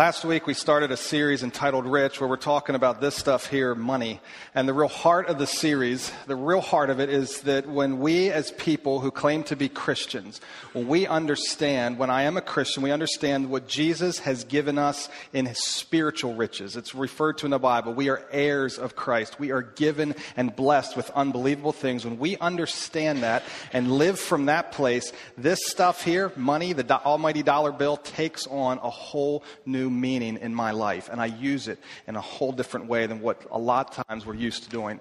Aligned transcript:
Last 0.00 0.24
week, 0.24 0.46
we 0.46 0.54
started 0.54 0.92
a 0.92 0.96
series 0.96 1.42
entitled 1.42 1.84
Rich, 1.84 2.22
where 2.22 2.28
we're 2.30 2.38
talking 2.38 2.74
about 2.74 3.02
this 3.02 3.14
stuff 3.14 3.48
here, 3.48 3.74
money. 3.74 4.22
And 4.54 4.66
the 4.66 4.72
real 4.72 4.88
heart 4.88 5.28
of 5.28 5.36
the 5.36 5.46
series, 5.46 6.10
the 6.26 6.36
real 6.36 6.62
heart 6.62 6.88
of 6.88 7.00
it 7.00 7.10
is 7.10 7.42
that 7.42 7.68
when 7.68 7.98
we, 7.98 8.30
as 8.30 8.50
people 8.52 9.00
who 9.00 9.10
claim 9.10 9.42
to 9.44 9.56
be 9.56 9.68
Christians, 9.68 10.40
when 10.72 10.88
we 10.88 11.06
understand, 11.06 11.98
when 11.98 12.08
I 12.08 12.22
am 12.22 12.38
a 12.38 12.40
Christian, 12.40 12.82
we 12.82 12.92
understand 12.92 13.50
what 13.50 13.68
Jesus 13.68 14.20
has 14.20 14.44
given 14.44 14.78
us 14.78 15.10
in 15.34 15.44
his 15.44 15.62
spiritual 15.62 16.34
riches. 16.34 16.76
It's 16.76 16.94
referred 16.94 17.36
to 17.38 17.44
in 17.44 17.50
the 17.50 17.58
Bible. 17.58 17.92
We 17.92 18.08
are 18.08 18.24
heirs 18.32 18.78
of 18.78 18.96
Christ. 18.96 19.38
We 19.38 19.50
are 19.50 19.60
given 19.60 20.14
and 20.34 20.56
blessed 20.56 20.96
with 20.96 21.10
unbelievable 21.10 21.72
things. 21.72 22.06
When 22.06 22.18
we 22.18 22.38
understand 22.38 23.22
that 23.22 23.42
and 23.70 23.92
live 23.92 24.18
from 24.18 24.46
that 24.46 24.72
place, 24.72 25.12
this 25.36 25.58
stuff 25.66 26.02
here, 26.02 26.32
money, 26.36 26.72
the 26.72 26.90
almighty 27.04 27.42
dollar 27.42 27.70
bill, 27.70 27.98
takes 27.98 28.46
on 28.46 28.78
a 28.78 28.88
whole 28.88 29.44
new 29.66 29.89
meaning 29.90 30.38
in 30.38 30.54
my 30.54 30.70
life, 30.70 31.08
and 31.10 31.20
I 31.20 31.26
use 31.26 31.68
it 31.68 31.78
in 32.06 32.16
a 32.16 32.20
whole 32.20 32.52
different 32.52 32.86
way 32.86 33.06
than 33.06 33.20
what 33.20 33.44
a 33.50 33.58
lot 33.58 33.98
of 33.98 34.06
times 34.06 34.24
we're 34.24 34.34
used 34.34 34.64
to 34.64 34.70
doing. 34.70 35.00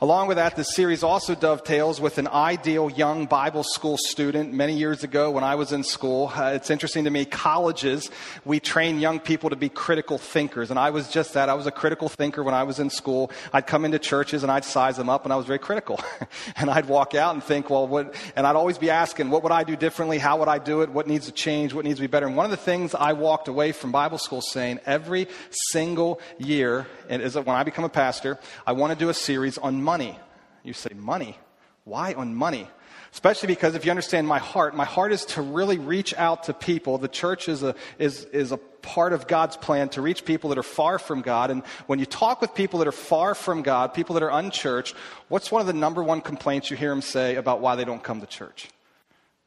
Along 0.00 0.26
with 0.26 0.38
that, 0.38 0.56
this 0.56 0.74
series 0.74 1.04
also 1.04 1.36
dovetails 1.36 2.00
with 2.00 2.18
an 2.18 2.26
ideal 2.26 2.90
young 2.90 3.26
Bible 3.26 3.62
school 3.62 3.96
student. 3.96 4.52
Many 4.52 4.76
years 4.76 5.04
ago, 5.04 5.30
when 5.30 5.44
I 5.44 5.54
was 5.54 5.70
in 5.70 5.84
school, 5.84 6.32
uh, 6.34 6.50
it's 6.54 6.68
interesting 6.68 7.04
to 7.04 7.10
me, 7.10 7.24
colleges, 7.24 8.10
we 8.44 8.58
train 8.58 8.98
young 8.98 9.20
people 9.20 9.50
to 9.50 9.56
be 9.56 9.68
critical 9.68 10.18
thinkers. 10.18 10.70
And 10.70 10.80
I 10.80 10.90
was 10.90 11.08
just 11.10 11.34
that. 11.34 11.48
I 11.48 11.54
was 11.54 11.68
a 11.68 11.70
critical 11.70 12.08
thinker 12.08 12.42
when 12.42 12.54
I 12.54 12.64
was 12.64 12.80
in 12.80 12.90
school. 12.90 13.30
I'd 13.52 13.68
come 13.68 13.84
into 13.84 14.00
churches 14.00 14.42
and 14.42 14.50
I'd 14.50 14.64
size 14.64 14.96
them 14.96 15.08
up, 15.08 15.22
and 15.22 15.32
I 15.32 15.36
was 15.36 15.46
very 15.46 15.60
critical. 15.60 16.00
and 16.56 16.68
I'd 16.70 16.86
walk 16.86 17.14
out 17.14 17.34
and 17.34 17.42
think, 17.42 17.70
well, 17.70 17.86
what, 17.86 18.16
and 18.34 18.48
I'd 18.48 18.56
always 18.56 18.78
be 18.78 18.90
asking, 18.90 19.30
what 19.30 19.44
would 19.44 19.52
I 19.52 19.62
do 19.62 19.76
differently? 19.76 20.18
How 20.18 20.38
would 20.40 20.48
I 20.48 20.58
do 20.58 20.82
it? 20.82 20.90
What 20.90 21.06
needs 21.06 21.26
to 21.26 21.32
change? 21.32 21.72
What 21.72 21.84
needs 21.84 21.98
to 21.98 22.02
be 22.02 22.08
better? 22.08 22.26
And 22.26 22.36
one 22.36 22.46
of 22.46 22.50
the 22.50 22.56
things 22.56 22.96
I 22.96 23.12
walked 23.12 23.46
away 23.46 23.70
from 23.70 23.92
Bible 23.92 24.18
school 24.18 24.40
saying 24.40 24.80
every 24.86 25.28
single 25.70 26.20
year, 26.38 26.88
and 27.08 27.22
is 27.22 27.34
that 27.34 27.46
when 27.46 27.56
I 27.56 27.62
become 27.62 27.84
a 27.84 27.88
pastor, 27.88 28.38
I 28.66 28.72
want 28.72 28.92
to 28.92 28.98
do 28.98 29.08
a 29.08 29.14
series 29.14 29.58
on 29.58 29.82
money. 29.82 30.18
You 30.62 30.72
say, 30.72 30.90
money? 30.94 31.38
Why 31.84 32.14
on 32.14 32.34
money? 32.34 32.68
Especially 33.12 33.46
because 33.46 33.76
if 33.76 33.84
you 33.84 33.90
understand 33.90 34.26
my 34.26 34.38
heart, 34.38 34.74
my 34.74 34.84
heart 34.84 35.12
is 35.12 35.24
to 35.26 35.42
really 35.42 35.78
reach 35.78 36.14
out 36.14 36.44
to 36.44 36.52
people. 36.52 36.98
The 36.98 37.06
church 37.06 37.48
is 37.48 37.62
a, 37.62 37.76
is, 37.98 38.24
is 38.24 38.50
a 38.50 38.56
part 38.56 39.12
of 39.12 39.28
God's 39.28 39.56
plan 39.56 39.88
to 39.90 40.02
reach 40.02 40.24
people 40.24 40.50
that 40.50 40.58
are 40.58 40.64
far 40.64 40.98
from 40.98 41.22
God. 41.22 41.50
And 41.50 41.62
when 41.86 42.00
you 42.00 42.06
talk 42.06 42.40
with 42.40 42.54
people 42.54 42.80
that 42.80 42.88
are 42.88 42.92
far 42.92 43.36
from 43.36 43.62
God, 43.62 43.94
people 43.94 44.14
that 44.14 44.24
are 44.24 44.32
unchurched, 44.32 44.96
what's 45.28 45.52
one 45.52 45.60
of 45.60 45.68
the 45.68 45.72
number 45.72 46.02
one 46.02 46.22
complaints 46.22 46.70
you 46.70 46.76
hear 46.76 46.90
them 46.90 47.02
say 47.02 47.36
about 47.36 47.60
why 47.60 47.76
they 47.76 47.84
don't 47.84 48.02
come 48.02 48.20
to 48.20 48.26
church? 48.26 48.68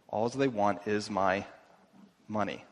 All 0.07 0.29
they 0.29 0.47
want 0.47 0.87
is 0.87 1.09
my 1.09 1.45
money. 2.27 2.63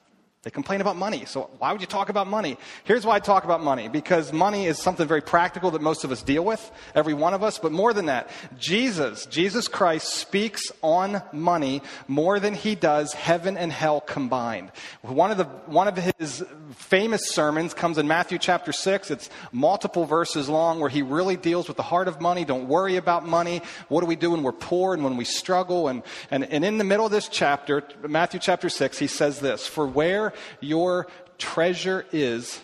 They 0.45 0.51
complain 0.51 0.79
about 0.79 0.95
money. 0.95 1.25
So 1.25 1.49
why 1.57 1.71
would 1.71 1.81
you 1.81 1.87
talk 1.87 2.09
about 2.09 2.27
money? 2.27 2.57
Here's 2.83 3.03
why 3.03 3.15
I 3.15 3.19
talk 3.19 3.45
about 3.45 3.63
money. 3.63 3.87
Because 3.87 4.31
money 4.31 4.67
is 4.67 4.77
something 4.77 5.07
very 5.07 5.21
practical 5.21 5.71
that 5.71 5.81
most 5.81 6.03
of 6.03 6.11
us 6.11 6.21
deal 6.21 6.45
with, 6.45 6.71
every 6.93 7.15
one 7.15 7.33
of 7.33 7.41
us. 7.41 7.57
But 7.57 7.71
more 7.71 7.93
than 7.93 8.05
that, 8.05 8.29
Jesus, 8.59 9.25
Jesus 9.25 9.67
Christ 9.67 10.07
speaks 10.07 10.71
on 10.83 11.23
money 11.33 11.81
more 12.07 12.39
than 12.39 12.53
he 12.53 12.75
does 12.75 13.11
heaven 13.13 13.57
and 13.57 13.71
hell 13.71 13.99
combined. 13.99 14.71
One 15.01 15.31
of 15.31 15.39
the, 15.39 15.45
one 15.65 15.87
of 15.87 15.97
his 15.97 16.43
famous 16.75 17.31
sermons 17.31 17.73
comes 17.73 17.97
in 17.97 18.07
Matthew 18.07 18.37
chapter 18.37 18.71
6. 18.71 19.09
It's 19.09 19.31
multiple 19.51 20.05
verses 20.05 20.47
long 20.47 20.79
where 20.79 20.91
he 20.91 21.01
really 21.01 21.37
deals 21.37 21.67
with 21.67 21.77
the 21.77 21.81
heart 21.81 22.07
of 22.07 22.21
money. 22.21 22.45
Don't 22.45 22.67
worry 22.67 22.97
about 22.97 23.25
money. 23.25 23.63
What 23.87 24.01
do 24.01 24.05
we 24.05 24.15
do 24.15 24.29
when 24.29 24.43
we're 24.43 24.51
poor 24.51 24.93
and 24.93 25.03
when 25.03 25.17
we 25.17 25.25
struggle? 25.25 25.87
And, 25.87 26.03
and, 26.29 26.43
and 26.43 26.63
in 26.63 26.77
the 26.77 26.83
middle 26.83 27.07
of 27.07 27.11
this 27.11 27.29
chapter, 27.29 27.81
Matthew 28.07 28.39
chapter 28.39 28.69
6, 28.69 28.99
he 28.99 29.07
says 29.07 29.39
this, 29.39 29.65
for 29.65 29.87
where 29.87 30.34
your 30.59 31.07
treasure 31.37 32.05
is, 32.11 32.61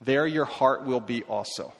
there 0.00 0.26
your 0.26 0.44
heart 0.44 0.84
will 0.84 1.00
be 1.00 1.22
also. 1.24 1.72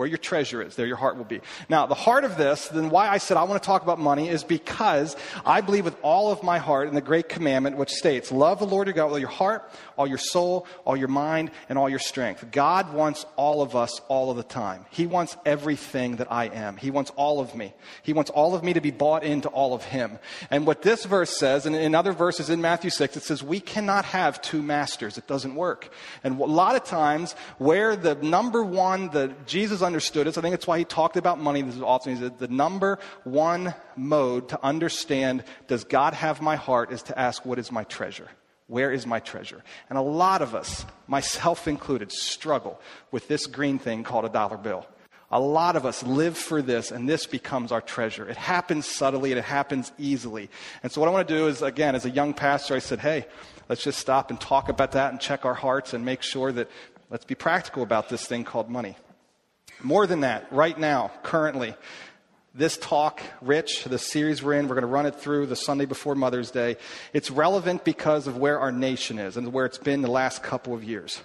Where 0.00 0.08
your 0.08 0.16
treasure 0.16 0.62
is, 0.62 0.76
there 0.76 0.86
your 0.86 0.96
heart 0.96 1.18
will 1.18 1.26
be. 1.26 1.42
Now, 1.68 1.84
the 1.84 1.94
heart 1.94 2.24
of 2.24 2.38
this, 2.38 2.68
then 2.68 2.88
why 2.88 3.10
I 3.10 3.18
said 3.18 3.36
I 3.36 3.42
want 3.42 3.62
to 3.62 3.66
talk 3.66 3.82
about 3.82 3.98
money 3.98 4.30
is 4.30 4.42
because 4.42 5.14
I 5.44 5.60
believe 5.60 5.84
with 5.84 5.98
all 6.00 6.32
of 6.32 6.42
my 6.42 6.56
heart 6.56 6.88
in 6.88 6.94
the 6.94 7.02
great 7.02 7.28
commandment 7.28 7.76
which 7.76 7.90
states, 7.90 8.32
love 8.32 8.60
the 8.60 8.66
Lord 8.66 8.86
your 8.86 8.94
God 8.94 9.04
with 9.08 9.12
all 9.12 9.18
your 9.18 9.28
heart, 9.28 9.70
all 9.98 10.06
your 10.06 10.16
soul, 10.16 10.66
all 10.86 10.96
your 10.96 11.08
mind, 11.08 11.50
and 11.68 11.76
all 11.76 11.90
your 11.90 11.98
strength. 11.98 12.50
God 12.50 12.94
wants 12.94 13.26
all 13.36 13.60
of 13.60 13.76
us 13.76 14.00
all 14.08 14.30
of 14.30 14.38
the 14.38 14.42
time. 14.42 14.86
He 14.88 15.06
wants 15.06 15.36
everything 15.44 16.16
that 16.16 16.32
I 16.32 16.46
am. 16.46 16.78
He 16.78 16.90
wants 16.90 17.12
all 17.14 17.38
of 17.38 17.54
me. 17.54 17.74
He 18.02 18.14
wants 18.14 18.30
all 18.30 18.54
of 18.54 18.64
me 18.64 18.72
to 18.72 18.80
be 18.80 18.90
bought 18.90 19.22
into 19.22 19.50
all 19.50 19.74
of 19.74 19.84
Him. 19.84 20.18
And 20.50 20.66
what 20.66 20.80
this 20.80 21.04
verse 21.04 21.36
says, 21.36 21.66
and 21.66 21.76
in 21.76 21.94
other 21.94 22.12
verses 22.12 22.48
in 22.48 22.62
Matthew 22.62 22.88
6, 22.88 23.18
it 23.18 23.22
says, 23.22 23.42
we 23.42 23.60
cannot 23.60 24.06
have 24.06 24.40
two 24.40 24.62
masters. 24.62 25.18
It 25.18 25.26
doesn't 25.26 25.54
work. 25.54 25.92
And 26.24 26.40
a 26.40 26.44
lot 26.46 26.74
of 26.74 26.84
times, 26.84 27.34
where 27.58 27.96
the 27.96 28.14
number 28.14 28.62
one 28.62 29.10
the 29.10 29.34
Jesus 29.46 29.82
understood 29.90 30.26
is, 30.26 30.38
I 30.38 30.40
think 30.40 30.52
that's 30.52 30.66
why 30.66 30.78
he 30.78 30.84
talked 30.84 31.16
about 31.16 31.40
money. 31.40 31.62
This 31.62 31.76
is 31.76 31.82
awesome. 31.82 32.14
He 32.14 32.20
said, 32.20 32.38
the 32.38 32.48
number 32.48 32.98
one 33.24 33.74
mode 33.96 34.48
to 34.50 34.64
understand, 34.64 35.44
does 35.66 35.84
God 35.84 36.14
have 36.14 36.40
my 36.40 36.56
heart, 36.56 36.92
is 36.92 37.02
to 37.04 37.18
ask, 37.18 37.44
what 37.44 37.58
is 37.58 37.72
my 37.72 37.84
treasure? 37.84 38.28
Where 38.68 38.92
is 38.92 39.04
my 39.04 39.18
treasure? 39.18 39.64
And 39.88 39.98
a 39.98 40.02
lot 40.02 40.42
of 40.42 40.54
us, 40.54 40.86
myself 41.08 41.66
included, 41.66 42.12
struggle 42.12 42.80
with 43.10 43.26
this 43.26 43.46
green 43.46 43.80
thing 43.80 44.04
called 44.04 44.24
a 44.24 44.28
dollar 44.28 44.56
bill. 44.56 44.86
A 45.32 45.40
lot 45.40 45.74
of 45.74 45.84
us 45.84 46.02
live 46.04 46.38
for 46.38 46.62
this, 46.62 46.90
and 46.92 47.08
this 47.08 47.26
becomes 47.26 47.72
our 47.72 47.80
treasure. 47.80 48.28
It 48.28 48.36
happens 48.36 48.86
subtly 48.86 49.32
and 49.32 49.38
it 49.38 49.44
happens 49.44 49.92
easily. 49.98 50.50
And 50.82 50.90
so, 50.90 51.00
what 51.00 51.08
I 51.08 51.12
want 51.12 51.26
to 51.26 51.34
do 51.34 51.46
is, 51.46 51.62
again, 51.62 51.94
as 51.94 52.04
a 52.04 52.10
young 52.10 52.34
pastor, 52.34 52.74
I 52.74 52.80
said, 52.80 52.98
hey, 52.98 53.26
let's 53.68 53.82
just 53.82 53.98
stop 53.98 54.30
and 54.30 54.40
talk 54.40 54.68
about 54.68 54.92
that 54.92 55.12
and 55.12 55.20
check 55.20 55.44
our 55.44 55.54
hearts 55.54 55.92
and 55.92 56.04
make 56.04 56.22
sure 56.22 56.50
that 56.52 56.68
let's 57.10 57.24
be 57.24 57.36
practical 57.36 57.84
about 57.84 58.08
this 58.08 58.26
thing 58.26 58.42
called 58.42 58.68
money. 58.68 58.96
More 59.82 60.06
than 60.06 60.20
that, 60.20 60.52
right 60.52 60.78
now, 60.78 61.10
currently, 61.22 61.74
this 62.54 62.76
talk, 62.76 63.22
Rich, 63.40 63.84
the 63.84 63.98
series 63.98 64.42
we're 64.42 64.54
in, 64.54 64.68
we're 64.68 64.74
going 64.74 64.82
to 64.82 64.88
run 64.88 65.06
it 65.06 65.14
through 65.14 65.46
the 65.46 65.56
Sunday 65.56 65.86
before 65.86 66.14
Mother's 66.14 66.50
Day. 66.50 66.76
It's 67.14 67.30
relevant 67.30 67.84
because 67.84 68.26
of 68.26 68.36
where 68.36 68.58
our 68.58 68.72
nation 68.72 69.18
is 69.18 69.38
and 69.38 69.52
where 69.52 69.64
it's 69.64 69.78
been 69.78 70.02
the 70.02 70.10
last 70.10 70.42
couple 70.42 70.74
of 70.74 70.84
years. 70.84 71.22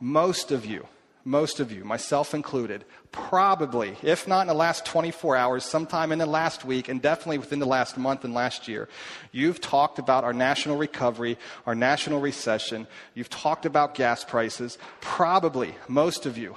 Most 0.00 0.50
of 0.50 0.66
you, 0.66 0.86
most 1.24 1.60
of 1.60 1.70
you, 1.70 1.84
myself 1.84 2.34
included, 2.34 2.84
probably, 3.12 3.94
if 4.02 4.26
not 4.26 4.40
in 4.40 4.46
the 4.48 4.54
last 4.54 4.84
24 4.84 5.36
hours, 5.36 5.64
sometime 5.64 6.10
in 6.10 6.18
the 6.18 6.26
last 6.26 6.64
week, 6.64 6.88
and 6.88 7.00
definitely 7.00 7.38
within 7.38 7.60
the 7.60 7.66
last 7.66 7.96
month 7.96 8.24
and 8.24 8.34
last 8.34 8.66
year, 8.66 8.88
you've 9.30 9.60
talked 9.60 10.00
about 10.00 10.24
our 10.24 10.32
national 10.32 10.76
recovery, 10.76 11.38
our 11.66 11.76
national 11.76 12.20
recession. 12.20 12.88
You've 13.14 13.30
talked 13.30 13.64
about 13.64 13.94
gas 13.94 14.24
prices. 14.24 14.76
Probably, 15.00 15.76
most 15.86 16.26
of 16.26 16.36
you 16.36 16.56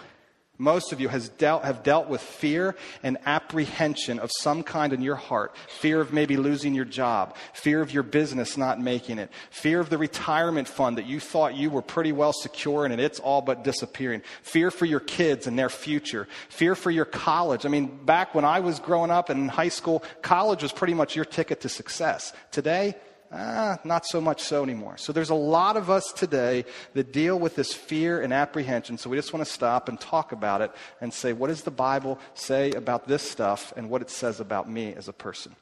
most 0.58 0.94
of 0.94 1.02
you 1.02 1.10
has 1.10 1.30
dealt, 1.30 1.66
have 1.66 1.84
dealt 1.84 2.08
with 2.08 2.22
fear 2.22 2.76
and 3.04 3.18
apprehension 3.26 4.20
of 4.20 4.32
some 4.40 4.64
kind 4.64 4.94
in 4.94 5.02
your 5.02 5.16
heart. 5.16 5.56
Fear 5.68 6.02
of 6.02 6.14
maybe 6.14 6.38
losing 6.38 6.74
your 6.74 6.86
job. 6.86 7.36
Fear 7.54 7.82
of 7.82 7.92
your 7.92 8.04
business 8.04 8.58
not 8.58 8.80
making 8.80 9.20
it. 9.20 9.30
Fear 9.50 9.80
of 9.80 9.90
the 9.90 9.98
retirement 9.98 10.68
fund 10.68 10.98
that 10.98 11.06
you 11.06 11.20
thought 11.20 11.56
you 11.56 11.70
were 11.70 11.82
pretty 11.82 12.12
well 12.12 12.34
secure 12.34 12.86
in 12.86 12.92
and 12.92 13.02
it's 13.02 13.20
all 13.20 13.42
but 13.42 13.64
disappearing. 13.64 14.22
Fear 14.44 14.72
for 14.72 14.86
your 14.86 15.02
kids 15.02 15.48
and 15.48 15.60
their 15.60 15.70
future. 15.70 16.28
Fear 16.50 16.76
for 16.76 16.92
your 16.92 17.06
college. 17.06 17.66
I 17.66 17.70
mean, 17.70 17.88
back 18.06 18.34
when 18.34 18.46
I 18.46 18.62
was 18.62 18.80
growing 18.80 19.12
up 19.12 19.30
in 19.30 19.50
high 19.50 19.70
school, 19.70 20.04
college 20.22 20.64
was 20.64 20.72
pretty 20.72 20.94
much 20.94 21.16
your 21.16 21.26
ticket 21.26 21.62
to 21.62 21.70
success. 21.70 22.34
Today, 22.52 22.96
Ah, 23.38 23.78
not 23.84 24.06
so 24.06 24.22
much 24.22 24.42
so 24.44 24.64
anymore. 24.64 24.96
So 24.96 25.12
there's 25.12 25.30
a 25.30 25.36
lot 25.36 25.76
of 25.76 25.90
us 25.90 26.14
today 26.14 26.64
that 26.94 27.12
deal 27.12 27.38
with 27.38 27.56
this 27.56 27.74
fear 27.74 28.22
and 28.22 28.32
apprehension. 28.32 28.98
So 28.98 29.10
we 29.10 29.18
just 29.18 29.34
want 29.34 29.46
to 29.46 29.52
stop 29.52 29.90
and 29.90 30.00
talk 30.00 30.32
about 30.32 30.62
it 30.62 30.72
and 31.02 31.14
say, 31.14 31.34
what 31.34 31.48
does 31.48 31.64
the 31.64 31.72
Bible 31.72 32.18
say 32.34 32.72
about 32.72 33.10
this 33.10 33.30
stuff 33.30 33.74
and 33.76 33.90
what 33.90 34.02
it 34.02 34.10
says 34.10 34.40
about 34.40 34.70
me 34.70 34.94
as 34.94 35.10
a 35.10 35.14
person? 35.14 35.54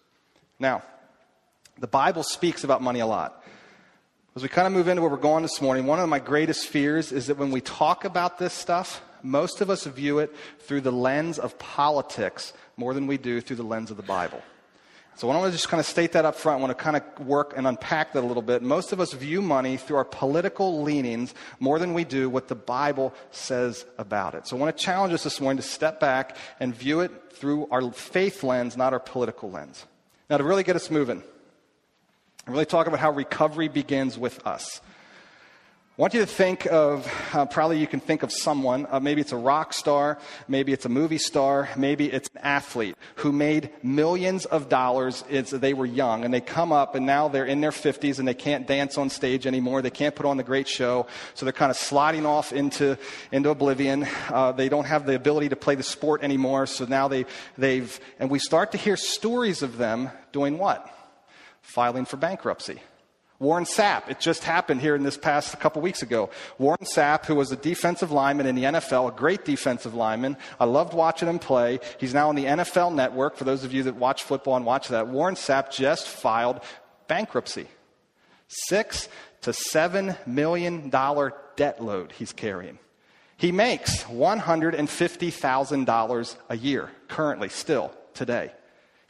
Now, 0.59 0.83
the 1.79 1.87
Bible 1.87 2.21
speaks 2.21 2.63
about 2.63 2.83
money 2.83 2.99
a 2.99 3.07
lot. 3.07 3.43
As 4.35 4.43
we 4.43 4.49
kind 4.49 4.67
of 4.67 4.73
move 4.73 4.87
into 4.87 5.01
where 5.01 5.09
we're 5.09 5.17
going 5.17 5.41
this 5.41 5.59
morning, 5.59 5.87
one 5.87 5.99
of 5.99 6.07
my 6.07 6.19
greatest 6.19 6.67
fears 6.67 7.11
is 7.11 7.25
that 7.25 7.37
when 7.37 7.49
we 7.49 7.61
talk 7.61 8.05
about 8.05 8.37
this 8.37 8.53
stuff, 8.53 9.01
most 9.23 9.61
of 9.61 9.71
us 9.71 9.85
view 9.85 10.19
it 10.19 10.35
through 10.59 10.81
the 10.81 10.91
lens 10.91 11.39
of 11.39 11.57
politics 11.57 12.53
more 12.77 12.93
than 12.93 13.07
we 13.07 13.17
do 13.17 13.41
through 13.41 13.55
the 13.55 13.63
lens 13.63 13.89
of 13.89 13.97
the 13.97 14.03
Bible. 14.03 14.43
So 15.15 15.29
I 15.29 15.37
want 15.37 15.51
to 15.51 15.51
just 15.51 15.69
kind 15.69 15.79
of 15.79 15.85
state 15.85 16.13
that 16.13 16.25
up 16.25 16.35
front. 16.35 16.59
I 16.59 16.61
want 16.65 16.77
to 16.77 16.83
kind 16.83 16.97
of 16.97 17.27
work 17.27 17.53
and 17.55 17.67
unpack 17.67 18.13
that 18.13 18.23
a 18.23 18.25
little 18.25 18.41
bit. 18.41 18.61
Most 18.63 18.91
of 18.91 18.99
us 18.99 19.13
view 19.13 19.41
money 19.41 19.77
through 19.77 19.97
our 19.97 20.05
political 20.05 20.81
leanings 20.81 21.35
more 21.59 21.77
than 21.77 21.93
we 21.93 22.03
do 22.03 22.29
what 22.29 22.47
the 22.47 22.55
Bible 22.55 23.13
says 23.31 23.85
about 23.97 24.33
it. 24.33 24.47
So 24.47 24.57
I 24.57 24.59
want 24.59 24.75
to 24.75 24.83
challenge 24.83 25.13
us 25.13 25.23
this 25.23 25.39
morning 25.39 25.61
to 25.61 25.67
step 25.67 25.99
back 25.99 26.35
and 26.59 26.75
view 26.75 27.01
it 27.01 27.11
through 27.31 27.67
our 27.69 27.91
faith 27.91 28.43
lens, 28.43 28.75
not 28.75 28.91
our 28.91 28.99
political 28.99 29.51
lens. 29.51 29.85
Now, 30.29 30.37
to 30.37 30.43
really 30.43 30.63
get 30.63 30.75
us 30.75 30.89
moving, 30.89 31.21
and 32.45 32.53
really 32.53 32.65
talk 32.65 32.87
about 32.87 32.99
how 32.99 33.11
recovery 33.11 33.67
begins 33.67 34.17
with 34.17 34.45
us. 34.47 34.81
I 35.95 36.01
want 36.01 36.15
you 36.15 36.21
to 36.21 36.25
think 36.25 36.65
of, 36.65 37.07
uh, 37.35 37.45
probably 37.45 37.77
you 37.77 37.85
can 37.85 37.99
think 37.99 38.23
of 38.23 38.31
someone, 38.31 38.87
uh, 38.89 38.99
maybe 38.99 39.21
it's 39.21 39.31
a 39.31 39.37
rock 39.37 39.73
star, 39.73 40.17
maybe 40.47 40.73
it's 40.73 40.85
a 40.85 40.89
movie 40.89 41.19
star, 41.19 41.69
maybe 41.77 42.11
it's 42.11 42.27
an 42.33 42.41
athlete 42.41 42.95
who 43.17 43.31
made 43.31 43.69
millions 43.83 44.45
of 44.45 44.69
dollars 44.69 45.23
as 45.29 45.51
they 45.51 45.75
were 45.75 45.85
young 45.85 46.25
and 46.25 46.33
they 46.33 46.41
come 46.41 46.71
up 46.71 46.95
and 46.95 47.05
now 47.05 47.27
they're 47.27 47.45
in 47.45 47.61
their 47.61 47.69
50s 47.69 48.17
and 48.17 48.27
they 48.27 48.33
can't 48.33 48.65
dance 48.65 48.97
on 48.97 49.07
stage 49.11 49.45
anymore. 49.45 49.83
They 49.83 49.91
can't 49.91 50.15
put 50.15 50.25
on 50.25 50.37
the 50.37 50.43
great 50.43 50.67
show. 50.67 51.05
So 51.35 51.45
they're 51.45 51.53
kind 51.53 51.69
of 51.69 51.77
sliding 51.77 52.25
off 52.25 52.51
into, 52.53 52.97
into 53.31 53.51
oblivion. 53.51 54.07
Uh, 54.29 54.51
they 54.51 54.69
don't 54.69 54.85
have 54.85 55.05
the 55.05 55.13
ability 55.13 55.49
to 55.49 55.55
play 55.55 55.75
the 55.75 55.83
sport 55.83 56.23
anymore. 56.23 56.65
So 56.65 56.85
now 56.85 57.07
they, 57.07 57.27
they've, 57.55 57.99
and 58.17 58.31
we 58.31 58.39
start 58.39 58.71
to 58.71 58.79
hear 58.79 58.97
stories 58.97 59.61
of 59.61 59.77
them 59.77 60.09
doing 60.31 60.57
what? 60.57 60.89
Filing 61.61 62.05
for 62.05 62.17
bankruptcy 62.17 62.81
Warren 63.43 63.65
Sapp, 63.65 64.09
it 64.09 64.19
just 64.21 64.45
happened 64.45 64.79
here 64.79 64.95
in 64.95 65.03
this 65.03 65.17
past 65.17 65.59
couple 65.59 65.81
weeks 65.81 66.01
ago. 66.01 66.29
Warren 66.57 66.79
Sapp, 66.83 67.25
who 67.25 67.35
was 67.35 67.51
a 67.51 67.57
defensive 67.57 68.09
lineman 68.09 68.45
in 68.45 68.55
the 68.55 68.63
NFL, 68.63 69.09
a 69.09 69.11
great 69.11 69.43
defensive 69.43 69.93
lineman. 69.93 70.37
I 70.61 70.65
loved 70.65 70.93
watching 70.93 71.27
him 71.27 71.39
play. 71.39 71.81
He's 71.99 72.13
now 72.13 72.29
on 72.29 72.35
the 72.35 72.45
NFL 72.45 72.95
network. 72.95 73.35
For 73.35 73.43
those 73.43 73.65
of 73.65 73.73
you 73.73 73.83
that 73.83 73.97
watch 73.97 74.23
football 74.23 74.55
and 74.55 74.65
watch 74.65 74.87
that, 74.87 75.09
Warren 75.09 75.35
Sapp 75.35 75.71
just 75.71 76.07
filed 76.07 76.61
bankruptcy. 77.09 77.67
Six 78.47 79.09
to 79.41 79.51
seven 79.51 80.15
million 80.25 80.89
dollar 80.89 81.33
debt 81.57 81.83
load 81.83 82.13
he's 82.13 82.31
carrying. 82.31 82.79
He 83.35 83.51
makes 83.51 84.03
$150,000 84.03 86.35
a 86.47 86.57
year 86.57 86.89
currently, 87.09 87.49
still, 87.49 87.91
today. 88.13 88.53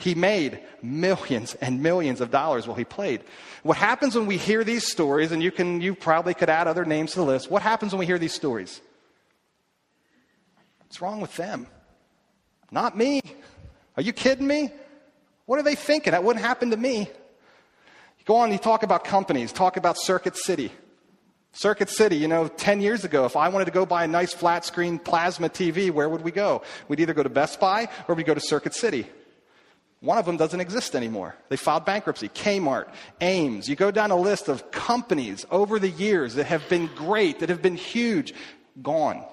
He 0.04 0.16
made 0.16 0.60
millions 0.82 1.56
and 1.62 1.82
millions 1.82 2.20
of 2.20 2.30
dollars 2.30 2.68
while 2.68 2.76
he 2.76 2.84
played. 2.84 3.24
What 3.62 3.78
happens 3.78 4.16
when 4.16 4.26
we 4.26 4.36
hear 4.36 4.66
these 4.66 4.86
stories, 4.86 5.32
and 5.32 5.42
you 5.42 5.50
can 5.50 5.80
you 5.80 5.96
probably 5.96 6.34
could 6.34 6.50
add 6.50 6.68
other 6.68 6.84
names 6.84 7.14
to 7.14 7.20
the 7.20 7.26
list, 7.26 7.50
what 7.50 7.62
happens 7.62 7.94
when 7.94 8.00
we 8.00 8.06
hear 8.06 8.20
these 8.20 8.34
stories? 8.34 8.82
What's 10.80 11.00
wrong 11.00 11.22
with 11.22 11.34
them? 11.38 11.68
Not 12.70 12.98
me. 12.98 13.22
Are 13.96 14.04
you 14.04 14.12
kidding 14.12 14.46
me? 14.46 14.72
What 15.46 15.58
are 15.58 15.64
they 15.64 15.76
thinking? 15.76 16.12
That 16.12 16.26
wouldn't 16.26 16.44
happen 16.44 16.72
to 16.72 16.78
me. 16.78 17.00
You 18.20 18.26
go 18.26 18.36
on, 18.36 18.52
you 18.52 18.58
talk 18.58 18.84
about 18.84 19.06
companies, 19.06 19.54
talk 19.54 19.78
about 19.78 19.98
Circuit 19.98 20.36
City. 20.36 20.70
Circuit 21.54 21.90
City, 21.90 22.18
you 22.18 22.28
know, 22.28 22.50
10 22.50 22.82
years 22.82 23.06
ago, 23.06 23.24
if 23.24 23.38
I 23.38 23.48
wanted 23.48 23.66
to 23.66 23.72
go 23.72 23.86
buy 23.86 24.04
a 24.04 24.08
nice 24.10 24.34
flat 24.34 24.66
screen 24.66 25.00
plasma 25.00 25.48
TV, 25.48 25.92
where 25.92 26.10
would 26.10 26.24
we 26.26 26.32
go? 26.32 26.62
We'd 26.90 27.00
either 27.00 27.14
go 27.14 27.24
to 27.24 27.30
Best 27.30 27.62
Buy 27.62 27.88
or 28.10 28.16
we'd 28.16 28.26
go 28.26 28.34
to 28.34 28.42
Circuit 28.42 28.74
City. 28.74 29.08
One 30.04 30.18
of 30.18 30.26
them 30.26 30.36
doesn't 30.36 30.60
exist 30.60 30.98
anymore. 30.98 31.34
They 31.48 31.56
filed 31.56 31.86
bankruptcy. 31.86 32.28
Kmart, 32.28 32.90
Ames. 33.22 33.70
You 33.70 33.78
go 33.78 33.90
down 33.90 34.12
a 34.12 34.18
list 34.18 34.50
of 34.50 34.70
companies 34.70 35.46
over 35.50 35.80
the 35.80 35.90
years 35.90 36.36
that 36.36 36.44
have 36.44 36.68
been 36.68 36.88
great, 36.94 37.40
that 37.40 37.48
have 37.48 37.62
been 37.62 37.78
huge, 37.78 38.34
gone. 38.82 39.24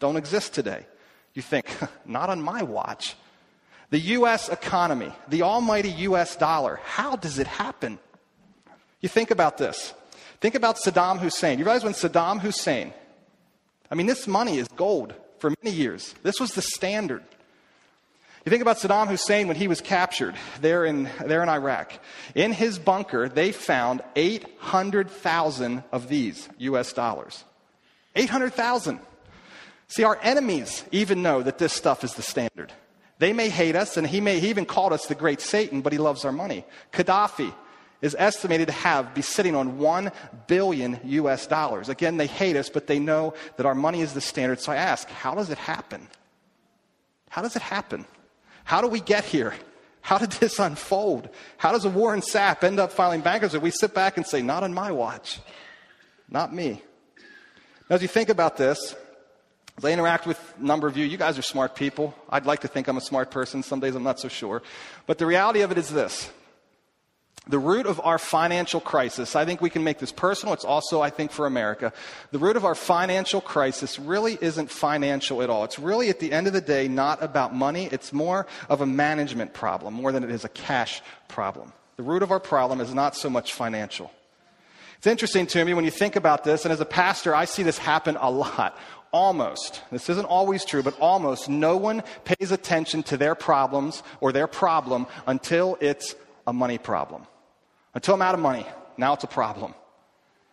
Don't 0.00 0.16
exist 0.16 0.52
today. 0.52 0.84
You 1.32 1.40
think, 1.40 1.74
not 2.04 2.28
on 2.28 2.42
my 2.42 2.62
watch. 2.62 3.16
The 3.88 3.98
U.S. 3.98 4.50
economy, 4.50 5.10
the 5.28 5.40
almighty 5.40 5.90
U.S. 5.92 6.36
dollar, 6.36 6.80
how 6.84 7.16
does 7.16 7.38
it 7.38 7.46
happen? 7.46 7.98
You 9.00 9.08
think 9.08 9.30
about 9.30 9.56
this. 9.56 9.94
Think 10.38 10.54
about 10.54 10.76
Saddam 10.76 11.18
Hussein. 11.18 11.58
You 11.58 11.64
realize 11.64 11.82
when 11.82 11.94
Saddam 11.94 12.40
Hussein, 12.40 12.92
I 13.90 13.94
mean, 13.94 14.04
this 14.04 14.26
money 14.26 14.58
is 14.58 14.68
gold 14.68 15.14
for 15.38 15.54
many 15.62 15.74
years. 15.74 16.14
This 16.22 16.38
was 16.38 16.52
the 16.52 16.60
standard. 16.60 17.22
You 18.44 18.50
think 18.50 18.60
about 18.60 18.76
Saddam 18.76 19.08
Hussein 19.08 19.48
when 19.48 19.56
he 19.56 19.68
was 19.68 19.80
captured 19.80 20.34
there 20.60 20.84
in, 20.84 21.08
there 21.24 21.42
in 21.42 21.48
Iraq. 21.48 21.98
In 22.34 22.52
his 22.52 22.78
bunker, 22.78 23.26
they 23.26 23.52
found 23.52 24.02
800,000 24.16 25.82
of 25.90 26.08
these 26.08 26.46
US 26.58 26.92
dollars. 26.92 27.42
800,000. 28.14 29.00
See, 29.88 30.04
our 30.04 30.18
enemies 30.22 30.84
even 30.92 31.22
know 31.22 31.42
that 31.42 31.56
this 31.56 31.72
stuff 31.72 32.04
is 32.04 32.14
the 32.14 32.22
standard. 32.22 32.70
They 33.18 33.32
may 33.32 33.48
hate 33.48 33.76
us, 33.76 33.96
and 33.96 34.06
he 34.06 34.20
may 34.20 34.40
he 34.40 34.50
even 34.50 34.66
called 34.66 34.92
us 34.92 35.06
the 35.06 35.14
great 35.14 35.40
Satan, 35.40 35.80
but 35.80 35.92
he 35.92 35.98
loves 35.98 36.24
our 36.26 36.32
money. 36.32 36.66
Gaddafi 36.92 37.54
is 38.02 38.14
estimated 38.18 38.66
to 38.66 38.74
have 38.74 39.14
be 39.14 39.22
sitting 39.22 39.54
on 39.54 39.78
1 39.78 40.12
billion 40.46 41.00
US 41.04 41.46
dollars. 41.46 41.88
Again, 41.88 42.18
they 42.18 42.26
hate 42.26 42.56
us, 42.56 42.68
but 42.68 42.88
they 42.88 42.98
know 42.98 43.32
that 43.56 43.64
our 43.64 43.74
money 43.74 44.02
is 44.02 44.12
the 44.12 44.20
standard. 44.20 44.60
So 44.60 44.72
I 44.72 44.76
ask, 44.76 45.08
how 45.08 45.34
does 45.34 45.48
it 45.48 45.56
happen? 45.56 46.08
How 47.30 47.40
does 47.40 47.56
it 47.56 47.62
happen? 47.62 48.04
How 48.64 48.80
do 48.80 48.88
we 48.88 49.00
get 49.00 49.24
here? 49.24 49.54
How 50.00 50.18
did 50.18 50.32
this 50.32 50.58
unfold? 50.58 51.28
How 51.56 51.72
does 51.72 51.84
a 51.84 51.90
Warren 51.90 52.20
Sapp 52.20 52.62
end 52.64 52.78
up 52.78 52.92
filing 52.92 53.20
bankruptcy? 53.20 53.58
We 53.58 53.70
sit 53.70 53.94
back 53.94 54.16
and 54.16 54.26
say, 54.26 54.42
not 54.42 54.62
on 54.62 54.74
my 54.74 54.90
watch. 54.92 55.40
Not 56.28 56.52
me. 56.52 56.82
Now, 57.88 57.96
as 57.96 58.02
you 58.02 58.08
think 58.08 58.28
about 58.28 58.56
this, 58.56 58.94
as 59.78 59.84
I 59.84 59.92
interact 59.92 60.26
with 60.26 60.38
a 60.58 60.62
number 60.62 60.86
of 60.88 60.96
you, 60.96 61.04
you 61.04 61.16
guys 61.16 61.38
are 61.38 61.42
smart 61.42 61.74
people. 61.74 62.14
I'd 62.28 62.46
like 62.46 62.60
to 62.60 62.68
think 62.68 62.86
I'm 62.88 62.96
a 62.96 63.02
smart 63.02 63.30
person. 63.30 63.62
Some 63.62 63.80
days 63.80 63.94
I'm 63.94 64.02
not 64.02 64.20
so 64.20 64.28
sure. 64.28 64.62
But 65.06 65.18
the 65.18 65.26
reality 65.26 65.62
of 65.62 65.70
it 65.72 65.78
is 65.78 65.88
this 65.88 66.30
the 67.46 67.58
root 67.58 67.84
of 67.84 68.00
our 68.02 68.18
financial 68.18 68.80
crisis, 68.80 69.36
I 69.36 69.44
think 69.44 69.60
we 69.60 69.68
can 69.68 69.84
make 69.84 69.98
this 69.98 70.12
personal. 70.12 70.54
It's 70.54 70.64
also, 70.64 71.02
I 71.02 71.10
think, 71.10 71.30
for 71.30 71.46
America. 71.46 71.92
The 72.30 72.38
root 72.38 72.56
of 72.56 72.64
our 72.64 72.74
financial 72.74 73.42
crisis 73.42 73.98
really 73.98 74.38
isn't 74.40 74.70
financial 74.70 75.42
at 75.42 75.50
all. 75.50 75.64
It's 75.64 75.78
really, 75.78 76.08
at 76.08 76.20
the 76.20 76.32
end 76.32 76.46
of 76.46 76.54
the 76.54 76.62
day, 76.62 76.88
not 76.88 77.22
about 77.22 77.54
money. 77.54 77.90
It's 77.92 78.14
more 78.14 78.46
of 78.70 78.80
a 78.80 78.86
management 78.86 79.52
problem, 79.52 79.92
more 79.92 80.10
than 80.10 80.24
it 80.24 80.30
is 80.30 80.44
a 80.44 80.48
cash 80.48 81.02
problem. 81.28 81.72
The 81.96 82.02
root 82.02 82.22
of 82.22 82.30
our 82.30 82.40
problem 82.40 82.80
is 82.80 82.94
not 82.94 83.14
so 83.14 83.28
much 83.28 83.52
financial. 83.52 84.10
It's 84.96 85.06
interesting 85.06 85.46
to 85.48 85.62
me 85.66 85.74
when 85.74 85.84
you 85.84 85.90
think 85.90 86.16
about 86.16 86.44
this, 86.44 86.64
and 86.64 86.72
as 86.72 86.80
a 86.80 86.86
pastor, 86.86 87.34
I 87.34 87.44
see 87.44 87.62
this 87.62 87.76
happen 87.76 88.16
a 88.18 88.30
lot. 88.30 88.78
Almost, 89.12 89.82
this 89.92 90.08
isn't 90.08 90.24
always 90.24 90.64
true, 90.64 90.82
but 90.82 90.98
almost 90.98 91.50
no 91.50 91.76
one 91.76 92.02
pays 92.24 92.50
attention 92.50 93.02
to 93.04 93.18
their 93.18 93.34
problems 93.34 94.02
or 94.22 94.32
their 94.32 94.46
problem 94.46 95.06
until 95.26 95.76
it's 95.82 96.16
a 96.46 96.52
money 96.54 96.78
problem. 96.78 97.26
Until 97.94 98.14
I'm 98.14 98.22
out 98.22 98.34
of 98.34 98.40
money, 98.40 98.66
now 98.96 99.14
it's 99.14 99.24
a 99.24 99.28
problem. 99.28 99.74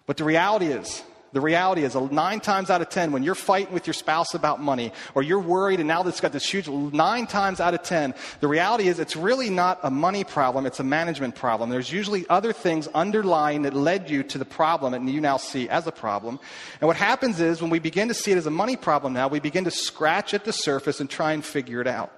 But 0.06 0.18
the 0.18 0.24
reality 0.24 0.68
is, 0.68 1.04
the 1.34 1.42
reality 1.42 1.84
is, 1.84 1.96
nine 1.96 2.42
times 2.42 2.70
out 2.70 2.82
of 2.82 2.90
ten, 2.90 3.14
when 3.14 3.24
you're 3.24 3.36
fighting 3.36 3.74
with 3.74 3.88
your 3.88 3.94
spouse 3.94 4.34
about 4.34 4.62
money, 4.62 4.92
or 5.16 5.24
you're 5.24 5.40
worried 5.40 5.80
and 5.80 5.88
now 5.88 6.04
it's 6.04 6.20
got 6.20 6.34
this 6.34 6.46
huge, 6.46 6.68
nine 6.68 7.26
times 7.26 7.62
out 7.62 7.74
of 7.74 7.84
ten, 7.84 8.14
the 8.42 8.50
reality 8.50 8.90
is 8.90 9.00
it's 9.00 9.16
really 9.16 9.50
not 9.50 9.80
a 9.82 9.90
money 9.90 10.26
problem, 10.26 10.66
it's 10.66 10.82
a 10.82 10.84
management 10.84 11.36
problem. 11.36 11.70
There's 11.70 11.92
usually 11.92 12.28
other 12.30 12.52
things 12.52 12.88
underlying 12.88 13.62
that 13.62 13.74
led 13.74 14.10
you 14.10 14.24
to 14.24 14.38
the 14.38 14.46
problem 14.46 14.94
and 14.94 15.10
you 15.10 15.22
now 15.22 15.38
see 15.38 15.70
as 15.70 15.88
a 15.88 15.92
problem. 15.92 16.38
And 16.82 16.88
what 16.88 16.98
happens 16.98 17.40
is, 17.40 17.62
when 17.62 17.72
we 17.72 17.80
begin 17.80 18.10
to 18.10 18.14
see 18.14 18.34
it 18.34 18.38
as 18.38 18.46
a 18.46 18.52
money 18.52 18.76
problem 18.76 19.14
now, 19.14 19.30
we 19.30 19.40
begin 19.40 19.64
to 19.64 19.72
scratch 19.72 20.34
at 20.34 20.44
the 20.44 20.54
surface 20.54 21.00
and 21.00 21.10
try 21.10 21.32
and 21.32 21.46
figure 21.46 21.80
it 21.80 21.88
out. 21.88 22.12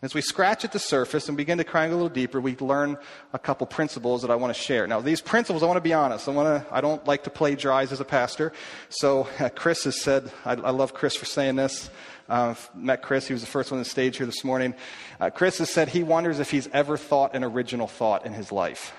As 0.00 0.14
we 0.14 0.20
scratch 0.20 0.64
at 0.64 0.70
the 0.70 0.78
surface 0.78 1.26
and 1.26 1.36
begin 1.36 1.58
to 1.58 1.64
crack 1.64 1.88
a 1.90 1.92
little 1.92 2.08
deeper, 2.08 2.40
we 2.40 2.56
learn 2.58 2.96
a 3.32 3.38
couple 3.38 3.66
principles 3.66 4.22
that 4.22 4.30
I 4.30 4.36
want 4.36 4.54
to 4.54 4.60
share. 4.60 4.86
Now, 4.86 5.00
these 5.00 5.20
principles, 5.20 5.64
I 5.64 5.66
want 5.66 5.78
to 5.78 5.80
be 5.80 5.92
honest. 5.92 6.28
I 6.28 6.30
want 6.30 6.64
to. 6.64 6.72
I 6.72 6.80
don't 6.80 7.04
like 7.04 7.24
to 7.24 7.30
plagiarize 7.30 7.90
as 7.90 7.98
a 7.98 8.04
pastor. 8.04 8.52
So, 8.90 9.26
uh, 9.40 9.48
Chris 9.48 9.82
has 9.84 10.00
said. 10.00 10.30
I, 10.44 10.52
I, 10.52 10.70
love 10.70 10.94
Chris 10.94 11.16
for 11.16 11.24
saying 11.24 11.56
this. 11.56 11.90
Uh, 12.28 12.54
met 12.76 13.02
Chris. 13.02 13.26
He 13.26 13.32
was 13.32 13.42
the 13.42 13.48
first 13.48 13.72
one 13.72 13.78
on 13.78 13.82
the 13.82 13.90
stage 13.90 14.18
here 14.18 14.26
this 14.26 14.44
morning. 14.44 14.72
Uh, 15.18 15.30
Chris 15.30 15.58
has 15.58 15.68
said 15.68 15.88
he 15.88 16.04
wonders 16.04 16.38
if 16.38 16.52
he's 16.52 16.68
ever 16.68 16.96
thought 16.96 17.34
an 17.34 17.42
original 17.42 17.88
thought 17.88 18.24
in 18.24 18.32
his 18.32 18.52
life. 18.52 18.94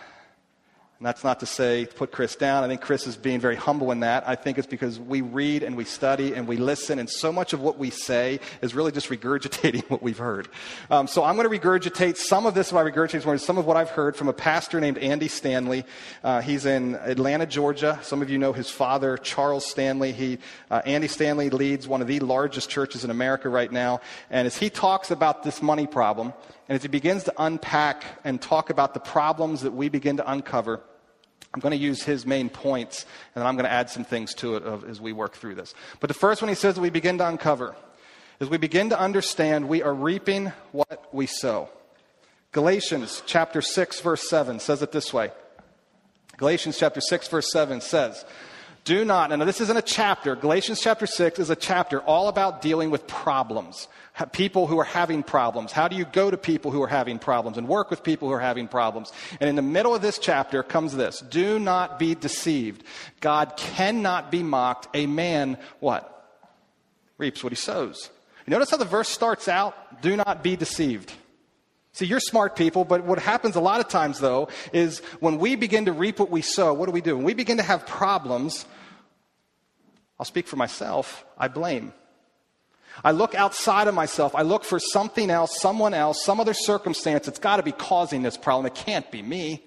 And 0.99 1.05
that's 1.05 1.23
not 1.23 1.39
to 1.39 1.45
say 1.45 1.85
put 1.85 2.11
Chris 2.11 2.35
down. 2.35 2.65
I 2.65 2.67
think 2.67 2.81
Chris 2.81 3.07
is 3.07 3.15
being 3.15 3.39
very 3.39 3.55
humble 3.55 3.93
in 3.93 4.01
that. 4.01 4.27
I 4.27 4.35
think 4.35 4.57
it's 4.57 4.67
because 4.67 4.99
we 4.99 5.21
read 5.21 5.63
and 5.63 5.77
we 5.77 5.85
study 5.85 6.33
and 6.33 6.45
we 6.45 6.57
listen, 6.57 6.99
and 6.99 7.09
so 7.09 7.31
much 7.31 7.53
of 7.53 7.61
what 7.61 7.77
we 7.77 7.89
say 7.89 8.41
is 8.61 8.75
really 8.75 8.91
just 8.91 9.07
regurgitating 9.07 9.83
what 9.89 10.03
we've 10.03 10.17
heard. 10.17 10.49
Um, 10.91 11.07
so 11.07 11.23
I'm 11.23 11.37
going 11.37 11.49
to 11.49 11.57
regurgitate 11.57 12.17
some 12.17 12.45
of 12.45 12.53
this. 12.53 12.71
If 12.71 12.75
I 12.75 12.83
regurgitate 12.83 13.39
some 13.39 13.57
of 13.57 13.65
what 13.65 13.77
I've 13.77 13.91
heard 13.91 14.17
from 14.17 14.27
a 14.27 14.33
pastor 14.33 14.81
named 14.81 14.97
Andy 14.97 15.29
Stanley. 15.29 15.85
Uh, 16.21 16.41
he's 16.41 16.65
in 16.65 16.95
Atlanta, 16.95 17.45
Georgia. 17.45 17.97
Some 18.03 18.21
of 18.21 18.29
you 18.29 18.37
know 18.37 18.51
his 18.51 18.69
father, 18.69 19.15
Charles 19.15 19.65
Stanley. 19.65 20.11
He, 20.11 20.37
uh, 20.69 20.81
Andy 20.85 21.07
Stanley 21.07 21.49
leads 21.49 21.87
one 21.87 22.01
of 22.01 22.07
the 22.07 22.19
largest 22.19 22.69
churches 22.69 23.05
in 23.05 23.09
America 23.09 23.47
right 23.47 23.71
now. 23.71 24.01
And 24.29 24.45
as 24.45 24.57
he 24.57 24.69
talks 24.69 25.11
about 25.11 25.43
this 25.43 25.61
money 25.61 25.87
problem, 25.87 26.33
and 26.67 26.75
as 26.75 26.81
he 26.81 26.89
begins 26.89 27.23
to 27.23 27.33
unpack 27.37 28.03
and 28.25 28.41
talk 28.41 28.69
about 28.69 28.93
the 28.93 28.99
problems 28.99 29.61
that 29.61 29.71
we 29.71 29.87
begin 29.87 30.17
to 30.17 30.29
uncover, 30.29 30.81
I'm 31.53 31.59
going 31.59 31.71
to 31.71 31.77
use 31.77 32.03
his 32.03 32.25
main 32.25 32.49
points, 32.49 33.05
and 33.33 33.41
then 33.41 33.47
I'm 33.47 33.55
going 33.55 33.65
to 33.65 33.71
add 33.71 33.89
some 33.89 34.03
things 34.03 34.33
to 34.35 34.55
it 34.55 34.63
as 34.87 35.01
we 35.01 35.13
work 35.13 35.35
through 35.35 35.55
this. 35.55 35.73
But 35.99 36.07
the 36.07 36.13
first 36.13 36.41
one 36.41 36.49
he 36.49 36.55
says 36.55 36.75
that 36.75 36.81
we 36.81 36.91
begin 36.91 37.17
to 37.17 37.27
uncover 37.27 37.75
is 38.39 38.49
we 38.49 38.57
begin 38.57 38.89
to 38.89 38.99
understand 38.99 39.67
we 39.67 39.81
are 39.81 39.93
reaping 39.93 40.51
what 40.71 41.13
we 41.13 41.25
sow. 41.25 41.69
Galatians 42.51 43.23
chapter 43.25 43.61
6, 43.61 44.01
verse 44.01 44.29
7 44.29 44.59
says 44.59 44.81
it 44.81 44.91
this 44.91 45.13
way 45.13 45.31
Galatians 46.37 46.77
chapter 46.77 47.01
6, 47.01 47.27
verse 47.27 47.51
7 47.51 47.81
says, 47.81 48.25
Do 48.89 49.05
not, 49.05 49.31
and 49.31 49.39
this 49.43 49.62
isn't 49.62 49.77
a 49.77 49.84
chapter. 49.84 50.36
Galatians 50.36 50.81
chapter 50.81 51.05
6 51.05 51.38
is 51.38 51.51
a 51.51 51.55
chapter 51.55 52.01
all 52.01 52.27
about 52.27 52.60
dealing 52.60 52.89
with 52.89 53.05
problems. 53.05 53.88
People 54.31 54.65
who 54.65 54.79
are 54.79 54.84
having 54.84 55.22
problems. 55.22 55.72
How 55.72 55.88
do 55.88 55.96
you 55.96 56.05
go 56.05 56.31
to 56.31 56.38
people 56.38 56.72
who 56.72 56.81
are 56.81 56.88
having 56.88 57.19
problems 57.19 57.60
and 57.60 57.67
work 57.67 57.91
with 57.91 58.01
people 58.01 58.27
who 58.27 58.34
are 58.34 58.39
having 58.39 58.67
problems? 58.67 59.13
And 59.39 59.48
in 59.48 59.55
the 59.55 59.62
middle 59.62 59.93
of 59.93 60.01
this 60.01 60.17
chapter 60.17 60.63
comes 60.63 60.96
this 60.96 61.19
Do 61.19 61.60
not 61.60 62.00
be 62.00 62.15
deceived. 62.15 62.84
God 63.19 63.58
cannot 63.58 64.31
be 64.31 64.41
mocked. 64.41 64.88
A 64.96 65.05
man, 65.05 65.60
what? 65.79 66.41
Reaps 67.19 67.43
what 67.43 67.51
he 67.51 67.58
sows. 67.58 68.10
You 68.48 68.51
notice 68.51 68.72
how 68.72 68.77
the 68.77 68.86
verse 68.86 69.08
starts 69.08 69.48
out? 69.48 70.01
Do 70.01 70.15
not 70.15 70.41
be 70.41 70.55
deceived. 70.55 71.13
See, 71.91 72.08
you're 72.08 72.19
smart 72.19 72.55
people, 72.55 72.86
but 72.86 73.03
what 73.03 73.19
happens 73.19 73.55
a 73.55 73.62
lot 73.62 73.81
of 73.81 73.88
times, 73.88 74.19
though, 74.19 74.48
is 74.74 75.00
when 75.19 75.38
we 75.38 75.55
begin 75.55 75.86
to 75.86 75.91
reap 75.91 76.17
what 76.17 76.31
we 76.31 76.41
sow, 76.41 76.74
what 76.74 76.88
do 76.88 76.91
we 76.91 77.01
do? 77.01 77.15
When 77.15 77.25
we 77.25 77.36
begin 77.36 77.58
to 77.58 77.63
have 77.63 77.86
problems, 77.86 78.65
I'll 80.19 80.25
speak 80.25 80.47
for 80.47 80.57
myself, 80.57 81.25
I 81.38 81.47
blame. 81.47 81.93
I 83.03 83.11
look 83.11 83.33
outside 83.33 83.88
of 83.88 83.93
myself. 83.93 84.35
I 84.35 84.41
look 84.41 84.65
for 84.65 84.79
something 84.79 85.29
else, 85.29 85.61
someone 85.61 85.93
else, 85.93 86.23
some 86.25 86.39
other 86.39 86.53
circumstance 86.53 87.25
that's 87.25 87.39
got 87.39 87.57
to 87.57 87.63
be 87.63 87.71
causing 87.71 88.23
this 88.23 88.35
problem. 88.35 88.65
It 88.65 88.75
can't 88.75 89.09
be 89.09 89.21
me. 89.21 89.63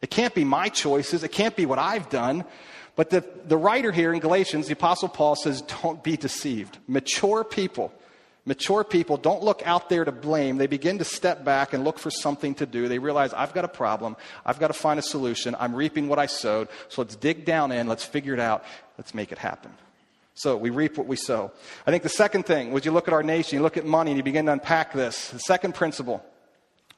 It 0.00 0.10
can't 0.10 0.34
be 0.34 0.42
my 0.42 0.68
choices. 0.68 1.22
It 1.22 1.30
can't 1.30 1.54
be 1.54 1.64
what 1.64 1.78
I've 1.78 2.10
done. 2.10 2.44
But 2.96 3.10
the, 3.10 3.24
the 3.46 3.56
writer 3.56 3.92
here 3.92 4.12
in 4.12 4.18
Galatians, 4.18 4.66
the 4.66 4.72
Apostle 4.72 5.08
Paul 5.08 5.36
says, 5.36 5.62
don't 5.62 6.02
be 6.02 6.16
deceived. 6.16 6.78
Mature 6.88 7.44
people 7.44 7.92
Mature 8.44 8.82
people 8.82 9.16
don't 9.16 9.42
look 9.42 9.62
out 9.64 9.88
there 9.88 10.04
to 10.04 10.10
blame. 10.10 10.56
They 10.56 10.66
begin 10.66 10.98
to 10.98 11.04
step 11.04 11.44
back 11.44 11.72
and 11.72 11.84
look 11.84 12.00
for 12.00 12.10
something 12.10 12.56
to 12.56 12.66
do. 12.66 12.88
They 12.88 12.98
realize, 12.98 13.32
I've 13.32 13.54
got 13.54 13.64
a 13.64 13.68
problem. 13.68 14.16
I've 14.44 14.58
got 14.58 14.68
to 14.68 14.74
find 14.74 14.98
a 14.98 15.02
solution. 15.02 15.54
I'm 15.60 15.74
reaping 15.76 16.08
what 16.08 16.18
I 16.18 16.26
sowed. 16.26 16.68
So 16.88 17.02
let's 17.02 17.14
dig 17.14 17.44
down 17.44 17.70
in. 17.70 17.86
Let's 17.86 18.04
figure 18.04 18.34
it 18.34 18.40
out. 18.40 18.64
Let's 18.98 19.14
make 19.14 19.30
it 19.30 19.38
happen. 19.38 19.70
So 20.34 20.56
we 20.56 20.70
reap 20.70 20.96
what 20.96 21.06
we 21.06 21.16
sow. 21.16 21.52
I 21.86 21.90
think 21.90 22.02
the 22.02 22.08
second 22.08 22.46
thing 22.46 22.72
was 22.72 22.84
you 22.84 22.90
look 22.90 23.06
at 23.06 23.14
our 23.14 23.22
nation, 23.22 23.58
you 23.58 23.62
look 23.62 23.76
at 23.76 23.84
money, 23.84 24.10
and 24.10 24.16
you 24.16 24.22
begin 24.22 24.46
to 24.46 24.52
unpack 24.52 24.92
this. 24.92 25.30
The 25.30 25.38
second 25.38 25.74
principle 25.74 26.24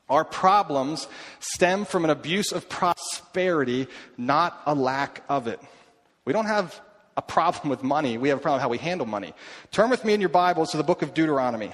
our 0.08 0.24
problems 0.24 1.08
stem 1.40 1.86
from 1.86 2.04
an 2.04 2.10
abuse 2.10 2.52
of 2.52 2.68
prosperity, 2.68 3.86
not 4.18 4.60
a 4.66 4.74
lack 4.74 5.22
of 5.28 5.46
it. 5.46 5.58
We 6.26 6.32
don't 6.32 6.46
have 6.46 6.78
a 7.16 7.22
problem 7.22 7.70
with 7.70 7.82
money. 7.82 8.18
We 8.18 8.28
have 8.28 8.38
a 8.38 8.40
problem 8.40 8.58
with 8.58 8.62
how 8.62 8.68
we 8.68 8.78
handle 8.78 9.06
money. 9.06 9.32
Turn 9.70 9.88
with 9.88 10.04
me 10.04 10.12
in 10.14 10.20
your 10.20 10.28
Bibles 10.28 10.72
to 10.72 10.76
the 10.76 10.82
book 10.82 11.02
of 11.02 11.14
Deuteronomy. 11.14 11.72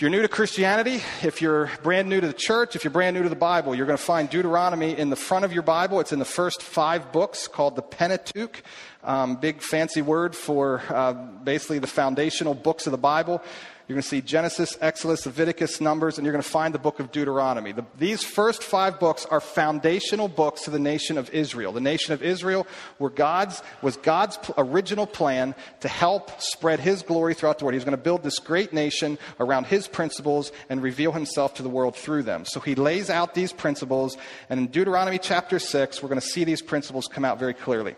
If 0.00 0.02
you're 0.02 0.10
new 0.10 0.22
to 0.22 0.28
Christianity, 0.28 1.02
if 1.22 1.42
you're 1.42 1.70
brand 1.82 2.08
new 2.08 2.22
to 2.22 2.26
the 2.26 2.32
church, 2.32 2.74
if 2.74 2.84
you're 2.84 2.90
brand 2.90 3.14
new 3.14 3.22
to 3.22 3.28
the 3.28 3.36
Bible, 3.36 3.74
you're 3.74 3.84
going 3.84 3.98
to 3.98 4.02
find 4.02 4.30
Deuteronomy 4.30 4.98
in 4.98 5.10
the 5.10 5.14
front 5.14 5.44
of 5.44 5.52
your 5.52 5.62
Bible. 5.62 6.00
It's 6.00 6.10
in 6.10 6.18
the 6.18 6.24
first 6.24 6.62
five 6.62 7.12
books 7.12 7.46
called 7.46 7.76
the 7.76 7.82
Pentateuch. 7.82 8.62
Um, 9.04 9.36
big 9.36 9.60
fancy 9.60 10.00
word 10.00 10.34
for 10.34 10.82
uh, 10.88 11.12
basically 11.12 11.80
the 11.80 11.86
foundational 11.86 12.54
books 12.54 12.86
of 12.86 12.92
the 12.92 12.96
Bible. 12.96 13.42
You're 13.90 13.96
going 13.96 14.02
to 14.02 14.08
see 14.08 14.20
Genesis, 14.20 14.78
Exodus, 14.80 15.26
Leviticus, 15.26 15.80
Numbers, 15.80 16.16
and 16.16 16.24
you're 16.24 16.30
going 16.32 16.44
to 16.44 16.48
find 16.48 16.72
the 16.72 16.78
book 16.78 17.00
of 17.00 17.10
Deuteronomy. 17.10 17.72
The, 17.72 17.84
these 17.98 18.22
first 18.22 18.62
five 18.62 19.00
books 19.00 19.26
are 19.26 19.40
foundational 19.40 20.28
books 20.28 20.62
to 20.62 20.70
the 20.70 20.78
nation 20.78 21.18
of 21.18 21.28
Israel. 21.30 21.72
The 21.72 21.80
nation 21.80 22.14
of 22.14 22.22
Israel 22.22 22.68
were 23.00 23.10
God's, 23.10 23.64
was 23.82 23.96
God's 23.96 24.38
original 24.56 25.08
plan 25.08 25.56
to 25.80 25.88
help 25.88 26.40
spread 26.40 26.78
His 26.78 27.02
glory 27.02 27.34
throughout 27.34 27.58
the 27.58 27.64
world. 27.64 27.74
He 27.74 27.78
was 27.78 27.84
going 27.84 27.96
to 27.96 28.04
build 28.04 28.22
this 28.22 28.38
great 28.38 28.72
nation 28.72 29.18
around 29.40 29.66
His 29.66 29.88
principles 29.88 30.52
and 30.68 30.80
reveal 30.84 31.10
Himself 31.10 31.54
to 31.54 31.64
the 31.64 31.68
world 31.68 31.96
through 31.96 32.22
them. 32.22 32.44
So 32.44 32.60
He 32.60 32.76
lays 32.76 33.10
out 33.10 33.34
these 33.34 33.52
principles, 33.52 34.16
and 34.48 34.60
in 34.60 34.66
Deuteronomy 34.68 35.18
chapter 35.18 35.58
6, 35.58 36.00
we're 36.00 36.08
going 36.08 36.20
to 36.20 36.24
see 36.24 36.44
these 36.44 36.62
principles 36.62 37.08
come 37.08 37.24
out 37.24 37.40
very 37.40 37.54
clearly. 37.54 37.96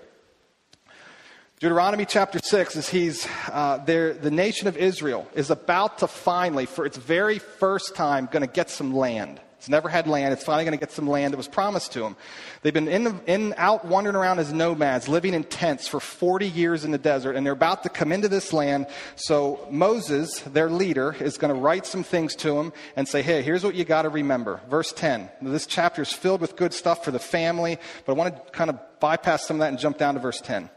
Deuteronomy 1.62 2.04
chapter 2.04 2.40
6 2.42 2.74
is 2.74 2.88
he's 2.88 3.28
uh, 3.52 3.76
there, 3.86 4.14
the 4.14 4.32
nation 4.32 4.66
of 4.66 4.76
Israel 4.76 5.28
is 5.32 5.48
about 5.48 5.98
to 5.98 6.08
finally, 6.08 6.66
for 6.66 6.84
its 6.84 6.96
very 6.96 7.38
first 7.38 7.94
time, 7.94 8.28
going 8.32 8.44
to 8.44 8.52
get 8.52 8.68
some 8.68 8.92
land. 8.92 9.40
It's 9.58 9.68
never 9.68 9.88
had 9.88 10.08
land. 10.08 10.32
It's 10.32 10.42
finally 10.42 10.64
going 10.64 10.76
to 10.76 10.84
get 10.84 10.90
some 10.90 11.06
land 11.06 11.32
that 11.32 11.36
was 11.36 11.46
promised 11.46 11.92
to 11.92 12.00
them. 12.00 12.16
They've 12.62 12.74
been 12.74 12.88
in, 12.88 13.20
in 13.28 13.54
out 13.56 13.84
wandering 13.84 14.16
around 14.16 14.40
as 14.40 14.52
nomads, 14.52 15.08
living 15.08 15.34
in 15.34 15.44
tents 15.44 15.86
for 15.86 16.00
40 16.00 16.48
years 16.48 16.84
in 16.84 16.90
the 16.90 16.98
desert, 16.98 17.36
and 17.36 17.46
they're 17.46 17.52
about 17.52 17.84
to 17.84 17.88
come 17.88 18.10
into 18.10 18.26
this 18.26 18.52
land. 18.52 18.88
So 19.14 19.64
Moses, 19.70 20.40
their 20.40 20.68
leader, 20.68 21.14
is 21.20 21.38
going 21.38 21.54
to 21.54 21.60
write 21.60 21.86
some 21.86 22.02
things 22.02 22.34
to 22.38 22.54
them 22.54 22.72
and 22.96 23.06
say, 23.06 23.22
hey, 23.22 23.40
here's 23.40 23.62
what 23.62 23.76
you 23.76 23.84
got 23.84 24.02
to 24.02 24.08
remember. 24.08 24.60
Verse 24.68 24.92
10. 24.92 25.30
This 25.42 25.66
chapter 25.66 26.02
is 26.02 26.12
filled 26.12 26.40
with 26.40 26.56
good 26.56 26.74
stuff 26.74 27.04
for 27.04 27.12
the 27.12 27.20
family, 27.20 27.78
but 28.04 28.14
I 28.14 28.16
want 28.16 28.34
to 28.34 28.50
kind 28.50 28.68
of 28.68 28.80
bypass 28.98 29.46
some 29.46 29.58
of 29.58 29.60
that 29.60 29.68
and 29.68 29.78
jump 29.78 29.96
down 29.96 30.14
to 30.14 30.20
verse 30.20 30.40
10 30.40 30.68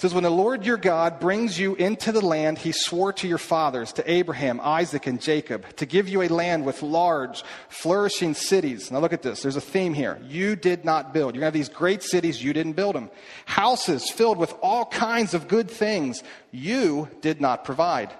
says, 0.00 0.14
When 0.14 0.24
the 0.24 0.30
Lord 0.30 0.64
your 0.64 0.78
God 0.78 1.20
brings 1.20 1.58
you 1.58 1.74
into 1.74 2.10
the 2.10 2.24
land 2.24 2.56
he 2.56 2.72
swore 2.72 3.12
to 3.12 3.28
your 3.28 3.36
fathers, 3.36 3.92
to 3.92 4.10
Abraham, 4.10 4.58
Isaac, 4.62 5.06
and 5.06 5.20
Jacob, 5.20 5.76
to 5.76 5.84
give 5.84 6.08
you 6.08 6.22
a 6.22 6.28
land 6.28 6.64
with 6.64 6.82
large, 6.82 7.44
flourishing 7.68 8.32
cities. 8.32 8.90
Now 8.90 9.00
look 9.00 9.12
at 9.12 9.20
this. 9.20 9.42
There's 9.42 9.56
a 9.56 9.60
theme 9.60 9.92
here. 9.92 10.18
You 10.26 10.56
did 10.56 10.86
not 10.86 11.12
build. 11.12 11.34
You're 11.34 11.42
going 11.42 11.52
to 11.52 11.58
have 11.58 11.68
these 11.68 11.68
great 11.68 12.02
cities. 12.02 12.42
You 12.42 12.54
didn't 12.54 12.72
build 12.72 12.94
them. 12.94 13.10
Houses 13.44 14.10
filled 14.10 14.38
with 14.38 14.54
all 14.62 14.86
kinds 14.86 15.34
of 15.34 15.48
good 15.48 15.70
things. 15.70 16.22
You 16.50 17.10
did 17.20 17.42
not 17.42 17.66
provide. 17.66 18.10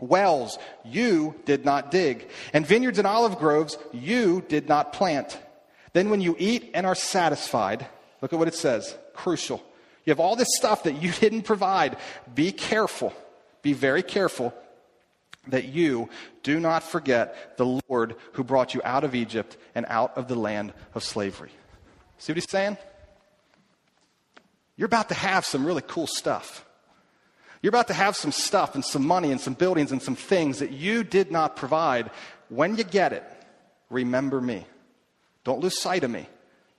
Wells, 0.00 0.58
you 0.86 1.34
did 1.44 1.66
not 1.66 1.90
dig. 1.90 2.30
And 2.54 2.66
vineyards 2.66 2.96
and 2.96 3.06
olive 3.06 3.38
groves, 3.38 3.76
you 3.92 4.42
did 4.48 4.70
not 4.70 4.94
plant. 4.94 5.38
Then 5.92 6.08
when 6.08 6.22
you 6.22 6.34
eat 6.38 6.70
and 6.72 6.86
are 6.86 6.94
satisfied, 6.94 7.86
look 8.22 8.32
at 8.32 8.38
what 8.38 8.48
it 8.48 8.54
says. 8.54 8.96
Crucial. 9.12 9.62
You 10.08 10.12
have 10.12 10.20
all 10.20 10.36
this 10.36 10.56
stuff 10.56 10.84
that 10.84 11.02
you 11.02 11.12
didn't 11.20 11.42
provide. 11.42 11.98
Be 12.34 12.50
careful. 12.50 13.12
Be 13.60 13.74
very 13.74 14.02
careful 14.02 14.54
that 15.48 15.66
you 15.66 16.08
do 16.42 16.58
not 16.58 16.82
forget 16.82 17.58
the 17.58 17.66
Lord 17.66 18.16
who 18.32 18.42
brought 18.42 18.72
you 18.72 18.80
out 18.84 19.04
of 19.04 19.14
Egypt 19.14 19.58
and 19.74 19.84
out 19.90 20.16
of 20.16 20.26
the 20.26 20.34
land 20.34 20.72
of 20.94 21.04
slavery. 21.04 21.50
See 22.16 22.32
what 22.32 22.38
he's 22.38 22.50
saying? 22.50 22.78
You're 24.76 24.86
about 24.86 25.10
to 25.10 25.14
have 25.14 25.44
some 25.44 25.66
really 25.66 25.82
cool 25.86 26.06
stuff. 26.06 26.64
You're 27.60 27.68
about 27.68 27.88
to 27.88 27.94
have 27.94 28.16
some 28.16 28.32
stuff 28.32 28.74
and 28.74 28.82
some 28.82 29.06
money 29.06 29.30
and 29.30 29.38
some 29.38 29.52
buildings 29.52 29.92
and 29.92 30.00
some 30.00 30.16
things 30.16 30.60
that 30.60 30.70
you 30.70 31.04
did 31.04 31.30
not 31.30 31.54
provide. 31.54 32.10
When 32.48 32.76
you 32.76 32.84
get 32.84 33.12
it, 33.12 33.24
remember 33.90 34.40
me. 34.40 34.64
Don't 35.44 35.60
lose 35.60 35.78
sight 35.78 36.02
of 36.02 36.10
me. 36.10 36.26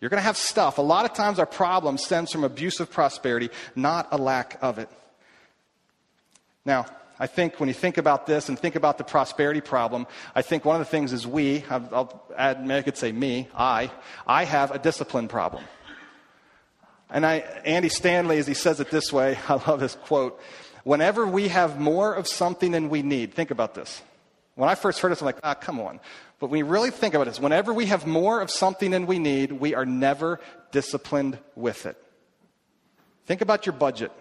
You're 0.01 0.09
going 0.09 0.19
to 0.19 0.23
have 0.23 0.37
stuff. 0.37 0.77
A 0.77 0.81
lot 0.81 1.05
of 1.05 1.13
times 1.13 1.39
our 1.39 1.45
problem 1.45 1.97
stems 1.97 2.31
from 2.31 2.43
abusive 2.43 2.89
prosperity, 2.89 3.49
not 3.75 4.07
a 4.11 4.17
lack 4.17 4.57
of 4.61 4.79
it. 4.79 4.89
Now, 6.63 6.85
I 7.19 7.27
think 7.27 7.59
when 7.59 7.67
you 7.67 7.73
think 7.73 7.97
about 7.97 8.25
this 8.25 8.47
and 8.47 8.57
think 8.57 8.75
about 8.75 8.97
the 8.97 9.03
prosperity 9.03 9.59
problem, 9.59 10.07
I 10.33 10.41
think 10.41 10.63
one 10.63 10.79
of 10.79 10.79
the 10.79 10.89
things 10.89 11.11
is 11.11 11.27
we, 11.27 11.65
I'll 11.69 12.23
add, 12.37 12.65
maybe 12.65 12.79
I 12.79 12.81
could 12.81 12.97
say 12.97 13.11
me, 13.11 13.49
I, 13.53 13.91
I 14.25 14.45
have 14.45 14.71
a 14.71 14.79
discipline 14.79 15.27
problem. 15.27 15.63
And 17.09 17.25
I, 17.25 17.39
Andy 17.65 17.89
Stanley, 17.89 18.37
as 18.37 18.47
he 18.47 18.53
says 18.53 18.79
it 18.79 18.89
this 18.89 19.11
way, 19.11 19.37
I 19.49 19.55
love 19.55 19.81
his 19.81 19.95
quote. 19.95 20.39
Whenever 20.83 21.25
we 21.27 21.49
have 21.49 21.77
more 21.77 22.13
of 22.13 22.25
something 22.25 22.71
than 22.71 22.89
we 22.89 23.01
need, 23.01 23.33
think 23.33 23.51
about 23.51 23.75
this. 23.75 24.01
When 24.59 24.67
I 24.67 24.75
first 24.75 24.99
heard 24.99 25.13
this, 25.13 25.21
I'm 25.21 25.25
like, 25.25 25.39
ah, 25.41 25.53
come 25.53 25.79
on. 25.79 26.01
But 26.37 26.47
when 26.47 26.65
we 26.65 26.69
really 26.69 26.91
think 26.91 27.13
about 27.13 27.29
it, 27.29 27.37
whenever 27.37 27.73
we 27.73 27.85
have 27.85 28.05
more 28.05 28.41
of 28.41 28.51
something 28.51 28.91
than 28.91 29.05
we 29.05 29.17
need, 29.17 29.53
we 29.53 29.73
are 29.73 29.85
never 29.85 30.41
disciplined 30.71 31.39
with 31.55 31.85
it. 31.85 31.95
Think 33.25 33.39
about 33.39 33.65
your 33.65 33.71
budget. 33.71 34.11